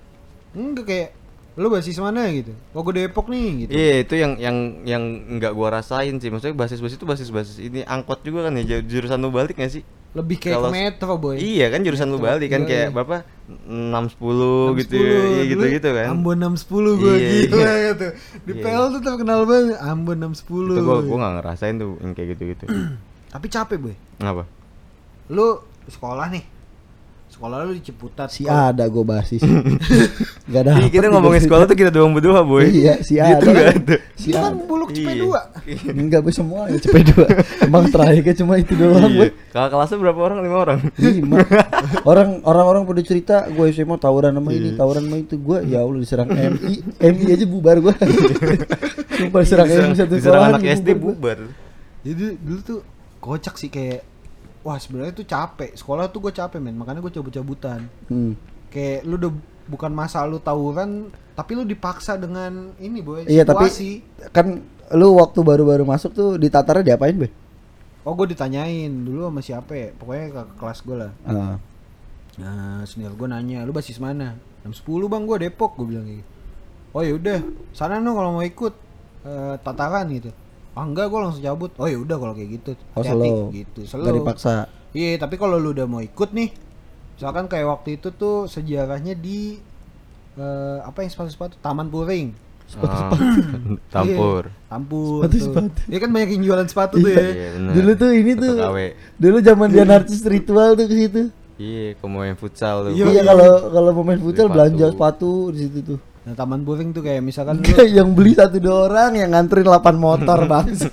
Enggak 0.55 0.85
kayak 0.87 1.09
lu 1.53 1.69
basis 1.69 1.97
mana 1.97 2.25
gitu. 2.29 2.57
Oh, 2.73 2.81
gue 2.81 2.97
Depok 2.99 3.29
nih 3.29 3.67
gitu. 3.67 3.71
Iya, 3.71 3.95
itu 4.01 4.15
yang 4.15 4.33
yang 4.37 4.57
yang 4.83 5.03
nggak 5.37 5.53
gua 5.53 5.69
rasain 5.75 6.17
sih. 6.17 6.33
Maksudnya 6.33 6.57
basis-basis 6.57 6.97
itu 6.97 7.05
basis-basis 7.05 7.57
ini 7.59 7.85
angkot 7.85 8.21
juga 8.21 8.49
kan 8.49 8.57
ya 8.57 8.65
ju- 8.65 8.85
jurusan 8.89 9.19
lu 9.19 9.29
balik 9.29 9.57
gak 9.57 9.69
sih? 9.69 9.85
Lebih 10.13 10.37
kayak 10.39 10.57
ke 10.59 10.69
metro, 10.71 11.17
boy. 11.17 11.37
Iya 11.37 11.69
kan 11.69 11.81
jurusan 11.81 12.09
lu 12.09 12.17
balik 12.17 12.49
kan 12.49 12.65
Iya, 12.65 12.69
kayak 12.69 12.87
iya. 12.87 12.95
bapak 12.95 13.21
610 13.65 14.77
gitu 14.79 14.95
ya. 14.95 15.21
Iya 15.31 15.43
gitu-gitu 15.47 15.89
kan. 15.89 16.07
Ambon 16.11 16.37
610 16.39 17.01
gue 17.01 17.13
Iya, 17.13 17.29
gila 17.49 17.57
iya. 17.57 17.77
gitu. 17.91 18.07
Di 18.45 18.53
Iya. 18.53 18.63
PL 18.63 18.85
tuh 18.91 19.03
terkenal 19.03 19.41
banget 19.45 19.77
Ambon 19.79 20.17
610. 20.19 20.77
Itu 20.77 20.83
gua 20.83 20.97
gua 21.01 21.17
nggak 21.19 21.33
ngerasain 21.39 21.75
tuh 21.77 21.91
yang 22.01 22.13
kayak 22.13 22.29
gitu-gitu. 22.33 22.65
Tapi 23.33 23.47
capek, 23.49 23.77
boy. 23.79 23.95
Kenapa? 24.17 24.45
Lu 25.29 25.61
sekolah 25.85 26.29
nih. 26.29 26.45
Sekolah 27.43 27.59
lu 27.61 27.75
di 27.75 27.83
Ciputat. 27.83 28.29
Si 28.31 28.47
Sekolah- 28.47 28.71
ada 28.71 28.85
gue 28.87 29.03
basis. 29.05 29.43
Gak 30.53 30.61
ada. 30.63 30.79
Iya, 30.79 30.89
kita 30.89 31.11
ngomongin 31.11 31.43
sekolah 31.43 31.67
tuh 31.67 31.75
kita 31.75 31.91
doang 31.91 32.15
berdua, 32.15 32.41
boy. 32.41 32.63
Iya, 32.65 33.03
si 33.03 33.19
Gitu 33.19 33.19
ada. 33.19 33.43
nggak 33.43 33.69
ada. 33.75 33.97
Si 34.15 34.31
kan 34.31 34.55
ada. 34.55 34.63
buluk 34.63 34.95
Iya. 34.95 35.11
CP2. 35.11 35.27
Enggak, 35.91 36.21
gue 36.23 36.31
semua 36.31 36.71
ya 36.71 36.79
CP2. 36.79 37.11
Emang 37.61 37.91
terakhirnya 37.91 38.35
cuma 38.37 38.55
itu 38.57 38.73
doang, 38.73 39.03
Iya. 39.03 39.19
Boy. 39.19 39.29
Kakak 39.51 39.69
kelasnya 39.69 39.99
berapa 39.99 40.21
orang? 40.23 40.39
Lima 40.39 40.57
orang. 40.57 40.79
Lima. 40.97 41.37
Orang 42.05 42.29
orang-orang 42.43 42.83
pada 42.85 43.03
cerita 43.03 43.37
gue 43.49 43.67
SMA 43.69 43.97
tawuran 43.97 44.33
sama 44.33 44.51
ini, 44.53 44.71
tawuran 44.73 45.03
sama 45.03 45.17
itu. 45.19 45.35
Gue 45.37 45.59
ya 45.65 45.83
Allah 45.83 45.99
diserang 45.99 46.31
MI, 46.31 46.75
MI 46.97 47.25
aja 47.29 47.45
bubar 47.45 47.77
gue. 47.81 47.95
Sumpah 49.19 49.41
diserang 49.43 49.67
MI 49.67 49.93
satu 49.93 50.15
Diserang 50.15 50.47
sekolah. 50.47 50.59
anak 50.59 50.79
SD 50.79 50.89
bubar. 50.95 51.39
Jadi 52.03 52.39
dulu 52.39 52.61
tuh 52.61 52.81
kocak 53.19 53.55
sih 53.57 53.67
kayak 53.67 54.07
wah 54.63 54.79
sebenarnya 54.79 55.13
tuh 55.15 55.27
capek. 55.27 55.75
Sekolah 55.75 56.09
tuh 56.09 56.23
gue 56.23 56.33
capek, 56.35 56.59
men. 56.59 56.79
Makanya 56.79 57.03
gue 57.03 57.13
cabut-cabutan. 57.13 57.87
Hmm. 58.09 58.39
Kayak 58.73 59.05
lu 59.05 59.15
udah 59.19 59.33
bukan 59.69 59.93
masa 59.95 60.25
lu 60.25 60.43
tawuran, 60.43 61.13
tapi 61.35 61.59
lu 61.59 61.63
dipaksa 61.67 62.19
dengan 62.19 62.75
ini, 62.79 62.99
boy. 63.03 63.27
Iya, 63.29 63.47
tapi 63.47 63.71
kan 64.33 64.63
lu 64.95 65.09
waktu 65.19 65.41
baru-baru 65.43 65.85
masuk 65.87 66.11
tuh 66.15 66.31
di 66.39 66.49
Tatarnya 66.49 66.95
diapain, 66.95 67.15
Be? 67.15 67.29
Oh, 68.03 68.19
gue 68.19 68.35
ditanyain 68.35 68.91
dulu 68.91 69.31
sama 69.31 69.41
siapa 69.45 69.73
ya? 69.79 69.89
Pokoknya 69.95 70.27
ke 70.35 70.43
kelas 70.59 70.79
gue 70.83 70.97
lah. 70.99 71.13
Ah. 71.23 71.55
Nah, 72.41 72.83
senior 72.89 73.15
gue 73.15 73.29
nanya, 73.29 73.63
lu 73.63 73.71
basis 73.71 74.03
mana? 74.03 74.35
610 74.67 75.11
bang, 75.11 75.23
gue 75.27 75.37
Depok, 75.47 75.79
gue 75.79 75.87
bilang 75.87 76.07
gitu. 76.09 76.27
Oh 76.93 77.01
ya 77.01 77.17
udah, 77.17 77.41
sana 77.73 78.05
no 78.05 78.13
kalau 78.13 78.37
mau 78.37 78.45
ikut 78.45 78.75
eh, 79.25 79.55
tataran 79.65 80.07
gitu. 80.13 80.29
Ah 80.73 80.83
enggak, 80.83 81.07
gue 81.07 81.19
langsung 81.19 81.43
cabut. 81.43 81.71
Oh 81.77 81.85
ya 81.85 81.97
udah 81.97 82.17
kalau 82.17 82.33
kayak 82.33 82.51
gitu. 82.55 82.73
Oh, 82.93 83.05
slow. 83.05 83.53
gitu. 83.53 83.81
Gak 83.83 83.93
Slow. 83.93 84.17
dipaksa. 84.17 84.73
Iya, 84.93 85.17
tapi 85.17 85.37
kalau 85.37 85.57
lu 85.57 85.73
udah 85.73 85.85
mau 85.85 86.01
ikut 86.01 86.33
nih, 86.33 86.53
misalkan 87.15 87.45
kayak 87.47 87.67
waktu 87.67 87.97
itu 87.97 88.09
tuh 88.11 88.45
sejarahnya 88.45 89.13
di 89.13 89.57
eh, 90.35 90.79
apa 90.81 91.01
yang 91.01 91.11
sepatu-sepatu 91.11 91.61
Taman 91.61 91.89
Puring. 91.89 92.33
Ah, 92.73 93.13
Tampur. 93.93 94.49
Iya, 94.49 94.65
Tampur. 94.67 95.21
Sepatu-sepatu. 95.21 95.69
tuh. 95.71 95.85
Iya 95.87 95.99
kan 96.01 96.09
banyak 96.09 96.31
yang 96.31 96.43
jualan 96.43 96.67
sepatu 96.67 96.95
tuh 96.97 97.11
ya. 97.11 97.21
Iya, 97.21 97.49
bener. 97.53 97.73
Dulu 97.77 97.91
tuh 97.93 98.11
ini 98.11 98.33
tuh. 98.33 98.55
KW. 98.57 98.79
Dulu 99.21 99.37
zaman 99.41 99.69
dia 99.69 99.85
narcis 99.85 100.23
ritual 100.25 100.73
tuh 100.73 100.87
ke 100.89 100.95
situ. 100.95 101.23
Iya, 101.61 102.01
kamu 102.01 102.17
main 102.17 102.37
futsal 102.37 102.89
tuh. 102.89 102.93
Iya, 102.97 103.05
Iya 103.07 103.23
kalau 103.23 103.51
kalau 103.69 103.91
pemain 103.95 104.17
futsal 104.19 104.47
Beli 104.49 104.55
belanja 104.57 104.87
sepatu. 104.89 104.97
sepatu 104.97 105.31
di 105.53 105.59
situ 105.61 105.79
tuh. 105.85 105.99
Nah, 106.23 106.39
Taman 106.39 106.63
Puring 106.63 106.95
tuh 106.95 107.03
kayak 107.03 107.19
misalkan 107.19 107.59
lu 107.59 107.83
yang 107.83 108.15
beli 108.15 108.33
satu 108.33 108.63
dua 108.63 108.87
orang 108.87 109.19
yang 109.19 109.35
nganterin 109.35 109.67
8 109.67 109.83
motor 109.97 110.39
bangsa. 110.53 110.87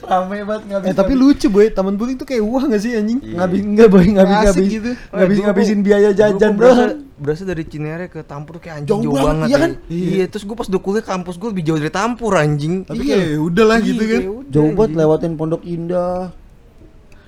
Rame 0.00 0.42
banget 0.42 0.64
ngabis. 0.66 0.86
Eh 0.90 0.94
tapi 0.96 1.12
lucu 1.14 1.46
boy, 1.46 1.68
Taman 1.70 1.94
Puring 1.94 2.16
tuh 2.16 2.24
kayak 2.24 2.42
uang 2.42 2.72
gak 2.72 2.82
sih 2.82 2.96
anjing? 2.96 3.20
Iya. 3.20 3.36
ngabis 3.36 3.60
enggak 3.62 3.88
boy 3.88 4.04
ngabis 4.08 4.34
Asik 4.34 4.44
ngabis 4.48 4.66
gitu. 4.72 4.90
ngabis 5.12 5.36
ngabisin 5.38 5.80
biaya 5.84 6.10
jajan 6.10 6.52
gua 6.56 6.96
berasa, 7.20 7.44
dari 7.44 7.68
Cinere 7.68 8.08
ke 8.08 8.24
Tampur 8.24 8.56
kayak 8.58 8.80
anjing 8.80 8.90
Jauh 8.90 9.04
jauh, 9.04 9.20
banget, 9.20 9.46
iya 9.46 9.56
kan? 9.60 9.70
Iya. 9.86 10.08
iya, 10.08 10.24
terus 10.24 10.48
gue 10.48 10.56
pas 10.56 10.64
udah 10.64 10.80
kuliah 10.80 11.04
kampus 11.04 11.36
gue 11.36 11.48
lebih 11.52 11.64
jauh 11.68 11.76
dari 11.76 11.92
Tampur 11.92 12.32
anjing. 12.32 12.74
Tapi 12.88 12.96
Iya. 13.04 13.12
kayak 13.12 13.38
udah 13.44 13.64
lah 13.68 13.78
gitu 13.78 14.00
Iya, 14.00 14.08
kan. 14.10 14.20
udah, 14.24 14.48
Jauh 14.48 14.70
banget 14.72 14.92
lewatin 14.96 15.32
Pondok 15.36 15.62
Indah. 15.62 16.32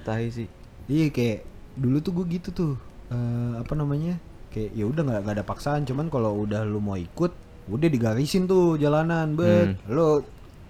Tai 0.03 0.25
sih. 0.27 0.49
Iya 0.89 1.13
kayak 1.13 1.39
dulu 1.77 2.01
tuh 2.01 2.13
gue 2.17 2.25
gitu 2.33 2.49
tuh. 2.51 2.73
Eh, 3.13 3.53
apa 3.61 3.73
namanya? 3.77 4.17
Kayak 4.53 4.71
ya 4.77 4.85
udah 4.85 5.03
nggak 5.03 5.35
ada 5.41 5.45
paksaan, 5.45 5.89
cuman 5.89 6.13
kalau 6.13 6.45
udah 6.45 6.63
lu 6.69 6.79
mau 6.79 6.95
ikut, 6.95 7.33
udah 7.73 7.89
digarisin 7.89 8.45
tuh 8.45 8.77
jalanan, 8.77 9.33
bet. 9.33 9.81
Lu 9.89 10.21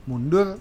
mundur 0.07 0.59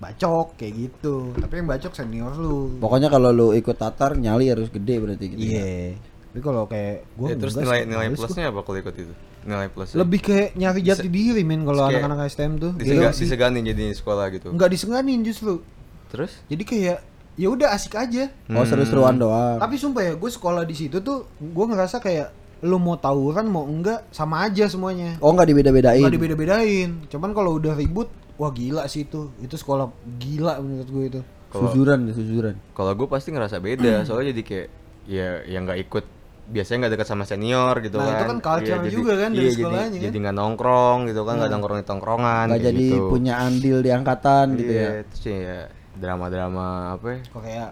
bacok 0.00 0.56
kayak 0.56 0.72
gitu. 0.88 1.36
Tapi 1.36 1.60
yang 1.60 1.68
bacok 1.68 1.92
senior 1.92 2.32
lu. 2.32 2.80
Pokoknya 2.80 3.12
kalau 3.12 3.28
lu 3.30 3.52
ikut 3.52 3.76
Tatar 3.76 4.16
nyali 4.16 4.48
harus 4.48 4.72
gede 4.72 4.96
berarti 4.96 5.24
gitu. 5.36 5.40
ya. 5.44 5.60
Iya. 5.60 6.00
Tapi 6.30 6.40
kalau 6.40 6.64
kayak 6.64 6.96
gue 7.18 7.28
Ya, 7.28 7.36
terus 7.36 7.54
nilai 7.58 7.84
nilai 7.84 8.06
plusnya 8.16 8.48
apa 8.48 8.64
kalau 8.64 8.78
ikut 8.80 8.94
itu? 8.96 9.14
Nilai 9.44 9.68
plusnya. 9.68 9.96
lebih 10.00 10.20
kayak 10.24 10.48
nyari 10.56 10.80
jati 10.80 11.08
diri 11.12 11.42
men 11.44 11.66
kalau 11.68 11.84
anak-anak 11.90 12.28
STM 12.32 12.56
tuh. 12.56 12.72
disega, 12.80 13.08
Gila 13.08 13.12
sih. 13.12 13.28
diseganin 13.28 13.64
jadi 13.66 13.84
sekolah 13.92 14.26
gitu. 14.32 14.48
Nggak 14.56 14.70
disenganin 14.72 15.20
justru. 15.20 15.60
Terus? 16.08 16.32
Jadi 16.48 16.62
kayak 16.64 16.98
ya 17.34 17.48
udah 17.48 17.68
asik 17.70 17.94
aja. 17.94 18.30
Oh 18.48 18.62
seru-seruan 18.62 19.14
doang. 19.14 19.56
Tapi 19.56 19.74
sumpah 19.74 20.02
ya, 20.02 20.12
gue 20.14 20.30
sekolah 20.30 20.62
di 20.62 20.74
situ 20.74 20.98
tuh, 20.98 21.26
gue 21.34 21.64
ngerasa 21.66 21.98
kayak 21.98 22.28
lu 22.60 22.76
mau 22.76 22.94
tawuran 22.94 23.44
mau 23.44 23.64
enggak 23.64 24.04
sama 24.10 24.44
aja 24.44 24.66
semuanya. 24.66 25.16
Oh 25.18 25.30
nggak 25.30 25.48
dibeda-bedain. 25.48 26.00
Nggak 26.00 26.14
dibeda-bedain. 26.14 26.88
Cuman 27.06 27.30
kalau 27.30 27.56
udah 27.56 27.72
ribut, 27.72 28.08
wah 28.36 28.50
gila 28.50 28.84
sih 28.84 29.04
itu. 29.04 29.32
Itu 29.38 29.54
sekolah 29.54 29.88
gila 30.16 30.58
menurut 30.58 30.86
gue 30.86 31.04
itu. 31.08 31.20
Kalau- 31.48 31.66
Susuran 31.66 32.04
ya 32.04 32.12
susuran. 32.12 32.54
Kalau 32.70 32.92
gue 32.92 33.08
pasti 33.08 33.28
ngerasa 33.30 33.58
beda, 33.58 33.92
soalnya 34.06 34.30
jadi 34.30 34.42
kayak 34.42 34.68
ya 35.08 35.28
yang 35.44 35.64
nggak 35.64 35.80
ikut 35.82 36.04
biasanya 36.46 36.78
nggak 36.84 36.92
dekat 36.94 37.08
sama 37.08 37.24
senior 37.24 37.78
gitu 37.78 37.94
Nah, 37.94 38.04
kan. 38.04 38.12
itu 38.12 38.24
kan 38.26 38.38
culture 38.40 38.78
jadi- 38.82 38.90
juga 38.92 39.12
kan 39.16 39.30
dari 39.30 39.40
iya, 39.40 39.54
sekolahnya 39.54 39.86
jadi, 39.86 39.94
kan. 39.96 40.04
Jadi 40.04 40.16
nggak 40.18 40.36
nongkrong 40.36 40.98
gitu 41.06 41.20
kan, 41.22 41.34
nggak 41.38 41.50
nongkrong 41.50 41.78
di 41.78 41.86
tongkrongan. 41.86 42.46
Nggak 42.50 42.62
jadi 42.68 42.86
gitu. 42.90 43.06
punya 43.08 43.34
andil 43.38 43.76
di 43.80 43.90
angkatan 43.90 44.46
gitu 44.54 44.68
Iya, 44.68 44.82
ya. 44.82 44.90
terus 45.08 45.24
ya 45.24 45.58
drama-drama 45.92 46.66
apa 46.94 47.06
ya? 47.08 47.20
Kok 47.26 47.40
kayak 47.40 47.68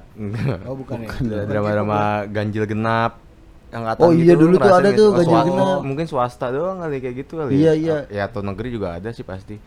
oh 0.65 0.75
bukan 0.75 0.97
ya. 1.01 1.11
Dra- 1.17 1.47
drama-drama 1.47 1.99
ganjil 2.27 2.65
genap 2.65 3.13
angkatan 3.69 4.01
Oh 4.01 4.11
iya, 4.11 4.33
gitu, 4.33 4.43
dulu 4.43 4.55
tuh 4.57 4.65
ada 4.67 4.81
nggak 4.81 4.97
tuh? 4.97 5.09
Oh, 5.09 5.15
ganjil 5.15 5.43
genap. 5.47 5.79
mungkin 5.83 6.07
swasta 6.07 6.47
doang 6.49 6.79
kali 6.79 6.97
kayak 6.99 7.17
gitu 7.19 7.33
kali 7.37 7.53
Iya, 7.55 7.73
ya 7.73 7.73
iya. 7.77 7.97
ya 8.09 8.23
atau 8.25 8.41
negeri 8.41 8.69
juga 8.71 8.97
ada 8.97 9.13
sih 9.13 9.23
pasti 9.23 9.61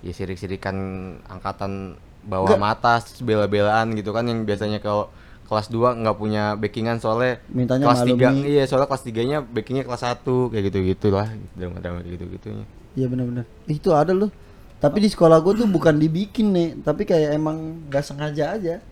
ya 0.00 0.10
sirik-sirikan 0.10 0.76
angkatan 1.22 1.94
bawah 2.22 2.56
mata 2.56 3.04
bela-belaan 3.20 3.92
gitu 3.92 4.10
kan 4.10 4.24
yang 4.24 4.42
biasanya 4.42 4.80
kalau 4.80 5.12
kelas 5.44 5.68
2 5.68 5.76
nggak 6.00 6.16
punya 6.16 6.56
backingan 6.56 6.96
soalnya 6.96 7.36
Mintanya 7.46 7.84
kelas 7.84 8.00
malam 8.00 8.16
3 8.16 8.32
nih. 8.32 8.42
iya 8.50 8.62
soalnya 8.64 8.88
kelas 8.88 9.04
3 9.04 9.20
nya 9.22 9.38
backingnya 9.40 9.84
kelas 9.84 10.02
1 10.02 10.24
kayak 10.24 10.64
gitu-gitu 10.64 11.06
lah 11.10 11.28
drama-drama 11.52 12.00
kayak 12.00 12.14
gitu-gitunya 12.16 12.64
Iya 12.94 13.06
benar-benar. 13.06 13.44
Itu 13.66 13.90
ada 13.90 14.14
loh. 14.14 14.30
Tapi 14.84 14.98
di 15.00 15.08
sekolah 15.08 15.40
gue 15.40 15.64
tuh 15.64 15.68
bukan 15.68 15.96
dibikin 15.96 16.52
nih, 16.52 16.68
tapi 16.84 17.08
kayak 17.08 17.40
emang 17.40 17.88
gak 17.88 18.04
sengaja 18.04 18.52
aja. 18.60 18.84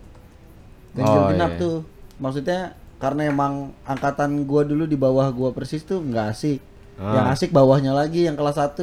Ganjil 0.97 1.21
Oh, 1.21 1.29
genap 1.29 1.51
iya. 1.53 1.61
tuh. 1.61 1.77
Maksudnya 2.17 2.59
karena 3.03 3.27
emang 3.27 3.75
angkatan 3.83 4.47
gua 4.47 4.63
dulu 4.63 4.87
di 4.87 4.95
bawah 4.95 5.27
gua 5.35 5.51
persis 5.51 5.83
tuh 5.83 5.99
nggak 5.99 6.25
asik. 6.31 6.63
Ah. 6.95 7.19
Yang 7.19 7.27
asik 7.35 7.49
bawahnya 7.51 7.91
lagi 7.91 8.23
yang 8.23 8.39
kelas 8.39 8.55
1. 8.55 8.79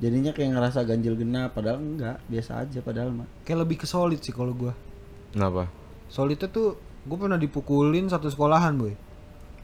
Jadinya 0.00 0.32
kayak 0.32 0.56
ngerasa 0.56 0.80
ganjil 0.88 1.14
genap 1.14 1.52
padahal 1.52 1.78
enggak, 1.78 2.18
biasa 2.26 2.64
aja 2.64 2.80
padahal 2.80 3.12
mah. 3.12 3.28
Kayak 3.44 3.68
lebih 3.68 3.84
ke 3.84 3.86
solid 3.86 4.18
sih 4.24 4.32
kalau 4.32 4.56
gue. 4.56 4.72
kenapa 5.34 5.66
Solidnya 6.06 6.46
tuh 6.46 6.78
gue 7.04 7.16
pernah 7.18 7.36
dipukulin 7.36 8.06
satu 8.06 8.30
sekolahan 8.30 8.78
boy. 8.78 8.94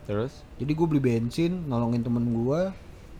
terus 0.04 0.42
Jadi 0.58 0.72
gue 0.74 0.86
beli 0.90 1.00
bensin, 1.00 1.64
nolongin 1.70 2.02
temen 2.02 2.26
gue. 2.26 2.60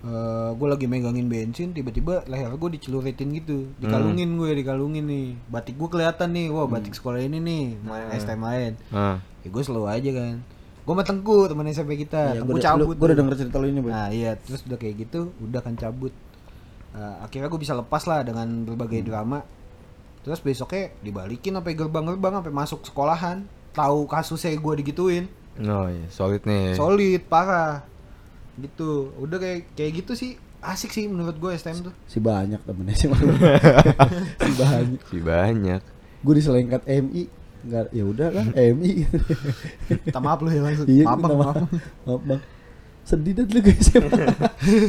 Eh 0.00 0.50
gue 0.50 0.64
lagi 0.66 0.86
megangin 0.86 1.26
bensin, 1.26 1.70
tiba-tiba 1.70 2.24
leher 2.24 2.48
gue 2.50 2.70
diceluritin 2.72 3.28
gitu, 3.34 3.68
dikalungin 3.76 4.32
gue, 4.34 4.50
dikalungin 4.54 5.04
nih. 5.04 5.28
Batik 5.46 5.76
gue 5.76 5.88
kelihatan 5.88 6.30
nih, 6.30 6.48
wah 6.48 6.64
batik 6.66 6.92
sekolah 6.92 7.20
ini 7.20 7.36
nih, 7.36 7.64
main 7.82 8.08
STM 8.10 8.40
lain. 8.40 8.72
ah 8.90 9.20
Ya 9.40 9.48
gue 9.48 9.62
selalu 9.62 9.86
aja 9.86 10.10
kan. 10.14 10.34
Gue 10.80 10.94
sama 10.96 11.04
Tengku 11.04 11.44
teman 11.46 11.68
SMP 11.68 11.96
kita, 11.96 12.32
Tengku 12.34 12.48
gua 12.48 12.56
udah- 12.56 12.64
cabut. 12.66 12.94
gua 12.94 13.06
udah 13.06 13.16
denger 13.18 13.34
cerita 13.36 13.56
lu 13.56 13.66
ini, 13.68 13.80
Boy. 13.80 13.90
Nah 13.90 14.08
iya, 14.08 14.30
terus 14.34 14.64
udah 14.64 14.74
kayak 14.74 14.94
gitu, 14.98 15.20
udah 15.38 15.60
kan 15.60 15.76
cabut. 15.76 16.12
Eh, 16.90 17.14
akhirnya 17.20 17.46
gue 17.46 17.60
bisa 17.60 17.76
lepas 17.76 18.02
lah 18.02 18.20
dengan 18.20 18.48
berbagai 18.64 19.04
drama. 19.04 19.44
Terus 20.20 20.40
besoknya 20.40 20.90
dibalikin 20.98 21.54
sampai 21.54 21.72
gerbang-gerbang 21.72 22.40
sampai 22.40 22.52
masuk 22.52 22.80
sekolahan. 22.82 23.44
Tahu 23.70 24.04
kasusnya 24.04 24.50
gue 24.50 24.74
digituin. 24.80 25.24
oh 25.60 25.86
iya 25.86 26.08
solid 26.08 26.40
nih 26.42 26.72
Solid 26.72 27.20
parah. 27.22 27.84
Gitu. 28.60 28.90
Udah 29.16 29.36
kayak 29.36 29.72
kayak 29.72 29.92
gitu 30.00 30.12
sih. 30.12 30.32
Asik 30.60 30.92
sih 30.92 31.08
menurut 31.08 31.34
gue 31.34 31.50
STM 31.52 31.88
tuh. 31.88 31.94
Si 32.04 32.20
banyak 32.20 32.60
temennya 32.62 32.92
sih 32.92 33.08
malu. 33.08 33.32
si 34.44 34.52
banyak. 34.54 35.00
sih 35.08 35.20
banyak 35.20 35.80
gue 36.20 36.34
diselengkat 36.36 36.84
MI 36.84 37.32
nggak 37.60 37.92
ya 37.92 38.04
udah 38.04 38.28
lah 38.28 38.46
MI 38.52 39.04
Minta 40.04 40.20
maaf 40.20 40.40
lu 40.40 40.48
ya 40.48 40.60
langsung. 40.60 40.84
iya 40.84 41.04
maaf, 41.04 41.16
bang, 41.18 41.32
maaf. 41.32 41.56
maaf. 41.56 41.68
maaf 42.04 42.22
bang 42.24 42.40
sedih 43.00 43.32
dan 43.32 43.46
lu 43.48 43.60
guys 43.64 43.88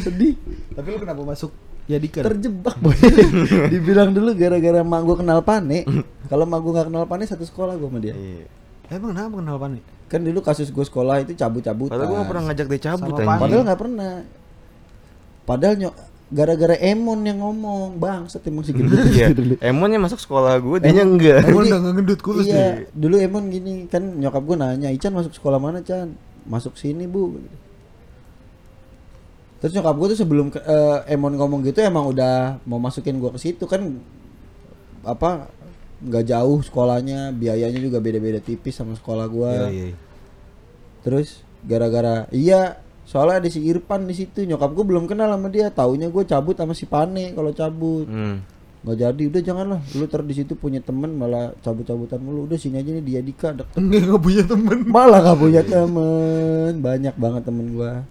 sedih 0.04 0.36
Tapi 0.76 0.88
lu 0.88 0.98
kenapa 1.00 1.24
masuk 1.24 1.52
ya 1.88 1.96
Yadika? 2.00 2.24
terjebak 2.24 2.76
boy 2.80 2.96
dibilang 3.72 4.12
dulu 4.12 4.36
gara-gara 4.36 4.84
mak 4.84 5.02
gue 5.04 5.16
kenal 5.20 5.40
pane 5.42 5.88
kalau 6.28 6.44
mak 6.44 6.60
gue 6.60 6.72
nggak 6.72 6.88
kenal 6.92 7.04
pane 7.08 7.24
satu 7.24 7.44
sekolah 7.44 7.76
gue 7.76 7.88
sama 7.88 8.00
dia 8.00 8.14
Iya. 8.16 8.46
Emang 8.92 9.16
kenapa 9.16 9.36
kenal 9.40 9.58
Pani? 9.58 9.80
kan 10.12 10.20
dulu 10.20 10.44
kasus 10.44 10.68
gue 10.68 10.84
sekolah 10.84 11.24
itu 11.24 11.32
cabut-cabutan 11.40 11.96
Padahal 11.96 12.12
gue 12.12 12.18
gak 12.20 12.28
pernah 12.28 12.44
ngajak 12.52 12.68
dia 12.68 12.82
cabut. 12.84 13.12
Pani. 13.16 13.40
padahal 13.40 13.62
nggak 13.64 13.80
pernah 13.80 14.12
padahal 15.42 15.76
nyok 15.80 15.96
gara-gara 16.32 16.76
Emon 16.80 17.20
yang 17.24 17.40
ngomong 17.40 17.96
bang 17.96 18.28
emang 18.28 18.64
si 18.64 18.72
gendut 18.72 19.00
Iya. 19.08 19.32
Emonnya 19.64 20.00
masuk 20.00 20.20
sekolah 20.20 20.60
gue, 20.60 20.78
dia 20.80 21.00
enggak. 21.00 21.44
Emang 21.48 21.64
Jadi- 21.64 21.72
udah 21.72 21.80
nggak 21.80 21.96
gendut 21.96 22.20
kurus 22.20 22.44
iya, 22.44 22.56
deh. 22.84 22.92
dulu 22.92 23.16
Emon 23.20 23.48
gini 23.48 23.88
kan 23.88 24.04
nyokap 24.04 24.44
gue 24.44 24.56
nanya, 24.56 24.92
Ican 24.92 25.16
masuk 25.16 25.32
sekolah 25.32 25.60
mana 25.60 25.80
Chan? 25.80 26.12
Masuk 26.44 26.76
sini 26.76 27.08
bu. 27.08 27.40
Terus 29.60 29.72
nyokap 29.76 29.96
gue 29.96 30.08
tuh 30.12 30.20
sebelum 30.20 30.52
eh, 30.52 31.00
Emon 31.08 31.36
ngomong 31.36 31.64
gitu 31.64 31.80
emang 31.80 32.08
udah 32.10 32.60
mau 32.64 32.80
masukin 32.80 33.16
gue 33.16 33.32
ke 33.32 33.40
situ 33.40 33.64
kan 33.64 33.80
apa 35.04 35.48
nggak 36.02 36.26
jauh 36.26 36.60
sekolahnya 36.66 37.30
biayanya 37.30 37.78
juga 37.78 38.02
beda-beda 38.02 38.42
tipis 38.42 38.74
sama 38.74 38.98
sekolah 38.98 39.26
gue. 39.30 39.54
Iya, 39.54 39.70
iya. 39.70 39.96
Terus 41.06 41.46
gara-gara 41.62 42.26
iya 42.34 42.82
soalnya 43.06 43.46
ada 43.46 43.50
si 43.54 43.62
Irfan 43.62 44.10
di 44.10 44.18
situ 44.18 44.42
nyokap 44.50 44.74
gue 44.74 44.86
belum 44.86 45.06
kenal 45.06 45.30
sama 45.30 45.48
dia. 45.54 45.70
Taunya 45.70 46.10
gue 46.10 46.24
cabut 46.26 46.58
sama 46.58 46.74
si 46.74 46.90
Pane 46.90 47.38
kalau 47.38 47.54
cabut. 47.54 48.10
Hmm. 48.10 48.42
nggak 48.82 48.98
jadi 48.98 49.24
udah 49.30 49.42
janganlah. 49.46 49.82
Lu 49.94 50.10
ter 50.10 50.26
di 50.26 50.34
situ 50.34 50.58
punya 50.58 50.82
temen 50.82 51.14
malah 51.14 51.54
cabut-cabutan 51.62 52.18
mulu. 52.18 52.50
Udah 52.50 52.58
sini 52.58 52.82
aja 52.82 52.90
nih 52.90 53.06
dia 53.06 53.22
Dika 53.22 53.54
deket 53.54 53.78
Enggak 53.78 54.02
nggak 54.10 54.22
punya 54.26 54.44
temen. 54.50 54.78
malah 54.90 55.20
gak 55.22 55.38
punya 55.38 55.62
temen. 55.62 56.72
Banyak 56.82 57.14
banget 57.14 57.42
temen 57.46 57.66
gua. 57.78 58.02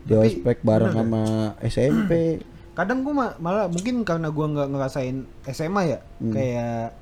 Di 0.00 0.14
ospek 0.18 0.66
bareng 0.66 0.90
sama 0.90 1.54
SMP 1.62 2.42
Kadang 2.72 3.02
gua 3.02 3.12
ma- 3.12 3.36
malah 3.36 3.66
mungkin 3.66 4.02
karena 4.02 4.28
gua 4.28 4.46
nggak 4.46 4.68
ngerasain 4.68 5.16
SMA 5.44 5.82
ya, 5.86 5.98
Hmm. 6.16 6.30
kayak 6.30 6.94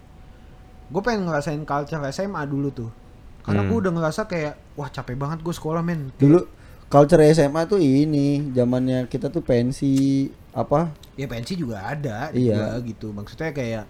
gue 0.89 1.03
pengen 1.03 1.29
ngerasain 1.29 1.63
culture 1.63 2.01
SMA 2.09 2.41
dulu 2.45 2.69
tuh. 2.71 2.91
Karena 3.43 3.61
Hmm. 3.61 3.69
gua 3.69 3.79
udah 3.79 3.93
ngerasa 3.95 4.25
kayak 4.25 4.57
wah 4.75 4.87
capek 4.87 5.15
banget 5.15 5.39
gue 5.39 5.53
sekolah 5.53 5.81
men. 5.81 6.09
dulu 6.15 6.49
culture 6.87 7.21
SMA 7.27 7.65
tuh 7.65 7.77
ini 7.77 8.51
zamannya 8.51 9.05
kita 9.07 9.29
tuh 9.29 9.41
pensi 9.41 10.25
apa 10.51 10.89
Ya 11.15 11.27
pensi 11.27 11.53
juga 11.53 11.83
ada 11.83 12.31
Iya. 12.31 12.57
gua 12.57 12.81
gitu. 12.81 13.11
Maksudnya 13.11 13.51
kayak 13.51 13.85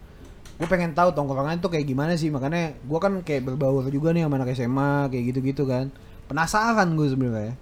gue 0.55 0.67
pengen 0.67 0.91
tahu 0.91 1.13
tongkrongan 1.13 1.59
tuh 1.59 1.69
kayak 1.69 1.87
gimana 1.87 2.15
sih 2.15 2.29
makanya 2.29 2.75
gua 2.83 2.99
kan 2.99 3.23
kayak 3.23 3.47
berbaur 3.47 3.87
juga 3.87 4.11
nih 4.11 4.25
sama 4.25 4.35
anak 4.37 4.51
SMA 4.53 4.91
kayak 5.07 5.25
gitu-gitu 5.29 5.63
kan. 5.65 5.95
Penasaran 6.27 6.93
gue 6.93 7.07
sebenarnya. 7.07 7.55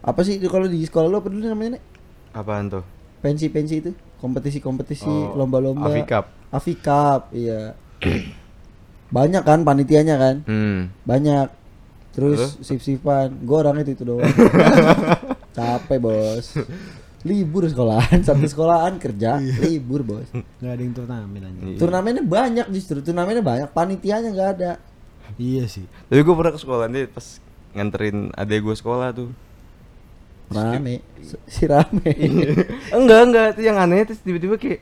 apa 0.00 0.20
sih 0.20 0.36
itu 0.36 0.46
kalau 0.46 0.64
di 0.64 0.80
sekolah 0.80 1.08
lu 1.08 1.16
apa 1.16 1.26
dulu 1.26 1.40
namanya 1.42 1.70
nek 1.74 1.82
Apaan 2.32 2.68
tuh? 2.68 2.84
Pensi-pensi 3.24 3.74
itu 3.80 3.90
kompetisi-kompetisi 4.20 5.08
Oh, 5.08 5.40
lomba-lomba. 5.40 5.88
Afikap. 5.88 6.24
Afikap 6.52 7.32
iya. 7.32 7.72
Banyak 9.08 9.42
kan 9.48 9.64
panitianya 9.64 10.20
kan? 10.20 10.36
Hmm. 10.44 10.92
banyak. 11.08 11.48
Terus 12.14 12.60
sip-sipan 12.62 13.42
gue 13.42 13.56
orangnya 13.58 13.88
itu, 13.90 13.98
itu 13.98 14.04
doang. 14.06 14.28
Capek 15.56 15.98
bos. 15.98 16.54
Libur 17.24 17.64
sekolahan 17.64 18.20
satu 18.20 18.44
sekolahan 18.44 19.00
kerja 19.00 19.40
libur 19.40 20.04
bos. 20.04 20.28
Gak 20.60 20.72
ada 20.76 20.82
yang 20.84 20.92
turnamen 20.94 21.40
aja. 21.40 21.58
Iya. 21.64 21.78
turnamennya 21.80 22.22
banyak 22.22 22.66
justru. 22.70 23.00
Turnamennya 23.00 23.40
banyak. 23.40 23.68
Panitianya 23.72 24.30
nggak 24.30 24.50
ada. 24.60 24.72
Iya 25.40 25.64
sih. 25.66 25.88
Tapi 26.06 26.20
gue 26.20 26.34
pernah 26.36 26.52
ke 26.52 26.60
sekolah 26.60 26.86
nih 26.92 27.08
pas 27.08 27.26
nganterin 27.74 28.30
adek 28.36 28.60
gue 28.62 28.76
sekolah 28.76 29.10
tuh. 29.10 29.32
Rame. 30.52 31.00
Si- 31.24 31.64
rame. 31.64 32.10
Enggak 32.96 33.20
enggak. 33.24 33.46
Itu 33.56 33.60
yang 33.64 33.78
aneh 33.80 34.04
terus 34.04 34.20
tiba-tiba 34.20 34.60
kayak 34.60 34.80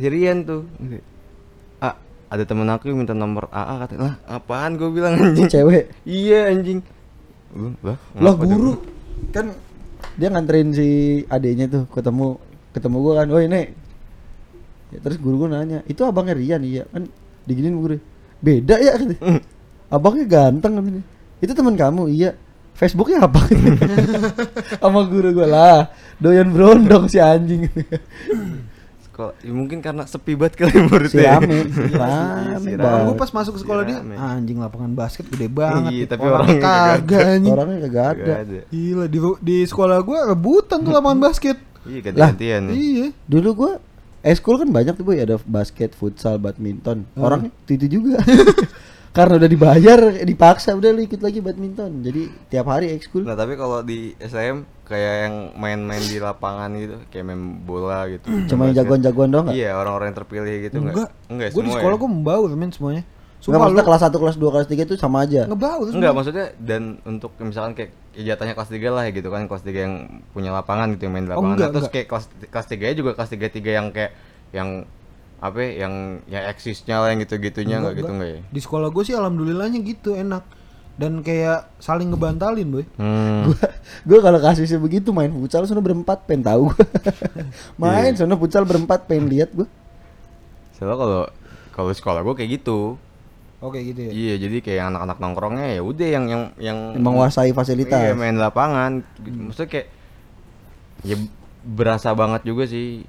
Sirian 0.00 0.46
tuh. 0.48 0.64
Ah, 1.82 1.96
ada 2.32 2.44
temen 2.48 2.64
aku 2.72 2.88
yang 2.88 3.04
minta 3.04 3.12
nomor 3.12 3.50
AA 3.52 3.74
katanya. 3.84 4.00
Lah, 4.00 4.14
apaan 4.40 4.80
gue 4.80 4.88
bilang 4.88 5.18
anjing. 5.20 5.50
cewek? 5.50 5.92
Iya 6.08 6.48
anjing. 6.48 6.80
Lah, 8.16 8.34
guru. 8.38 8.78
dia- 8.78 8.88
kan 9.34 9.46
dia 10.16 10.28
nganterin 10.32 10.72
si 10.72 10.88
adiknya 11.28 11.66
tuh 11.68 11.82
ketemu 11.92 12.40
ketemu 12.72 12.96
gua 13.02 13.12
kan. 13.20 13.28
Woi 13.28 13.46
nek. 13.50 13.66
Ya, 14.90 14.98
terus 15.04 15.18
guru 15.20 15.44
gua 15.44 15.60
nanya 15.60 15.84
itu 15.86 16.00
abangnya 16.02 16.34
Rian? 16.38 16.62
Iya 16.64 16.88
kan 16.88 17.04
diginin 17.44 17.76
guru. 17.76 18.00
Beda 18.40 18.80
ya 18.80 18.96
katanya. 18.96 19.44
abangnya 19.90 20.24
ganteng 20.24 21.02
itu 21.40 21.52
teman 21.52 21.74
kamu? 21.76 22.08
Iya 22.08 22.30
Facebooknya 22.72 23.24
apa 23.24 23.40
sama 24.82 25.04
guru 25.04 25.32
gua 25.32 25.46
lah 25.46 25.78
doyan 26.16 26.48
berondong 26.48 27.06
si 27.06 27.16
anjing 27.16 27.68
Sekolah, 29.02 29.36
ya 29.38 29.52
mungkin 29.52 29.78
karena 29.78 30.04
sepi 30.04 30.32
banget 30.32 30.54
kali 30.56 30.80
muridnya. 30.82 31.10
si 31.12 31.20
rame 31.20 31.58
rame 32.48 32.72
banget 32.74 33.04
gue 33.04 33.16
pas 33.18 33.30
masuk 33.30 33.52
ke 33.52 33.60
sekolah 33.60 33.82
dia 33.82 33.98
anjing 34.16 34.56
lapangan 34.56 34.92
basket 34.92 35.28
gede 35.28 35.46
banget. 35.46 35.92
Iya, 35.92 36.04
tapi 36.06 36.22
Orang 36.22 36.40
orangnya 36.40 36.60
kagak 36.62 37.22
anjing. 37.28 37.52
orangnya 37.52 37.78
kagak 37.82 38.06
ada 38.06 38.22
Gak 38.22 38.38
ada. 38.40 38.58
Gila 38.66 39.04
di 39.06 39.18
di 39.42 39.56
sekolah 39.62 39.98
gua 40.00 40.18
rebutan 40.26 40.78
tuh 40.80 40.90
lapangan 40.90 41.20
basket. 41.22 41.56
Iya 41.82 41.98
ganti-gantian. 42.02 42.62
Iya. 42.70 43.06
dulu 43.26 43.48
gua 43.54 43.72
eskul 44.20 44.56
kan 44.56 44.68
banyak 44.68 44.94
tuh 44.94 45.02
boy 45.02 45.16
ada 45.16 45.36
basket 45.42 45.92
futsal 45.92 46.36
badminton 46.36 47.08
Hmm. 47.10 47.20
orangnya 47.20 47.50
itu, 47.64 47.72
itu 47.76 47.86
juga 47.98 48.20
karena 49.10 49.34
udah 49.36 49.50
dibayar 49.50 50.00
dipaksa 50.22 50.70
udah 50.72 50.90
lu 50.90 51.02
ikut 51.02 51.18
lagi 51.18 51.38
badminton 51.38 51.98
jadi 52.00 52.22
tiap 52.46 52.66
hari 52.66 52.94
ekskul 52.94 53.22
Nah 53.22 53.34
tapi 53.34 53.54
kalau 53.54 53.82
di 53.82 54.14
SM 54.16 54.62
kayak 54.84 55.14
yang 55.24 55.34
main-main 55.54 55.98
di 56.00 56.18
lapangan 56.18 56.70
gitu, 56.74 56.98
kayak 57.08 57.24
main 57.24 57.38
bola 57.60 58.06
gitu. 58.06 58.26
cuma 58.46 58.66
yang 58.66 58.74
jagoan-jagoan 58.76 59.28
doang? 59.28 59.46
Iya 59.48 59.74
orang-orang 59.74 60.10
yang 60.10 60.18
terpilih 60.18 60.54
gitu 60.64 60.74
Enggak. 60.80 61.14
Enggak 61.26 61.48
Gue 61.48 61.58
di 61.58 61.66
semua 61.66 61.78
sekolah 61.78 61.94
ya? 61.94 62.00
gua 62.00 62.10
membaur 62.10 62.50
men 62.52 62.70
semuanya. 62.70 63.02
Enggak 63.02 63.40
Sumpah 63.40 63.56
maksudnya 63.56 63.80
lu 63.80 63.88
kelas 63.88 64.02
1, 64.04 64.20
kelas 64.20 64.36
2, 64.36 64.52
kelas 64.52 64.66
3 64.68 64.84
itu 64.84 64.94
sama 64.94 65.18
aja 65.22 65.40
ngebaur 65.46 65.84
semua. 65.86 65.96
Enggak 65.96 66.12
maksudnya 66.12 66.46
dan 66.58 66.82
untuk 67.02 67.30
misalkan 67.40 67.72
kayak 67.72 67.90
ya 68.12 68.22
jatahnya 68.28 68.54
kelas 68.54 68.70
3 68.70 68.90
lah 68.90 69.02
ya 69.06 69.10
gitu 69.10 69.28
kan 69.28 69.42
kelas 69.46 69.62
3 69.62 69.74
yang 69.80 69.94
punya 70.30 70.50
lapangan 70.50 70.86
gitu 70.92 71.02
yang 71.06 71.14
main 71.14 71.24
di 71.24 71.30
Oh, 71.30 71.34
lapangan. 71.34 71.54
enggak, 71.54 71.66
Nah, 71.66 71.72
terus 71.72 71.82
enggak. 71.82 71.94
kayak 71.94 72.06
kelas 72.06 72.24
kelas 72.46 72.66
3 72.68 72.98
juga 72.98 73.10
kelas 73.14 73.30
3 73.30 73.46
3 73.48 73.70
yang 73.72 73.86
kayak 73.90 74.10
yang 74.50 74.68
apa 75.40 75.56
ya, 75.64 75.88
yang 75.88 76.20
yang 76.28 76.44
eksisnya 76.52 77.00
lah 77.00 77.08
yang 77.12 77.24
gitu-gitunya 77.24 77.80
enggak, 77.80 78.04
gitu 78.04 78.12
enggak 78.12 78.30
ya? 78.30 78.40
Di 78.52 78.60
sekolah 78.60 78.88
gue 78.92 79.02
sih 79.04 79.16
alhamdulillahnya 79.16 79.80
gitu 79.80 80.12
enak. 80.14 80.44
Dan 81.00 81.24
kayak 81.24 81.80
saling 81.80 82.12
ngebantalin, 82.12 82.68
boy. 82.68 82.84
Hmm. 83.00 83.48
gua 83.48 83.56
gua 84.04 84.18
kalau 84.20 84.38
kasusnya 84.44 84.76
begitu 84.76 85.16
main 85.16 85.32
futsal 85.32 85.64
sono 85.64 85.80
berempat 85.80 86.28
pengen 86.28 86.44
tahu 86.44 86.68
main 87.80 88.12
sono 88.12 88.36
futsal 88.36 88.68
berempat 88.68 89.08
pengen 89.08 89.32
lihat 89.32 89.48
gua 89.56 89.64
Soalnya 90.76 90.96
kalau 90.96 91.22
kalau 91.76 91.92
sekolah 91.92 92.20
gue 92.24 92.34
kayak 92.36 92.50
gitu. 92.60 92.96
Oke 93.60 93.84
gitu 93.84 94.08
ya. 94.08 94.10
Iya, 94.12 94.34
jadi 94.48 94.56
kayak 94.64 94.82
anak-anak 94.88 95.18
nongkrongnya 95.20 95.66
ya 95.76 95.82
udah 95.84 96.08
yang 96.08 96.24
yang 96.28 96.42
yang 96.56 96.78
menguasai 96.96 97.52
fasilitas 97.52 98.00
Iya, 98.00 98.16
main 98.16 98.40
lapangan. 98.40 99.04
Maksudnya 99.20 99.68
kayak 99.68 99.88
ya 101.04 101.16
berasa 101.64 102.16
banget 102.16 102.48
juga 102.48 102.64
sih. 102.64 103.04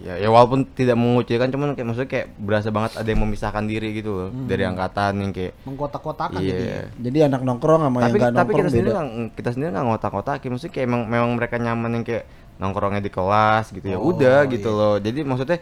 Ya, 0.00 0.16
ya 0.16 0.32
walaupun 0.32 0.64
tidak 0.72 0.96
mengucilkan 0.96 1.52
cuman 1.52 1.76
kayak 1.76 1.86
maksudnya 1.86 2.10
kayak 2.10 2.26
berasa 2.40 2.72
banget 2.72 2.96
ada 2.96 3.08
yang 3.12 3.22
memisahkan 3.22 3.64
diri 3.68 3.92
gitu 3.92 4.10
loh 4.10 4.28
dari 4.48 4.64
angkatan 4.64 5.20
yang 5.20 5.30
kayak 5.30 5.52
Mengkotak-kotakan 5.68 6.40
gitu 6.40 6.64
ya. 6.64 6.64
iya. 6.64 6.82
jadi 6.96 7.18
anak 7.28 7.40
nongkrong 7.44 7.80
sama 7.86 7.98
Tapi 8.00 8.08
yang 8.08 8.10
gak 8.16 8.32
tapi 8.32 8.32
nongkrong 8.32 8.56
kita 8.56 8.70
sendiri 8.72 8.88
beda 8.88 8.96
nggak 8.96 9.30
kita 9.36 9.48
sendiri 9.52 9.68
nggak 9.70 9.86
ngotak-ngotakin 9.86 10.48
maksudnya 10.50 10.72
kayak 10.72 10.86
emang 10.88 11.02
memang 11.06 11.30
mereka 11.36 11.54
nyaman 11.60 11.90
yang 12.00 12.04
kayak 12.08 12.24
nongkrongnya 12.56 13.02
di 13.02 13.12
kelas 13.12 13.64
gitu 13.70 13.86
ya. 13.86 13.98
Oh, 14.00 14.10
Udah 14.10 14.38
gitu 14.48 14.70
iya. 14.70 14.78
loh. 14.80 14.94
Jadi 14.96 15.20
maksudnya 15.22 15.58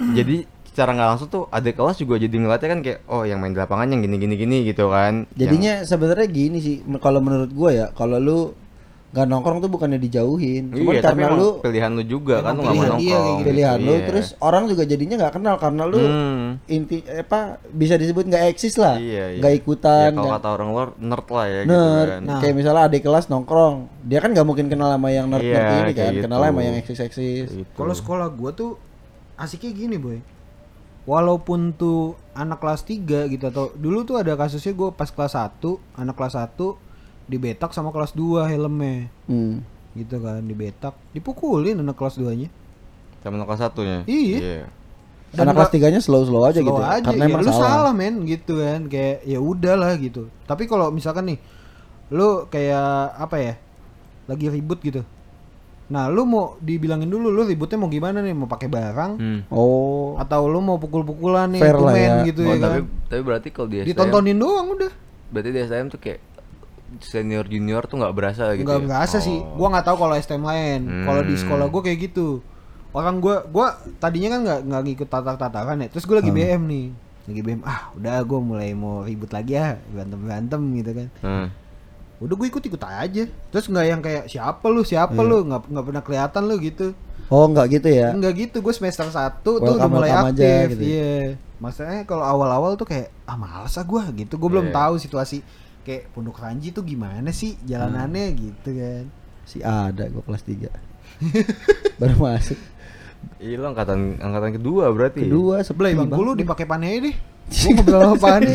jadi 0.00 0.36
secara 0.64 0.90
nggak 0.94 1.08
langsung 1.12 1.28
tuh 1.28 1.44
ada 1.50 1.66
kelas 1.66 1.96
juga 1.98 2.14
jadi 2.16 2.30
ngeliatnya 2.30 2.68
kan 2.70 2.80
kayak 2.80 2.98
oh 3.10 3.26
yang 3.26 3.42
main 3.42 3.50
di 3.50 3.58
lapangan 3.58 3.90
yang 3.90 4.00
gini 4.06 4.16
gini 4.16 4.34
gini 4.38 4.56
gitu 4.64 4.88
kan. 4.88 5.26
Yang- 5.34 5.36
jadinya 5.36 5.72
sebenarnya 5.82 6.28
gini 6.30 6.58
sih 6.62 6.76
kalau 7.02 7.18
menurut 7.18 7.50
gua 7.50 7.70
ya 7.74 7.86
kalau 7.92 8.16
lu 8.16 8.38
nggak 9.10 9.26
nongkrong 9.26 9.58
tuh 9.58 9.66
bukannya 9.66 9.98
dijauhin 9.98 10.70
cuman 10.70 10.92
iya, 10.92 11.02
karena 11.02 11.34
lu 11.34 11.58
pilihan 11.58 11.90
lu 11.90 12.02
juga 12.04 12.40
kan 12.40 12.54
lu 12.54 12.62
nggak 12.62 12.72
mau 12.72 12.84
nongkrong. 12.86 13.02
gitu. 13.02 13.42
pilihan 13.42 13.78
lu 13.80 13.90
Iya. 13.92 14.06
terus 14.06 14.26
orang 14.38 14.62
juga 14.64 14.82
jadinya 14.84 15.14
nggak 15.18 15.34
kenal 15.34 15.56
karena 15.56 15.82
lu 15.84 15.98
Hmm. 15.98 16.46
inti 16.64 17.02
apa 17.02 17.40
bisa 17.68 17.94
disebut 17.94 18.22
nggak 18.24 18.44
eksis 18.48 18.74
lah 18.76 18.94
Iya, 18.96 19.24
iya. 19.28 19.38
nggak 19.38 19.54
ikutan 19.56 20.08
Ya, 20.08 20.14
kalau 20.14 20.30
kata 20.32 20.48
orang 20.52 20.68
luar 20.70 20.88
nerd 20.96 21.26
lah 21.28 21.46
ya 21.46 21.60
gitu 21.60 21.74
nerd 21.74 22.06
kan. 22.08 22.20
Nah. 22.22 22.38
kayak 22.38 22.54
misalnya 22.54 22.82
adik 22.86 23.02
kelas 23.02 23.26
nongkrong 23.26 23.74
dia 24.00 24.18
kan 24.18 24.30
nggak 24.30 24.46
mungkin 24.46 24.66
kenal 24.68 24.88
sama 24.88 25.08
yang 25.08 25.26
nerd 25.26 25.42
nerd 25.42 25.58
Iya, 25.58 25.58
ini 25.58 25.82
kan 25.82 25.96
kayak 25.96 26.12
kenal 26.22 26.38
gitu. 26.38 26.46
sama 26.46 26.60
yang 26.60 26.76
eksis 26.76 27.00
eksis 27.00 27.48
Gitu. 27.52 27.66
Kalau 27.74 27.92
sekolah 27.92 28.28
gua 28.30 28.50
tuh 28.52 28.78
asiknya 29.34 29.72
gini, 29.72 29.96
boy. 29.96 30.22
Walaupun 31.02 31.72
tuh 31.72 32.14
anak 32.30 32.60
kelas 32.60 32.84
3 32.84 33.00
gitu 33.26 33.42
atau 33.42 33.72
dulu 33.74 34.04
tuh 34.04 34.16
ada 34.16 34.36
kasusnya 34.36 34.70
gua 34.70 34.92
pas 34.92 35.08
kelas 35.08 35.34
1, 35.34 35.58
anak 35.96 36.14
kelas 36.14 36.36
1 36.36 36.76
dibetak 37.30 37.70
sama 37.70 37.88
kelas 37.88 38.10
2 38.12 38.42
helmnya. 38.44 39.06
hmm. 39.24 39.62
Gitu 39.92 40.18
kan, 40.18 40.38
dibetak, 40.40 40.94
dipukulin 41.10 41.78
anak 41.78 41.94
kelas 41.94 42.14
2-nya. 42.16 42.50
sama 43.20 43.44
kelas 43.44 43.60
satunya. 43.60 43.98
Iya. 44.04 44.64
Dan 45.30 45.46
anak 45.46 45.54
kelas 45.56 45.70
tiganya 45.70 46.00
slow 46.00 46.24
slow 46.24 46.42
aja 46.42 46.58
slow 46.58 46.74
gitu 46.74 46.82
aja, 46.82 47.06
karena 47.06 47.22
ya, 47.22 47.30
emang 47.30 47.40
lu 47.40 47.52
salah, 47.52 47.70
salah 47.86 47.94
men 47.94 48.26
gitu 48.26 48.58
kan 48.58 48.90
kayak 48.90 49.22
ya 49.22 49.38
udahlah 49.38 49.94
gitu 49.94 50.26
tapi 50.42 50.66
kalau 50.66 50.90
misalkan 50.90 51.22
nih 51.22 51.38
lu 52.10 52.50
kayak 52.50 52.82
apa 53.14 53.36
ya 53.38 53.54
lagi 54.26 54.50
ribut 54.50 54.82
gitu 54.82 55.06
nah 55.86 56.06
lu 56.06 56.26
mau 56.26 56.58
dibilangin 56.58 57.06
dulu 57.06 57.30
lu 57.30 57.42
ributnya 57.44 57.78
mau 57.78 57.86
gimana 57.86 58.18
nih 58.18 58.34
mau 58.34 58.46
pakai 58.46 58.66
barang 58.66 59.12
Hmm. 59.14 59.40
oh 59.46 60.18
atau 60.18 60.46
lu 60.46 60.58
mau 60.58 60.78
pukul-pukulan 60.78 61.46
nih 61.46 61.62
Fair 61.62 61.78
lah 61.78 61.94
ya. 61.94 62.14
gitu 62.26 62.42
Oh, 62.42 62.50
ya 62.50 62.58
tapi 62.58 62.78
kan 62.82 62.84
tapi 63.06 63.20
berarti 63.22 63.48
kalau 63.50 63.68
di 63.68 63.76
STM 63.76 63.88
ditontonin 63.88 64.34
doang 64.34 64.66
udah 64.72 64.92
berarti 65.30 65.48
di 65.48 65.58
STM 65.60 65.86
tuh 65.86 66.00
kayak 66.00 66.18
senior 66.98 67.44
junior 67.44 67.82
tuh 67.82 67.96
nggak 67.96 68.10
berasa 68.12 68.50
gitu. 68.52 68.64
nggak 68.64 68.80
ya? 68.80 68.84
berasa 68.84 69.16
sih 69.18 69.38
Oh. 69.38 69.54
gua 69.56 69.68
nggak 69.70 69.86
tahu 69.86 69.96
kalau 70.00 70.14
STM 70.16 70.42
lain 70.42 70.80
kalau 71.04 71.22
di 71.22 71.32
Hmm. 71.32 71.40
sekolah 71.40 71.66
gua 71.66 71.82
kayak 71.82 71.98
gitu 72.04 72.42
orang 72.90 73.16
gua 73.16 73.46
gua 73.46 73.66
tadinya 73.96 74.28
kan 74.28 74.40
nggak 74.40 74.60
nggak 74.64 74.82
ngikut 74.84 75.08
tatar 75.08 75.36
tataran 75.36 75.78
ya 75.78 75.88
terus 75.88 76.02
gua 76.02 76.18
lagi 76.18 76.28
Hmm. 76.28 76.40
BM 76.40 76.62
nih 76.66 76.86
lagi 77.22 77.40
BM 77.40 77.60
ah 77.62 77.94
udah 77.94 78.16
gua 78.22 78.40
mulai 78.40 78.72
mau 78.72 79.00
ribut 79.00 79.30
lagi 79.30 79.54
ya 79.54 79.78
berantem 79.86 80.18
berantem 80.18 80.60
gitu 80.74 80.90
kan 80.92 81.08
Hmm. 81.20 81.46
udah 82.18 82.34
gue 82.34 82.48
ikut 82.48 82.60
ikut 82.62 82.82
aja 82.82 83.22
terus 83.48 83.64
nggak 83.64 83.86
yang 83.86 84.00
kayak 84.00 84.24
siapa 84.26 84.66
lu 84.66 84.82
siapa 84.82 85.14
Iya. 85.14 85.24
lu 85.24 85.38
nggak 85.42 85.60
nggak 85.66 85.84
pernah 85.84 86.02
kelihatan 86.02 86.42
lu 86.44 86.56
gitu 86.58 86.86
oh 87.26 87.46
nggak 87.46 87.66
gitu 87.72 87.88
ya 87.88 88.12
nggak 88.12 88.34
gitu 88.36 88.56
gue 88.58 88.74
semester 88.74 89.06
1 89.06 89.40
tuh 89.40 89.56
udah 89.56 89.88
mulai 89.88 90.10
welcome 90.10 90.28
aja 90.28 90.44
aktif 90.44 90.68
gitu 90.70 90.82
ya. 90.82 90.90
iya 90.90 91.14
maksudnya 91.56 92.04
kalau 92.04 92.20
awal-awal 92.22 92.72
tuh 92.74 92.84
kayak 92.84 93.08
ah 93.24 93.36
malas 93.36 93.72
ah 93.72 93.80
gue 93.82 94.02
gitu 94.18 94.36
gue 94.36 94.48
belum 94.50 94.68
Iya. 94.68 94.74
tahu 94.74 94.94
situasi 94.98 95.40
kayak 95.80 96.10
pondok 96.10 96.38
ranji 96.38 96.70
tuh 96.70 96.82
gimana 96.82 97.30
sih 97.30 97.56
jalanannya 97.62 98.26
Hmm. 98.26 98.36
gitu 98.38 98.70
kan? 98.72 99.04
Si 99.42 99.58
ada 99.58 100.04
gue 100.06 100.20
kelas 100.20 100.42
3 100.42 100.68
baru 101.98 102.14
masuk. 102.16 102.58
Iya 103.36 103.56
lo 103.56 103.68
angkatan 103.68 104.16
angkatan 104.16 104.50
kedua 104.54 104.88
berarti. 104.90 105.20
kedua 105.22 105.60
sebelah 105.60 105.92
bang. 105.94 106.08
lu 106.08 106.32
dipakai 106.34 106.64
panai 106.64 107.00
deh. 107.02 107.16
Gue 107.50 107.70
ngobrol 107.76 108.16
panai 108.16 108.54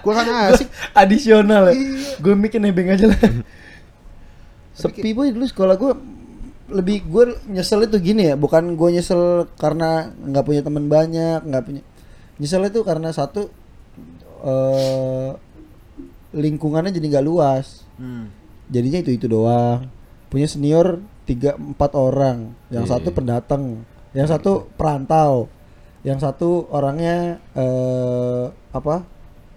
gue 0.00 0.12
kan 0.12 0.26
asik. 0.50 0.68
Adisional 0.92 1.70
ya. 1.70 1.72
Iya. 1.72 2.16
gue 2.18 2.32
mikir 2.34 2.58
nebeng 2.58 2.90
aja 2.90 3.06
lah. 3.06 3.20
Sepi 4.76 5.12
boy 5.12 5.30
dulu 5.30 5.44
sekolah 5.44 5.76
gue 5.76 5.92
lebih 6.70 7.02
gue 7.04 7.24
nyesel 7.46 7.84
itu 7.84 7.96
gini 7.98 8.28
ya. 8.28 8.34
Bukan 8.34 8.74
gue 8.74 8.88
nyesel 8.90 9.48
karena 9.56 10.08
nggak 10.14 10.44
punya 10.44 10.60
teman 10.60 10.86
banyak 10.86 11.40
nggak 11.42 11.62
punya. 11.62 11.82
Nyesel 12.36 12.66
itu 12.66 12.80
karena 12.82 13.12
satu 13.12 13.48
eh 14.40 15.30
lingkungannya 16.32 16.90
jadi 16.90 17.06
nggak 17.10 17.26
luas. 17.26 17.84
Hmm. 17.96 18.32
jadinya 18.70 19.02
itu 19.02 19.10
itu 19.12 19.26
doang. 19.26 19.90
Punya 20.30 20.46
senior 20.46 21.02
tiga 21.26 21.58
empat 21.58 21.90
orang. 21.92 22.54
Yang 22.70 22.86
Iya. 22.86 22.92
satu 22.96 23.08
pendatang. 23.10 23.62
Yang 24.14 24.28
satu 24.30 24.50
perantau. 24.78 25.50
Yang 26.00 26.18
satu 26.22 26.70
orangnya 26.70 27.42
eh 27.52 28.44
apa 28.70 29.02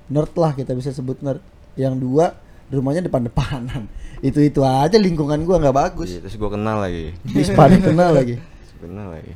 nerd 0.10 0.34
lah 0.34 0.52
kita 0.52 0.74
bisa 0.74 0.90
sebut 0.90 1.22
nerd. 1.22 1.46
Yang 1.78 2.02
dua 2.02 2.26
rumahnya 2.68 3.06
depan-depanan. 3.06 3.86
Itu 4.26 4.40
itu 4.40 4.64
aja 4.64 4.96
lingkungan 4.98 5.44
gua 5.44 5.60
nggak 5.60 5.78
bagus. 5.78 6.10
Iya, 6.10 6.24
terus 6.26 6.40
gue 6.40 6.50
kenal 6.50 6.80
lagi. 6.80 7.12
di 7.22 7.44
kenal 7.84 8.12
lagi. 8.16 8.36
Kenal 8.82 9.08
lagi. 9.14 9.32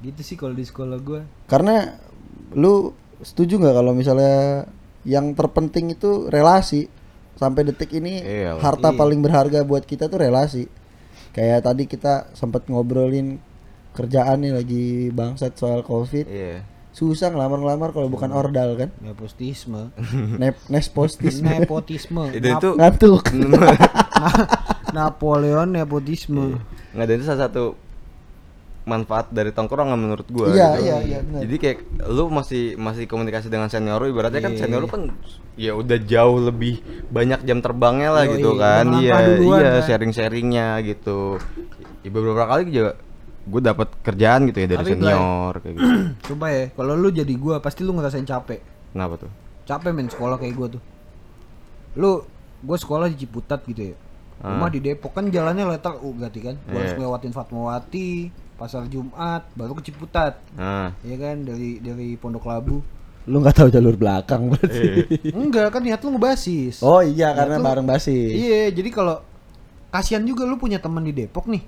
gitu 0.00 0.20
sih 0.20 0.36
kalau 0.36 0.52
di 0.52 0.62
sekolah 0.62 0.96
gue 1.00 1.20
karena 1.48 1.96
lu 2.52 2.92
setuju 3.20 3.56
nggak 3.56 3.74
kalau 3.74 3.92
misalnya 3.92 4.64
yang 5.06 5.32
terpenting 5.32 5.94
itu 5.94 6.26
relasi. 6.28 6.90
Sampai 7.36 7.62
detik 7.62 7.92
ini 7.92 8.20
Iya 8.20 8.56
lah. 8.56 8.64
harta 8.64 8.90
Iya. 8.90 8.96
paling 8.96 9.20
berharga 9.20 9.60
buat 9.62 9.84
kita 9.84 10.08
tuh 10.08 10.18
relasi. 10.18 10.66
Kayak 11.30 11.64
tadi 11.64 11.84
kita 11.84 12.32
sempat 12.32 12.64
ngobrolin 12.66 13.38
kerjaan 13.92 14.40
nih 14.40 14.52
lagi 14.52 14.84
bangsat 15.08 15.54
soal 15.54 15.80
covid. 15.80 16.26
Iya. 16.26 16.66
susah 16.90 17.28
ngelamar-ngelamar 17.28 17.92
kalau 17.92 18.08
bukan 18.08 18.32
ordal 18.32 18.72
kan? 18.72 18.88
Nepotisme. 19.04 19.92
Nep 20.40 20.56
nespostisme 20.72 21.44
nepotisme. 21.44 22.24
Itu 22.40 22.56
itu 22.56 22.70
ngantuk. 22.72 23.28
Napoleon 24.96 25.76
nepotisme. 25.76 26.56
Nggak 26.96 27.04
ada 27.04 27.12
itu 27.12 27.24
salah 27.28 27.40
satu 27.48 27.64
manfaat 28.86 29.26
dari 29.28 29.50
tongkrongan 29.50 29.94
menurut 29.94 30.24
gua 30.28 30.46
Iya, 30.46 30.68
gitu. 30.72 30.82
iya, 30.84 30.96
iya, 31.02 31.18
benar. 31.20 31.40
Jadi 31.42 31.56
kayak 31.58 31.78
lu 32.06 32.24
masih 32.28 32.64
masih 32.76 33.04
komunikasi 33.04 33.46
dengan 33.46 33.66
senior 33.66 33.98
lu 33.98 34.08
ibaratnya 34.08 34.38
kan 34.38 34.54
Iya. 34.54 34.60
senior 34.62 34.80
lu 34.80 34.88
kan 34.88 35.10
ya 35.54 35.72
udah 35.72 35.98
jauh 36.00 36.38
lebih 36.40 36.78
banyak 37.08 37.42
jam 37.42 37.58
terbangnya 37.58 38.10
lah 38.12 38.24
Yoi, 38.24 38.32
gitu 38.32 38.50
kan. 38.54 38.84
Iya, 38.96 39.14
duluan 39.34 39.58
iya 39.58 39.70
kan. 39.72 39.82
sharing-sharingnya 39.84 40.68
gitu. 40.84 41.42
Ya, 42.00 42.08
beberapa 42.08 42.46
kali 42.46 42.70
juga 42.70 42.94
gue 43.44 43.60
dapat 43.60 43.88
kerjaan 44.00 44.46
gitu 44.46 44.58
ya 44.60 44.68
dari 44.68 44.78
Tapi, 44.80 44.90
senior 44.92 45.52
kayak 45.56 45.74
gitu. 45.74 45.90
coba 46.30 46.46
ya 46.48 46.64
kalau 46.72 46.92
lu 46.94 47.08
jadi 47.10 47.34
gua 47.36 47.58
pasti 47.58 47.82
lu 47.82 47.90
ngerasain 47.92 48.22
capek 48.24 48.58
Kenapa 48.90 49.14
tuh? 49.18 49.30
capek 49.64 49.90
men 49.92 50.06
sekolah 50.06 50.34
kayak 50.36 50.54
gua 50.54 50.68
tuh 50.68 50.82
lu 51.94 52.22
gua 52.60 52.76
sekolah 52.76 53.06
di 53.06 53.16
Ciputat 53.16 53.62
gitu 53.64 53.90
ya 53.90 53.96
rumah 54.36 54.66
Ah. 54.66 54.68
di 54.68 54.80
Depok 54.80 55.10
kan 55.10 55.26
jalannya 55.26 55.64
letak 55.64 55.96
uh, 55.96 56.12
berarti 56.12 56.40
kan 56.40 56.54
gua 56.60 56.76
harus 56.76 56.92
Iya. 56.92 57.00
lewatin 57.00 57.32
Fatmawati 57.32 58.10
pasar 58.56 58.84
Jumat 58.86 59.44
baru 59.52 59.72
ke 59.74 59.86
Ciputat 59.86 60.40
Nah, 60.52 60.96
ya 61.00 61.16
kan 61.16 61.36
dari 61.40 61.78
dari 61.78 62.14
Pondok 62.14 62.44
Labu 62.44 62.80
lu 63.24 63.36
nggak 63.38 63.56
tahu 63.56 63.68
jalur 63.68 63.94
belakang 63.94 64.48
berarti 64.48 65.02
enggak 65.30 65.68
kan 65.68 65.80
niat 65.80 65.98
lu 65.98 66.14
ngebasis 66.14 66.78
oh 66.80 67.00
iya 67.00 67.28
Niat 67.28 67.38
karena 67.38 67.56
lu- 67.56 67.64
bareng 67.64 67.86
basis 67.86 68.30
iya 68.32 68.70
jadi 68.70 68.86
kalau 68.88 69.18
kasihan 69.88 70.22
juga 70.22 70.42
lu 70.42 70.54
punya 70.54 70.76
teman 70.76 71.02
di 71.02 71.12
Depok 71.12 71.46
nih 71.46 71.62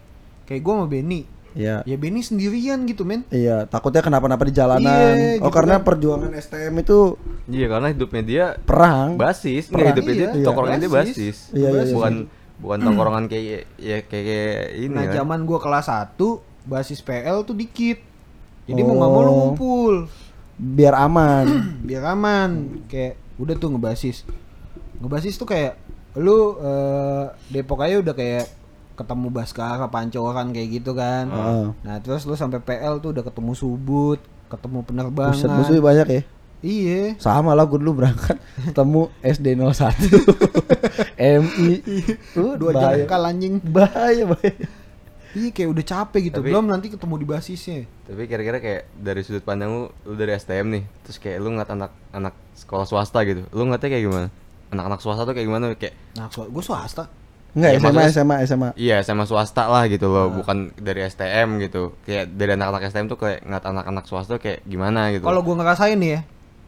kayak 0.45 0.61
gua 0.61 0.73
sama 0.77 0.87
Benny 0.87 1.27
iya 1.53 1.83
ya 1.83 1.97
Benny 1.97 2.21
sendirian 2.21 2.79
gitu 2.85 3.03
men 3.03 3.27
Iya, 3.29 3.67
takutnya 3.67 3.99
kenapa-napa 3.99 4.45
di 4.45 4.53
jalanan. 4.53 4.87
Iya, 4.87 5.41
oh, 5.41 5.43
gitu 5.43 5.51
karena 5.51 5.75
kan. 5.77 5.85
perjuangan 5.85 6.31
STM 6.33 6.75
itu 6.79 6.99
iya 7.49 7.67
karena 7.67 7.89
hidupnya 7.89 8.23
dia 8.23 8.45
perang. 8.59 9.17
basis, 9.17 9.67
Perang, 9.67 9.81
nggak 9.83 9.93
hidupnya 9.93 10.15
dia 10.15 10.29
iya, 10.31 10.45
tongkrongan 10.45 10.79
dia 10.79 10.91
basis. 10.93 11.17
basis. 11.17 11.37
Iya, 11.51 11.69
iya, 11.69 11.83
iya. 11.83 11.93
bukan 11.93 12.15
bukan 12.59 12.79
tongkrongan 12.81 13.25
kayak 13.27 13.45
ya 13.75 13.99
kayak, 14.01 14.25
kayak 14.25 14.59
ini 14.79 14.95
nah 14.95 15.05
kan. 15.05 15.15
zaman 15.17 15.41
gua 15.43 15.59
kelas 15.59 15.87
1 15.89 16.15
basis 16.69 17.01
PL 17.01 17.43
tuh 17.43 17.53
dikit 17.53 17.99
jadi 18.65 18.81
mau 18.81 18.95
nggak 18.95 19.11
mau 19.11 19.21
lu 19.21 19.27
Oh. 19.27 19.35
ngumpul 19.35 19.95
Biar 20.55 20.93
aman. 20.93 21.47
biar 21.87 22.05
aman 22.09 22.51
kayak 22.85 23.15
udah 23.37 23.55
tuh 23.55 23.71
ngebasis 23.71 24.27
ngebasis 24.99 25.35
tuh 25.35 25.47
kayak 25.47 25.79
lu 26.15 26.35
eh, 26.57 27.25
Depok 27.49 27.81
aja 27.81 27.97
udah 27.97 28.13
kayak 28.13 28.51
ketemu 28.93 29.31
Baskara 29.31 29.87
Pancoran 29.87 30.51
kayak 30.51 30.69
gitu 30.75 30.91
kan 30.93 31.27
Heeh. 31.27 31.67
nah 31.81 31.97
terus 31.99 32.23
lu 32.23 32.35
sampai 32.35 32.59
PL 32.59 32.99
tuh 32.99 33.13
udah 33.13 33.23
ketemu 33.23 33.53
Subut 33.53 34.19
ketemu 34.49 34.79
penerbangan 34.83 35.37
Buset, 35.37 35.47
musuhnya 35.49 35.79
banyak 35.81 36.09
ya. 36.11 36.23
iya 36.59 37.03
Sama 37.17 37.53
lah 37.53 37.63
gue 37.63 37.79
dulu 37.79 37.95
berangkat 37.97 38.43
ketemu 38.67 39.01
SD 39.21 39.47
01 39.55 39.71
MI. 41.39 41.75
Tuh, 42.29 42.55
dua 42.57 42.71
bahaya. 42.73 42.99
jengkal 42.99 43.23
anjing 43.25 43.55
Bahaya, 43.61 44.23
bahaya. 44.27 44.67
Iya 45.39 45.51
kayak 45.51 45.71
udah 45.71 45.85
capek 45.85 46.21
gitu 46.27 46.39
Tapi- 46.39 46.51
belum 46.51 46.67
nanti 46.67 46.87
ketemu 46.89 47.15
di 47.15 47.27
basisnya 47.27 47.79
Tapi 48.05 48.23
kira-kira 48.25 48.59
kayak 48.59 48.83
dari 48.95 49.21
sudut 49.23 49.41
pandang 49.41 49.71
lu, 49.71 49.83
lu 50.05 50.15
dari 50.15 50.33
STM 50.33 50.67
nih, 50.69 50.83
terus 51.01 51.17
kayak 51.17 51.39
lu 51.39 51.49
ngeliat 51.51 51.71
anak 51.71 51.93
anak 52.11 52.35
sekolah 52.53 52.85
swasta 52.85 53.23
gitu, 53.23 53.47
lu 53.49 53.63
ngeliatnya 53.65 53.89
kayak 53.89 54.05
gimana? 54.05 54.29
Anak-anak 54.69 54.99
swasta 54.99 55.23
tuh 55.23 55.33
kayak 55.33 55.47
gimana? 55.47 55.65
Kayak 55.73 55.95
nah 56.13 56.27
gue 56.27 56.65
swasta 56.65 57.07
Enggak, 57.49 57.71
Ya, 57.71 57.79
SMA, 57.81 58.03
SMA, 58.13 58.37
SMA. 58.45 58.69
iya 58.77 58.97
sama 59.01 59.25
swasta 59.25 59.65
lah 59.65 59.87
gitu 59.87 60.07
loh, 60.07 60.29
bukan 60.31 60.69
dari 60.77 61.01
STM 61.03 61.57
gitu. 61.59 61.97
Kayak 62.05 62.29
dari 62.31 62.53
anak-anak 62.53 62.85
STM 62.87 63.09
tuh 63.09 63.17
kayak 63.17 63.41
ngeliat 63.43 63.65
anak-anak 63.65 64.05
swasta 64.05 64.37
tuh 64.37 64.43
kayak 64.43 64.61
gimana 64.63 65.09
gitu. 65.11 65.25
kalau 65.25 65.41
gue 65.41 65.55
ngerasain 65.55 65.97
nih 65.97 66.11
ya 66.11 66.21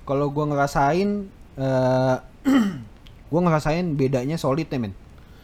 kalau 0.02 0.26
gue 0.28 0.44
ngerasain 0.46 1.08
eh 1.56 2.16
gue 3.30 3.40
ngerasain 3.40 3.84
bedanya 3.94 4.36
solid 4.36 4.66
ya 4.66 4.78
men 4.78 4.94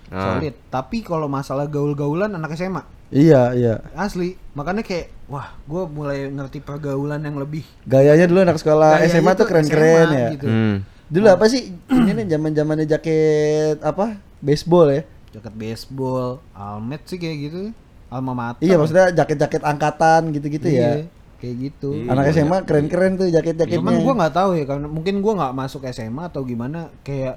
Ah. 0.07 0.39
solid 0.39 0.55
tapi 0.71 1.03
kalau 1.03 1.27
masalah 1.27 1.67
gaul-gaulan 1.67 2.31
anak 2.31 2.55
SMA 2.55 2.79
Iya, 3.09 3.43
iya. 3.53 3.75
asli 3.95 4.35
makanya 4.53 4.83
kayak 4.83 5.15
wah 5.27 5.55
gue 5.61 5.83
mulai 5.87 6.27
ngerti 6.27 6.59
pergaulan 6.59 7.19
yang 7.19 7.37
lebih 7.37 7.63
Gayanya 7.85 8.27
dulu 8.27 8.43
anak 8.43 8.57
sekolah 8.57 8.99
Gayanya 8.99 9.11
SMA 9.13 9.31
tuh 9.31 9.37
tuh 9.37 9.47
keren-keren 9.47 10.09
ya. 10.11 10.29
gitu. 10.33 10.47
Hmm. 10.47 10.77
Dulu 11.07 11.27
apa 11.29 11.47
sih? 11.47 11.71
Ini 11.87 12.11
nih 12.13 12.27
zaman-zamannya 12.29 12.87
jaket 12.89 13.79
apa? 13.81 14.19
Baseball 14.39 14.91
ya. 14.91 15.03
jaket 15.29 15.55
baseball 15.55 16.41
almet 16.51 17.03
sih 17.05 17.15
kayak 17.15 17.37
gitu 17.43 17.61
alma 18.07 18.33
mater 18.33 18.63
Iya, 18.63 18.75
maksudnya 18.75 19.13
jaket-jaket 19.13 19.63
angkatan 19.63 20.33
gitu-gitu 20.33 20.67
Iya, 20.67 20.81
ya. 20.81 20.93
kayak 21.37 21.57
gitu 21.63 21.91
Iya. 21.95 22.09
Anak 22.09 22.25
SMA 22.33 22.59
keren-keren 22.65 23.13
tuh 23.15 23.29
jaket-jaketnya. 23.29 23.79
cuman 23.79 23.95
gue 23.99 24.15
nggak 24.17 24.35
tahu 24.35 24.51
ya 24.55 24.65
karena 24.65 24.87
mungkin 24.87 25.21
gue 25.21 25.33
nggak 25.33 25.53
masuk 25.53 25.85
SMA 25.87 26.27
atau 26.27 26.41
gimana 26.41 26.89
kayak 27.03 27.37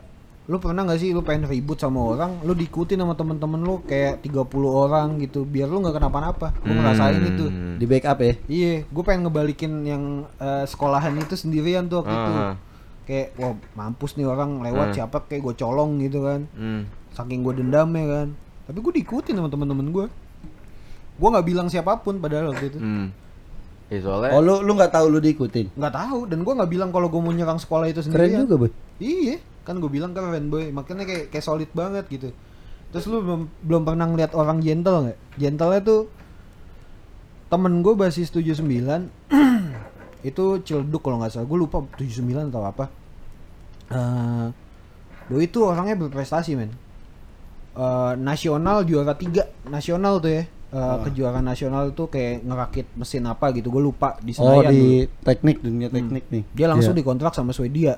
lu 0.49 0.57
pernah 0.57 0.81
nggak 0.81 0.97
sih 0.97 1.09
lu 1.09 1.21
pengen 1.21 1.45
ribut 1.45 1.77
sama 1.77 2.01
orang 2.07 2.41
lu 2.41 2.51
diikutin 2.51 2.97
sama 2.97 3.13
temen-temen 3.13 3.59
lu 3.59 3.79
kayak 3.83 4.19
30 4.19 4.49
orang 4.65 5.07
gitu 5.19 5.45
biar 5.45 5.65
lu 5.65 5.77
nggak 5.79 5.93
kenapa-napa 5.95 6.57
gue 6.57 6.73
ngerasain 6.73 7.21
itu 7.23 7.45
Hmm. 7.47 7.77
di 7.77 7.85
backup 7.85 8.17
ya. 8.19 8.33
iya 8.49 8.73
gue 8.83 9.03
pengen 9.03 9.21
ngebalikin 9.23 9.71
yang 9.83 10.03
eh, 10.35 10.65
sekolahan 10.65 11.13
itu 11.15 11.35
sendirian 11.35 11.85
tuh 11.85 12.01
waktu 12.01 12.11
itu 12.11 12.33
Ah. 12.35 12.55
kayak 13.05 13.27
wah 13.35 13.53
mampus 13.75 14.13
nih 14.15 14.25
orang 14.25 14.57
lewat 14.59 14.87
Ah. 14.87 14.93
siapa 14.95 15.21
kayak 15.23 15.41
gue 15.43 15.55
colong 15.55 15.97
gitu 15.99 16.21
kan 16.23 16.49
Hmm. 16.51 16.89
saking 17.11 17.39
gue 17.39 17.53
dendam 17.55 17.89
ya 17.91 18.05
kan 18.07 18.27
tapi 18.65 18.77
gue 18.79 18.93
diikutin 18.95 19.33
sama 19.35 19.47
temen-temen 19.47 19.85
gue 19.87 20.05
gue 21.15 21.29
nggak 21.29 21.45
bilang 21.45 21.67
siapa 21.67 21.93
pun 21.95 22.17
padahal 22.17 22.49
waktu 22.49 22.65
itu 22.67 22.79
Hmm. 22.79 23.13
Ya 23.85 23.97
soalnya 23.99 24.29
Oh 24.31 24.39
lu 24.39 24.61
lu 24.61 24.71
nggak 24.71 24.89
tahu 24.91 25.09
lu 25.09 25.17
diikutin. 25.19 25.73
nggak 25.73 25.93
tahu 25.95 26.25
dan 26.25 26.39
gue 26.39 26.53
nggak 26.55 26.69
bilang 26.69 26.89
kalau 26.89 27.05
gue 27.05 27.17
mau 27.17 27.29
nyerang 27.29 27.57
sekolah 27.57 27.85
itu 27.85 28.01
Keren 28.01 28.05
sendiri 28.07 28.33
juga, 28.39 28.55
Boy. 28.59 28.71
iya 28.99 29.41
kan 29.69 29.77
gue 29.77 29.85
bilang 29.85 30.17
keren 30.17 30.49
boy 30.49 30.73
makanya 30.73 31.05
kayak 31.05 31.29
kayak 31.29 31.45
solid 31.45 31.69
banget 31.71 32.09
gitu 32.09 32.33
terus 32.89 33.05
lu 33.05 33.21
belum 33.21 33.41
belum 33.61 33.81
pernah 33.85 34.09
ngeliat 34.09 34.33
orang 34.33 34.65
gentle 34.65 35.05
nggak 35.05 35.19
gentle 35.37 35.69
tuh 35.85 36.01
temen 37.47 37.85
gue 37.85 37.93
basis 37.93 38.33
79 38.33 38.65
itu 40.29 40.43
ciledug 40.65 41.01
kalau 41.05 41.21
nggak 41.21 41.29
salah 41.31 41.45
gue 41.45 41.59
lupa 41.61 41.85
79 42.01 42.49
atau 42.49 42.65
apa 42.65 42.85
eh 43.89 44.47
doi 45.29 45.45
itu 45.45 45.61
orangnya 45.61 45.93
berprestasi 45.95 46.57
men 46.57 46.73
Eh, 47.69 48.13
nasional 48.19 48.83
juara 48.83 49.13
tiga 49.15 49.45
nasional 49.63 50.19
tuh 50.19 50.33
ya 50.33 50.43
Eh, 50.69 50.97
kejuaraan 51.01 51.41
nasional 51.41 51.89
tuh 51.97 52.13
kayak 52.13 52.45
ngerakit 52.45 52.85
mesin 52.93 53.25
apa 53.25 53.49
gitu 53.55 53.73
gue 53.73 53.81
lupa 53.81 54.21
di 54.21 54.37
Oh 54.37 54.53
Senayan 54.53 54.69
dulu. 54.69 54.73
di 54.73 54.85
teknik 55.25 55.57
dunia 55.65 55.89
teknik 55.89 56.25
nih. 56.29 56.43
Dia 56.53 56.67
langsung 56.69 56.93
Iya. 56.93 57.01
dikontrak 57.01 57.33
sama 57.33 57.57
Swedia. 57.57 57.97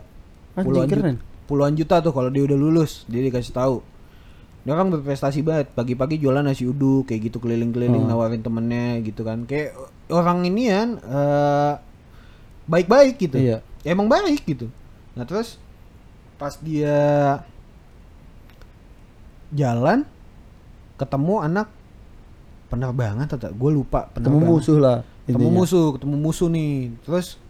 Puluhan 0.55 0.87
juta. 0.87 1.11
Puluhan 1.51 1.75
juta 1.75 1.99
tuh 1.99 2.15
kalau 2.15 2.31
dia 2.31 2.41
udah 2.41 2.55
lulus, 2.55 3.03
dia 3.05 3.19
dikasih 3.19 3.51
tahu. 3.51 3.83
Dia 4.63 4.73
kan 4.73 4.87
berprestasi 4.87 5.41
banget. 5.41 5.75
Pagi-pagi 5.75 6.15
jualan 6.15 6.39
nasi 6.39 6.63
uduk 6.63 7.11
kayak 7.11 7.27
gitu 7.27 7.37
keliling-keliling 7.37 8.05
Oh. 8.05 8.07
nawarin 8.07 8.39
temennya 8.39 9.03
gitu 9.03 9.21
kan. 9.21 9.43
Kayak 9.43 9.75
orang 10.07 10.45
ini 10.45 10.69
kan 10.69 10.89
eh, 10.97 11.73
baik-baik 12.65 13.19
gitu. 13.19 13.35
Iya. 13.35 13.59
Emang 13.83 14.07
baik 14.07 14.45
gitu. 14.45 14.71
Nah, 15.11 15.25
terus 15.25 15.59
pas 16.37 16.55
dia 16.55 17.41
jalan 19.51 20.07
ketemu 20.95 21.35
anak 21.41 21.67
penerbangan 22.69 23.27
atau 23.27 23.51
gue 23.51 23.71
lupa 23.73 24.07
Ketemu 24.13 24.37
penerbangan 24.37 24.47
musuh 24.47 24.77
lah. 24.79 24.97
ketemu 25.27 25.49
musuh 25.51 25.85
ketemu 25.97 26.15
musuh 26.17 26.47
nih 26.47 26.71
terus 27.03 27.40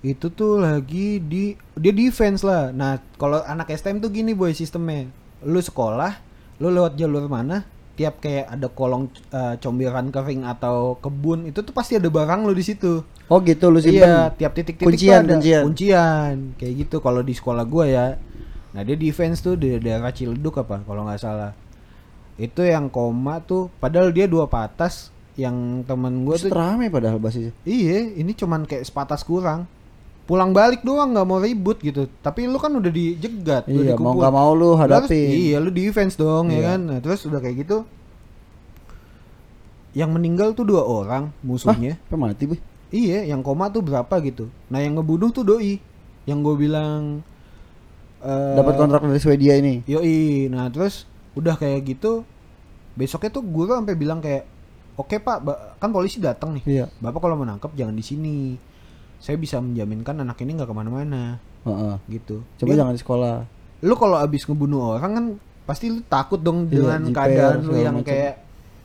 itu 0.00 0.32
tuh 0.32 0.56
lagi 0.56 1.20
di 1.20 1.52
dia 1.76 1.92
defense 1.92 2.40
lah 2.40 2.72
nah 2.72 2.96
kalau 3.20 3.44
anak 3.44 3.68
STM 3.68 4.00
tuh 4.00 4.08
gini 4.08 4.32
boy 4.32 4.56
sistemnya 4.56 5.08
lu 5.44 5.60
sekolah 5.60 6.16
lu 6.60 6.72
lewat 6.72 6.96
jalur 6.96 7.28
mana 7.28 7.64
tiap 7.96 8.16
kayak 8.16 8.48
ada 8.48 8.68
kolong 8.72 9.12
eh, 9.12 9.60
comberan 9.60 10.08
kering 10.08 10.48
atau 10.48 10.96
kebun 10.96 11.52
itu 11.52 11.60
tuh 11.60 11.74
pasti 11.76 12.00
ada 12.00 12.08
barang 12.08 12.48
lu 12.48 12.56
di 12.56 12.64
situ 12.64 13.04
Oh 13.30 13.38
gitu 13.44 13.70
lu 13.70 13.78
simpen. 13.78 14.08
iya 14.08 14.32
tiap 14.32 14.56
titik-titik 14.56 14.88
Kuncian, 14.88 15.22
ada 15.22 15.36
kuncian. 15.36 15.62
kuncian 15.68 16.34
kayak 16.56 16.72
gitu 16.88 16.96
kalau 17.04 17.20
di 17.20 17.36
sekolah 17.36 17.62
gua 17.68 17.84
ya 17.84 18.06
nah 18.72 18.80
dia 18.80 18.96
defense 18.96 19.44
tuh 19.44 19.54
di 19.60 19.76
daerah 19.78 20.10
Ciledug 20.16 20.64
apa 20.64 20.80
kalau 20.82 21.04
nggak 21.04 21.20
salah 21.20 21.52
itu 22.40 22.64
yang 22.64 22.88
koma 22.88 23.44
tuh 23.44 23.68
padahal 23.76 24.08
dia 24.16 24.24
dua 24.24 24.48
patas 24.48 25.12
yang 25.36 25.84
temen 25.84 26.24
gua 26.24 26.40
Buset 26.40 26.48
tuh 26.48 26.56
rame 26.56 26.88
padahal 26.88 27.16
basisnya. 27.16 27.52
Iya, 27.64 28.12
ini 28.16 28.32
cuman 28.36 28.68
kayak 28.68 28.84
sepatas 28.84 29.24
kurang. 29.24 29.64
Pulang 30.30 30.54
balik 30.54 30.80
doang 30.80 31.10
nggak 31.10 31.26
mau 31.26 31.38
ribut 31.38 31.74
gitu. 31.80 32.06
Tapi 32.22 32.46
lu 32.46 32.54
kan 32.54 32.70
udah 32.70 32.86
dijegat, 32.88 33.66
udah 33.66 33.82
Iya, 33.82 33.98
mau 33.98 34.14
nggak 34.14 34.30
mau 34.30 34.54
lu 34.54 34.62
Lu 34.62 34.68
harus- 34.72 35.10
hadapi. 35.10 35.50
Iya, 35.50 35.58
lu 35.58 35.68
defense 35.68 36.14
dong 36.14 36.48
ya 36.48 36.54
Iya. 36.54 36.62
kan. 36.68 36.80
Nah, 36.86 36.98
terus 37.00 37.26
udah 37.26 37.38
kayak 37.38 37.56
gitu. 37.60 37.82
Yang 39.90 40.10
meninggal 40.12 40.48
tuh 40.52 40.62
dua 40.64 40.82
orang 40.82 41.34
musuhnya. 41.42 41.98
Apa 42.00 42.14
mati, 42.14 42.46
Boy? 42.46 42.62
Iya, 42.88 43.26
yang 43.26 43.42
koma 43.42 43.66
tuh 43.68 43.82
berapa 43.82 44.14
gitu. 44.20 44.46
Nah, 44.68 44.78
yang 44.78 44.94
ngebunuh 44.94 45.30
tuh 45.30 45.42
doi. 45.42 45.82
Yang 46.24 46.38
gue 46.40 46.54
bilang 46.60 47.26
eh 48.20 48.54
Dapat 48.54 48.74
kontrak 48.76 49.02
dari 49.02 49.18
Swedia 49.18 49.56
ini. 49.56 49.80
Yoi, 49.84 50.46
nah 50.46 50.68
terus 50.68 51.08
udah 51.32 51.56
kayak 51.56 51.88
gitu 51.88 52.22
besoknya 52.92 53.32
tuh 53.32 53.40
guru 53.40 53.72
sampai 53.72 53.94
bilang 53.94 54.20
kayak 54.20 54.44
oke 54.94 55.16
pak 55.16 55.38
ba- 55.40 55.78
kan 55.78 55.88
polisi 55.88 56.18
datang 56.18 56.52
nih 56.52 56.64
Iya. 56.66 56.86
bapak 56.92 57.16
kalau 57.18 57.32
mau 57.32 57.46
nangkep 57.46 57.70
jangan 57.72 57.94
di 57.94 58.02
sini 58.02 58.36
saya 59.20 59.36
bisa 59.36 59.56
menjaminkan 59.56 60.16
anak 60.16 60.36
ini 60.38 60.56
nggak 60.56 60.64
ke 60.64 60.74
mana-mana 60.74 61.36
Heeh. 61.62 61.94
gitu 62.10 62.40
Coba 62.56 62.66
Dia- 62.66 62.78
jangan 62.80 62.92
di 62.92 63.00
sekolah. 63.00 63.36
lu 63.80 63.94
kalau 63.94 64.16
abis 64.16 64.42
ngebunuh 64.42 64.94
orang 64.94 65.12
kan 65.12 65.24
pasti 65.62 65.88
lu 65.88 66.00
takut 66.02 66.36
dong 66.36 66.64
Iya, 66.64 66.72
dengan 66.74 67.00
jiper, 67.02 67.14
keadaan 67.14 67.58
lu 67.62 67.72
yang 67.74 67.96
macam. 67.96 68.06
kayak 68.06 68.34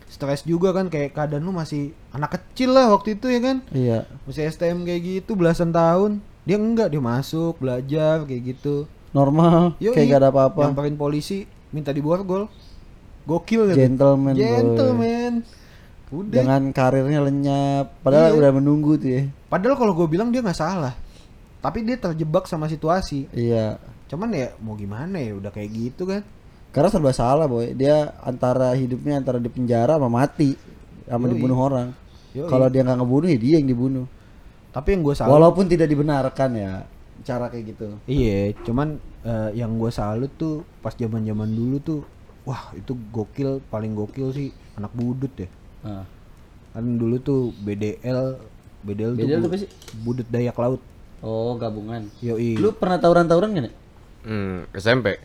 stres 0.06 0.40
juga 0.42 0.70
kan 0.70 0.86
kayak 0.86 1.12
keadaan 1.12 1.42
lu 1.42 1.50
masih 1.50 1.82
anak 2.10 2.36
kecil 2.36 2.70
lah 2.70 2.88
waktu 2.88 3.12
itu 3.12 3.26
ya 3.26 3.40
kan 3.40 3.56
Iya. 3.70 3.98
masih 4.22 4.46
STM 4.46 4.82
kayak 4.82 5.02
gitu 5.02 5.32
belasan 5.32 5.68
tahun 5.70 6.12
dia 6.42 6.56
enggak 6.56 6.88
dia 6.88 7.02
masuk 7.02 7.58
belajar 7.58 8.22
kayak 8.22 8.54
gitu 8.54 8.86
Normal, 9.08 9.72
Yoi, 9.78 9.92
kayak 9.92 10.06
gak 10.10 10.20
ada 10.20 10.28
apa-apa. 10.28 10.60
nyamperin 10.62 10.94
polisi 10.94 11.42
minta 11.70 11.88
diborgol 11.88 12.52
gokil 13.24 13.66
gitu 13.66 13.78
Gentleman, 13.78 14.32
boy. 14.32 14.40
gentleman 14.40 15.32
udah 16.08 16.30
Dengan 16.32 16.62
karirnya 16.70 17.20
lenyap, 17.20 17.98
padahal 18.00 18.30
Iya. 18.30 18.38
udah 18.38 18.50
menunggu 18.54 18.94
tuh 18.94 19.10
ya. 19.10 19.22
padahal 19.46 19.74
kalau 19.74 19.92
gue 19.92 20.06
bilang 20.06 20.30
dia 20.30 20.38
nggak 20.38 20.54
salah 20.54 20.94
tapi 21.58 21.82
dia 21.82 21.96
terjebak 21.96 22.46
sama 22.46 22.66
situasi 22.66 23.26
Iya. 23.30 23.80
cuman 24.06 24.30
ya 24.30 24.54
mau 24.58 24.74
gimana 24.74 25.18
ya 25.18 25.34
udah 25.34 25.50
kayak 25.50 25.70
gitu 25.72 26.06
kan 26.06 26.22
Karena 26.66 26.92
serba 26.92 27.08
salah, 27.08 27.48
boy. 27.48 27.72
Dia 27.72 28.12
antara 28.20 28.76
hidupnya 28.76 29.16
antara 29.16 29.40
di 29.40 29.48
penjara 29.48 29.96
sama 29.96 30.12
mati, 30.12 30.52
sama 31.02 31.24
Yoi. 31.24 31.32
dibunuh 31.32 31.56
orang. 31.56 31.88
Kalau 32.36 32.68
dia 32.68 32.84
nggak 32.84 33.00
ngebunuh, 33.00 33.28
ya 33.32 33.38
dia 33.40 33.54
yang 33.56 33.64
dibunuh. 33.66 34.04
tapi 34.70 34.92
yang 34.92 35.00
gue 35.00 35.16
salut 35.16 35.32
Walaupun 35.32 35.64
tidak 35.66 35.88
dibenarkan 35.88 36.50
ya, 36.52 36.84
cara 37.24 37.48
kayak 37.48 37.64
gitu. 37.72 37.96
iya 38.04 38.52
cuman 38.60 39.00
eh, 39.24 39.56
yang 39.56 39.72
gue 39.74 39.88
salut 39.88 40.28
tuh 40.36 40.68
pas 40.78 40.92
zaman 40.92 41.24
zaman 41.24 41.48
dulu 41.48 41.76
tuh 41.80 42.00
wah 42.44 42.68
itu 42.70 42.92
gokil 43.08 43.64
paling 43.66 43.96
gokil 43.96 44.28
sih 44.30 44.52
anak 44.76 44.92
budut 44.92 45.32
ya 45.34 45.48
Nah. 45.86 46.02
kan 46.74 46.84
dulu 46.84 47.16
tuh 47.16 47.40
BDL 47.56 48.36
BDL, 48.82 49.14
BDL 49.14 49.40
tuh 49.40 49.50
sih? 49.56 49.70
budut 49.96 50.26
dayak 50.26 50.54
laut 50.54 50.82
Oh, 51.22 51.56
gabungan. 51.56 52.10
yoi 52.20 52.58
Lu 52.58 52.74
pernah 52.74 52.98
tawuran-tawuran 52.98 53.50
kan 53.50 53.62
ya? 53.64 53.72
hmm, 54.24 54.56
SMP 54.74 55.16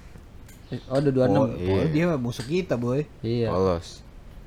Oh, 0.87 0.95
ada 0.95 1.11
26. 1.11 1.35
oh, 1.35 1.47
Iya. 1.51 1.75
oh, 1.75 1.85
dia 1.89 2.05
musuh 2.15 2.45
kita 2.45 2.77
boy 2.77 3.03
Iya. 3.19 3.49
polos 3.49 3.99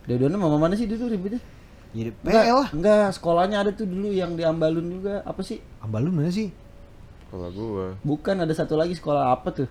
Dia 0.04 0.16
dua 0.16 0.30
sama 0.30 0.56
mana 0.56 0.72
sih 0.72 0.86
dulu 0.86 1.04
ributnya? 1.06 1.42
jadi 1.90 2.10
PL 2.16 2.58
lah 2.58 2.68
enggak, 2.70 3.06
sekolahnya 3.12 3.56
ada 3.56 3.70
tuh 3.70 3.86
dulu 3.86 4.10
yang 4.10 4.34
di 4.34 4.42
Ambalun 4.42 4.88
juga. 4.90 5.22
Apa 5.22 5.42
sih? 5.42 5.62
ambalun 5.78 6.10
mana 6.10 6.26
sih 6.26 6.50
kalau 7.28 7.50
gua 7.50 7.94
Bukan 8.00 8.34
ada 8.36 8.50
satu 8.50 8.74
lagi 8.74 8.94
sekolah 8.94 9.30
apa 9.30 9.50
tuh? 9.52 9.68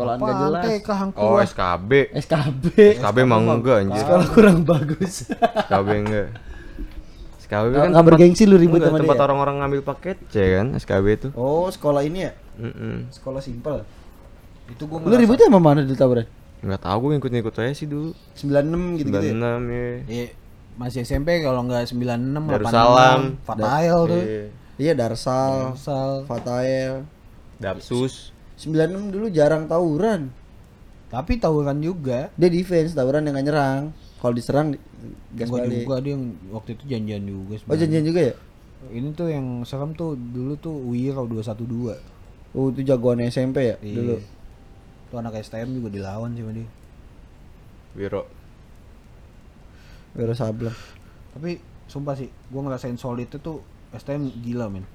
Sekolah 0.00 0.14
enggak 0.16 0.32
Apaan, 0.32 0.42
jelas. 0.42 0.64
TK 0.64 0.88
oh. 1.14 1.36
SKB 1.38 1.90
SKB. 2.16 2.64
SKB 2.96 3.16
emang 3.20 3.42
enggak 3.44 3.76
anjir 3.78 4.00
Sekolah 4.00 4.26
kurang 4.30 4.58
bagus. 4.64 5.14
SKB 5.60 5.88
enggak 6.00 6.28
SKB 7.40 7.64
Nggak- 7.66 7.76
kan 7.76 7.90
nggak 7.90 8.06
bergengsi 8.06 8.42
lu 8.44 8.56
ribut 8.56 8.78
enggak, 8.78 8.90
sama 8.90 9.00
tempat 9.00 9.16
dia. 9.16 9.24
orang-orang 9.24 9.54
ngambil 9.58 9.80
paket 9.84 10.16
C 10.26 10.36
kan 10.54 10.66
SKB 10.74 11.06
itu 11.10 11.28
oh, 11.34 11.66
sekolah 11.66 12.00
ini 12.00 12.24
ya? 12.24 12.32
Mm-mm. 12.56 13.08
Sekolah 13.10 13.40
simpel. 13.40 13.84
itu 14.66 14.82
gua 14.84 15.02
Lu 15.02 15.14
ributnya 15.14 15.46
sama 15.46 15.58
mana 15.58 15.82
dulu 15.82 15.94
tawuran? 15.94 16.26
nggak 16.60 16.78
tahu 16.78 16.96
gue 17.00 17.10
ngikut-ngikut 17.16 17.54
aja 17.56 17.72
sih 17.72 17.84
dulu 17.84 18.12
96 18.36 19.00
gitu-gitu 19.00 19.26
ya? 19.26 19.32
96 19.32 19.64
ya 19.66 19.88
Iya, 20.06 20.26
masih 20.76 21.00
SMP 21.02 21.40
kalau 21.40 21.64
nggak 21.64 21.88
96 21.88 22.46
Darussalam. 22.46 23.20
86 23.40 23.48
Fatail 23.48 23.98
tuh. 24.06 24.22
Iya. 24.22 24.44
Iya, 24.76 24.92
Darsal, 24.94 25.52
Darsal. 25.72 26.10
Fatael. 26.24 26.94
Dapsus 27.56 28.32
96 28.60 28.76
dulu 29.08 29.26
jarang 29.28 29.64
tawuran. 29.64 30.28
Tapi 31.08 31.40
tawuran 31.40 31.80
juga. 31.80 32.28
Dia 32.36 32.46
defense, 32.46 32.92
tawuran 32.92 33.24
yang 33.24 33.34
nggak 33.34 33.46
nyerang. 33.46 33.82
Kalau 34.20 34.30
diserang 34.30 34.66
di- 34.70 34.82
gas 35.32 35.48
balik. 35.48 35.82
juga 35.82 35.96
dia 35.98 36.12
yang 36.12 36.24
waktu 36.50 36.76
itu 36.76 36.84
janjian 36.86 37.22
juga 37.24 37.52
Oh, 37.52 37.58
sebenarnya. 37.58 37.80
janjian 37.80 38.04
juga 38.04 38.20
ya? 38.22 38.34
Ini 38.86 39.08
tuh 39.10 39.28
yang 39.28 39.46
serem 39.64 39.92
tuh 39.92 40.12
dulu 40.14 40.54
tuh 40.54 40.76
Wiro 40.86 41.24
212. 41.24 41.96
Oh, 42.52 42.68
itu 42.68 42.80
jagoan 42.82 43.20
SMP 43.22 43.64
ya 43.66 43.76
Iya. 43.80 43.96
dulu. 43.96 44.16
Tuh 45.08 45.16
anak 45.16 45.40
STM 45.40 45.72
juga 45.72 45.88
dilawan 45.88 46.30
sih 46.30 46.42
sama 46.42 46.52
dia. 46.52 46.68
Wiro 47.92 48.22
Wiro 50.12 50.34
Sableng. 50.34 50.74
Tapi 51.30 51.58
sumpah 51.86 52.14
sih, 52.14 52.28
gua 52.48 52.60
ngerasain 52.62 52.94
solid 52.94 53.26
itu 53.26 53.38
tuh 53.38 53.62
STM 53.92 54.30
gila 54.36 54.66
men. 54.66 54.86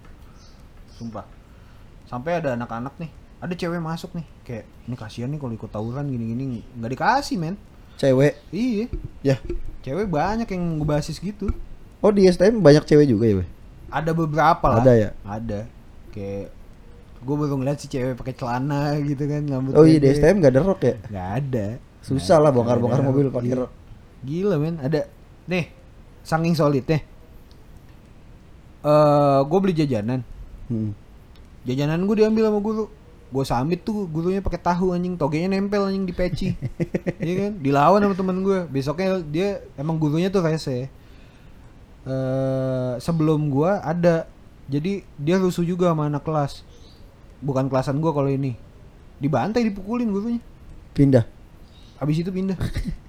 Sumpah. 0.91 1.23
Sampai 2.05 2.37
ada 2.37 2.53
anak-anak 2.53 2.95
nih, 2.97 3.11
ada 3.45 3.53
cewek 3.53 3.77
masuk 3.77 4.11
nih, 4.11 4.25
kayak 4.41 4.65
ini 4.83 4.95
kasihan 4.95 5.29
nih 5.29 5.37
kalau 5.37 5.53
ikut 5.53 5.69
tawuran 5.69 6.05
gini-gini 6.05 6.65
nggak 6.73 6.91
dikasih 6.91 7.37
men. 7.37 7.55
Cewek. 7.95 8.35
Iya, 8.49 8.85
Ya. 9.23 9.35
cewek 9.79 10.09
banyak 10.09 10.49
yang 10.49 10.63
ngebasis 10.77 11.17
gitu. 11.17 11.47
Oh, 12.01 12.09
di 12.09 12.25
STM 12.25 12.59
banyak 12.59 12.83
cewek 12.83 13.07
juga 13.07 13.23
ya, 13.23 13.35
Boy? 13.39 13.47
Ada 13.87 14.11
beberapa 14.11 14.65
lah. 14.67 14.81
Ada 14.81 14.93
ya? 14.93 15.09
Ada. 15.23 15.59
Kayak 16.11 16.51
gue 17.21 17.35
baru 17.35 17.55
ngeliat 17.55 17.79
si 17.79 17.87
cewek 17.87 18.13
pakai 18.13 18.35
celana 18.35 18.99
gitu 18.99 19.23
kan 19.23 19.41
rambut 19.47 19.73
Oh 19.73 19.87
iya, 19.87 19.97
di. 19.97 20.11
STM 20.11 20.37
gak 20.37 20.51
ada 20.51 20.61
rok 20.61 20.81
ya? 20.81 20.95
Nggak 21.07 21.29
ada. 21.39 21.65
Susah 22.03 22.37
lah 22.37 22.51
bongkar-bongkar 22.51 23.01
mobil 23.01 23.31
pakai 23.31 23.49
Iya. 23.49 23.57
rok. 23.63 23.71
Gila 24.21 24.55
men, 24.59 24.75
ada. 24.77 25.07
Nih, 25.45 25.71
saking 26.21 26.53
solid 26.53 26.83
nih. 26.83 27.01
Eh, 28.85 29.39
gue 29.41 29.59
beli 29.59 29.73
jajanan. 29.73 30.21
Hmm. 30.67 30.91
Jajanan 31.65 32.05
gue 32.05 32.15
diambil 32.15 32.43
sama 32.45 32.59
guru. 32.59 32.85
Gue 33.33 33.43
samit 33.43 33.81
tuh 33.81 34.05
gurunya 34.07 34.39
pakai 34.39 34.61
tahu 34.61 34.93
anjing, 34.93 35.17
togenya 35.17 35.49
nempel 35.51 35.89
anjing 35.89 36.05
di 36.05 36.13
peci. 36.15 36.53
Iya 37.19 37.49
kan? 37.49 37.51
Dilawan 37.59 37.99
sama 37.99 38.15
temen 38.15 38.37
gue. 38.41 38.59
Besoknya 38.69 39.19
dia 39.25 39.59
emang 39.75 39.97
gurunya 39.97 40.29
tuh 40.29 40.45
rese. 40.45 40.87
eh 42.05 42.93
sebelum 43.01 43.49
gua 43.49 43.81
ada. 43.81 44.29
Jadi 44.65 45.01
dia 45.17 45.37
rusuh 45.37 45.65
juga 45.65 45.89
sama 45.89 46.05
anak 46.05 46.21
kelas. 46.21 46.61
Bukan 47.41 47.65
kelasan 47.65 47.97
gua 47.97 48.13
kalau 48.13 48.29
ini. 48.29 48.53
Dibantai, 49.17 49.65
dipukulin 49.65 50.09
gurunya. 50.09 50.41
Pindah. 50.93 51.25
Abis 51.97 52.21
itu 52.21 52.29
pindah. 52.29 52.57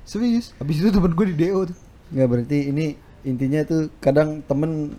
Serius. 0.07 0.57
Abis 0.57 0.81
itu 0.81 0.89
temen 0.89 1.13
gue 1.13 1.27
di 1.29 1.37
DO 1.37 1.67
tuh. 1.67 1.77
Nggak 2.09 2.29
berarti 2.31 2.59
ini 2.71 2.87
intinya 3.21 3.67
tuh 3.67 3.91
kadang 3.99 4.39
temen 4.47 4.95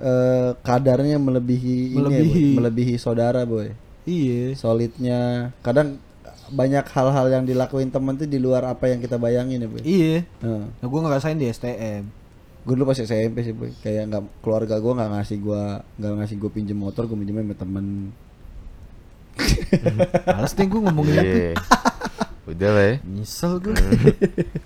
eh, 0.00 0.50
kadarnya 0.64 1.20
melebihi, 1.20 1.92
ini 1.92 1.96
ya, 1.96 2.00
Melebihi. 2.00 2.44
Boy. 2.50 2.56
melebihi 2.56 2.94
saudara 2.96 3.44
boy. 3.44 3.68
Iya. 4.10 4.58
Solidnya 4.58 5.54
kadang 5.62 6.02
banyak 6.50 6.82
hal-hal 6.82 7.30
yang 7.30 7.46
dilakuin 7.46 7.94
temen 7.94 8.18
tuh 8.18 8.26
di 8.26 8.42
luar 8.42 8.66
apa 8.66 8.90
yang 8.90 8.98
kita 8.98 9.22
bayangin 9.22 9.62
ya 9.62 9.68
boy. 9.70 9.80
Iya. 9.86 10.26
Heeh. 10.42 10.64
Nah, 10.66 10.86
gue 10.90 11.00
ngerasain 11.06 11.38
di 11.38 11.46
STM. 11.46 12.10
gue 12.60 12.74
dulu 12.76 12.92
pas 12.92 13.00
SMP 13.00 13.40
sih 13.40 13.56
boy 13.56 13.72
kayak 13.80 14.12
nggak 14.12 14.22
keluarga 14.44 14.76
gue 14.76 14.92
nggak 14.92 15.10
ngasih 15.16 15.38
gue 15.40 15.62
nggak 15.96 16.12
ngasih 16.20 16.36
gue 16.36 16.50
pinjem 16.52 16.76
motor 16.76 17.08
gue 17.08 17.16
pinjemnya 17.16 17.44
sama 17.48 17.56
temen 17.56 17.86
Males 20.28 20.52
deh 20.52 20.66
gue 20.68 20.80
ngomongin 20.84 21.14
itu. 21.16 21.38
Iya. 21.48 21.54
Udah 22.44 22.70
lah 22.76 22.84
ya. 22.84 22.94
Nyesel 23.08 23.52
gue. 23.62 23.72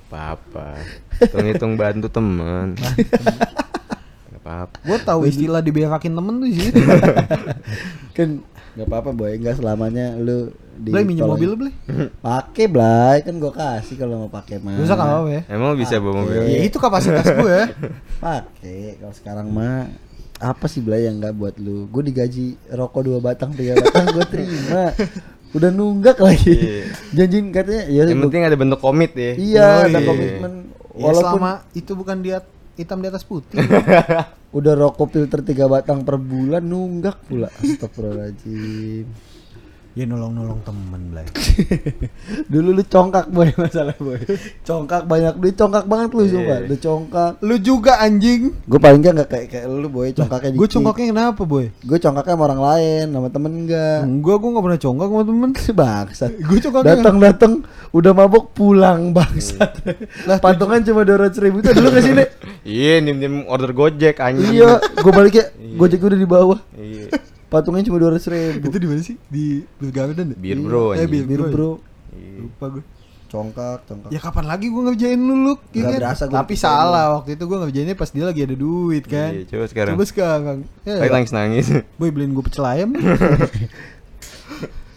Apa-apa. 0.08 0.82
Hitung-hitung 1.22 1.78
bantu 1.78 2.10
teman. 2.10 2.74
Apa-apa. 4.44 4.76
gue 4.78 4.98
tahu 5.00 5.20
istilah 5.24 5.58
diberakin 5.58 6.12
temen 6.12 6.34
tuh 6.36 6.50
sih. 6.50 6.68
kan 8.16 8.28
nggak 8.74 8.86
apa-apa 8.86 9.10
boy 9.10 9.32
nggak 9.34 9.56
selamanya 9.56 10.14
lu 10.14 10.50
di 10.74 10.90
Blay 10.90 11.06
minjem 11.06 11.24
mobil 11.24 11.46
lu, 11.46 11.56
Blay. 11.56 11.74
pakai 12.18 12.66
blay 12.66 13.22
kan 13.22 13.34
gue 13.34 13.48
kasih 13.48 13.94
kalau 13.94 14.26
mau 14.26 14.28
pakai 14.28 14.58
mah 14.58 14.74
Dosa 14.74 14.92
gak 14.92 15.06
apa-apa 15.06 15.30
ya. 15.30 15.42
Emang 15.48 15.68
lu 15.70 15.78
bisa 15.78 15.94
bawa 15.96 16.14
mobil? 16.20 16.42
Ya 16.44 16.60
itu 16.60 16.76
kapasitas 16.76 17.24
gue. 17.24 17.58
pakai 18.20 18.98
kalau 18.98 19.14
sekarang 19.14 19.46
mah 19.48 19.88
apa 20.36 20.66
sih 20.66 20.78
blay 20.78 21.06
yang 21.06 21.16
nggak 21.16 21.32
buat 21.32 21.54
lu 21.56 21.86
gue 21.86 22.02
digaji 22.04 22.46
rokok 22.68 23.00
dua 23.00 23.18
batang 23.18 23.54
tiga 23.54 23.78
batang 23.78 24.10
gue 24.12 24.26
terima 24.26 24.90
udah 25.54 25.70
nunggak 25.70 26.18
lagi 26.18 26.52
Iya. 26.52 26.82
janjiin 27.14 27.46
katanya 27.48 27.82
ya 27.86 28.02
Yang 28.02 28.10
gua- 28.10 28.22
penting 28.26 28.42
ada 28.42 28.56
bentuk 28.58 28.80
komit 28.82 29.14
ya. 29.14 29.32
iya 29.34 29.62
Oh, 29.64 29.86
ada 29.86 29.94
iya. 29.94 30.04
komitmen 30.04 30.52
Ya 30.92 31.02
walaupun 31.06 31.22
selama 31.38 31.52
itu 31.72 31.92
bukan 31.92 32.18
dia 32.20 32.38
hitam 32.74 32.98
di 33.02 33.08
atas 33.10 33.24
putih. 33.26 33.58
udah 34.54 34.74
rokok 34.78 35.10
filter 35.10 35.42
tiga 35.42 35.66
batang 35.66 36.06
per 36.06 36.14
bulan 36.14 36.62
nunggak 36.62 37.26
pula 37.26 37.50
astagfirullahaladzim 37.60 39.33
ya 39.94 40.04
nolong-nolong 40.04 40.58
temen, 40.60 41.00
Blay. 41.08 41.22
dulu 42.50 42.70
lu 42.72 42.82
congkak 42.82 43.30
boy 43.30 43.46
masalah 43.54 43.94
boy 43.96 44.18
congkak 44.60 45.06
banyak 45.06 45.38
duit 45.38 45.54
congkak 45.54 45.86
banget 45.86 46.10
lu 46.10 46.22
sumpah 46.24 46.42
Iya. 46.56 46.66
udah 46.66 46.78
congkak 46.80 47.30
Lu 47.40 47.54
juga 47.56 47.92
anjing. 47.98 48.50
gue 48.60 48.80
paling 48.80 49.00
nggak 49.00 49.28
kayak 49.28 49.46
kayak 49.48 49.66
lu 49.66 49.86
boy 49.86 50.10
congkaknya 50.10 50.50
Gue 50.52 50.66
congkaknya 50.66 51.06
kenapa, 51.08 51.42
boy? 51.42 51.70
gue 51.70 51.98
congkaknya 52.00 52.34
sama 52.34 52.44
orang 52.44 52.62
lain 52.64 53.06
sama 53.08 53.28
temen 53.28 53.52
enggak 53.56 53.98
Enggak, 54.02 54.36
gue 54.36 54.50
gak 54.50 54.64
pernah 54.64 54.80
congkak 54.80 55.06
sama 55.06 55.22
temen. 55.22 55.50
bangsat 55.80 56.30
Gue 56.40 56.58
congkaknya 56.58 56.90
datang 56.92 57.16
datang 57.16 57.52
udah 57.90 58.12
mabok 58.12 58.44
pulang 58.50 59.00
bangsat 59.10 59.72
Lah, 60.28 60.38
patungan 60.38 60.82
cuma 60.82 61.02
dua 61.02 61.22
ratus 61.22 61.38
ribu 61.38 61.62
itu 61.62 61.70
dulu 61.70 61.88
ke 61.90 62.00
sini 62.00 62.24
Iya, 62.62 62.98
nim-nim 62.98 63.46
order 63.46 63.70
Gojek 63.70 64.18
anjing. 64.18 64.50
iya 64.52 64.82
gue 64.82 65.12
baliknya 65.12 65.44
gojek 65.74 66.00
udah 66.00 66.18
di 66.18 66.26
bawah 66.26 66.58
Iya. 66.74 67.33
Patungnya 67.54 67.84
cuma 67.84 67.96
dua 67.96 68.10
ratus 68.10 68.26
ribu 68.26 68.66
Itu 68.66 68.76
di 68.76 68.86
mana 68.86 69.00
sih? 69.00 69.14
Di 69.24 69.44
Blue 69.72 69.88
Garden 69.90 70.26
ya? 70.28 70.36
Bir 70.36 70.58
bro 70.58 70.92
Eh, 70.92 71.06
bir 71.06 71.22
bir 71.22 71.40
bro 71.46 71.78
Iya. 72.10 72.42
Lupa 72.42 72.66
gue. 72.68 72.84
congkak 73.26 73.82
congkak 73.84 74.10
Ya 74.10 74.18
kapan 74.18 74.44
lagi 74.44 74.66
gue 74.66 74.82
ngerjain 74.84 75.18
lu, 75.18 75.34
Luk? 75.44 75.58
Ya 75.70 75.82
kan? 75.84 75.92
berasa 75.96 76.22
gua 76.24 76.36
Tapi 76.40 76.54
salah, 76.54 77.14
waktu 77.14 77.34
itu 77.34 77.44
gue 77.44 77.58
ngerjainnya 77.60 77.94
pas 77.94 78.06
dia 78.08 78.22
lagi 78.22 78.40
ada 78.40 78.54
duit 78.54 79.02
kan. 79.04 79.30
Iya, 79.32 79.42
coba 79.48 79.64
sekarang. 79.66 79.92
Coba 79.92 80.04
sekarang. 80.04 80.58
Ya, 80.82 80.94
Lagi 80.96 81.10
nangis-nangis. 81.12 81.66
Boy 81.98 82.10
beliin 82.10 82.30
gue 82.30 82.42
pecel 82.42 82.62
ayam. 82.64 82.90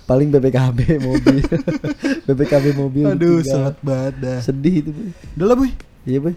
paling 0.07 0.31
BPKB 0.31 1.03
mobil 1.03 1.43
BPKB 2.27 2.65
mobil 2.73 3.05
Aduh, 3.09 3.43
sangat 3.43 3.75
banget 3.81 4.13
dah. 4.17 4.39
sedih 4.39 4.79
itu 4.79 4.89
boy 4.89 5.09
Udah 5.35 5.45
lah, 5.45 5.55
Boy. 5.57 5.71
iya 6.05 6.19
boy 6.21 6.31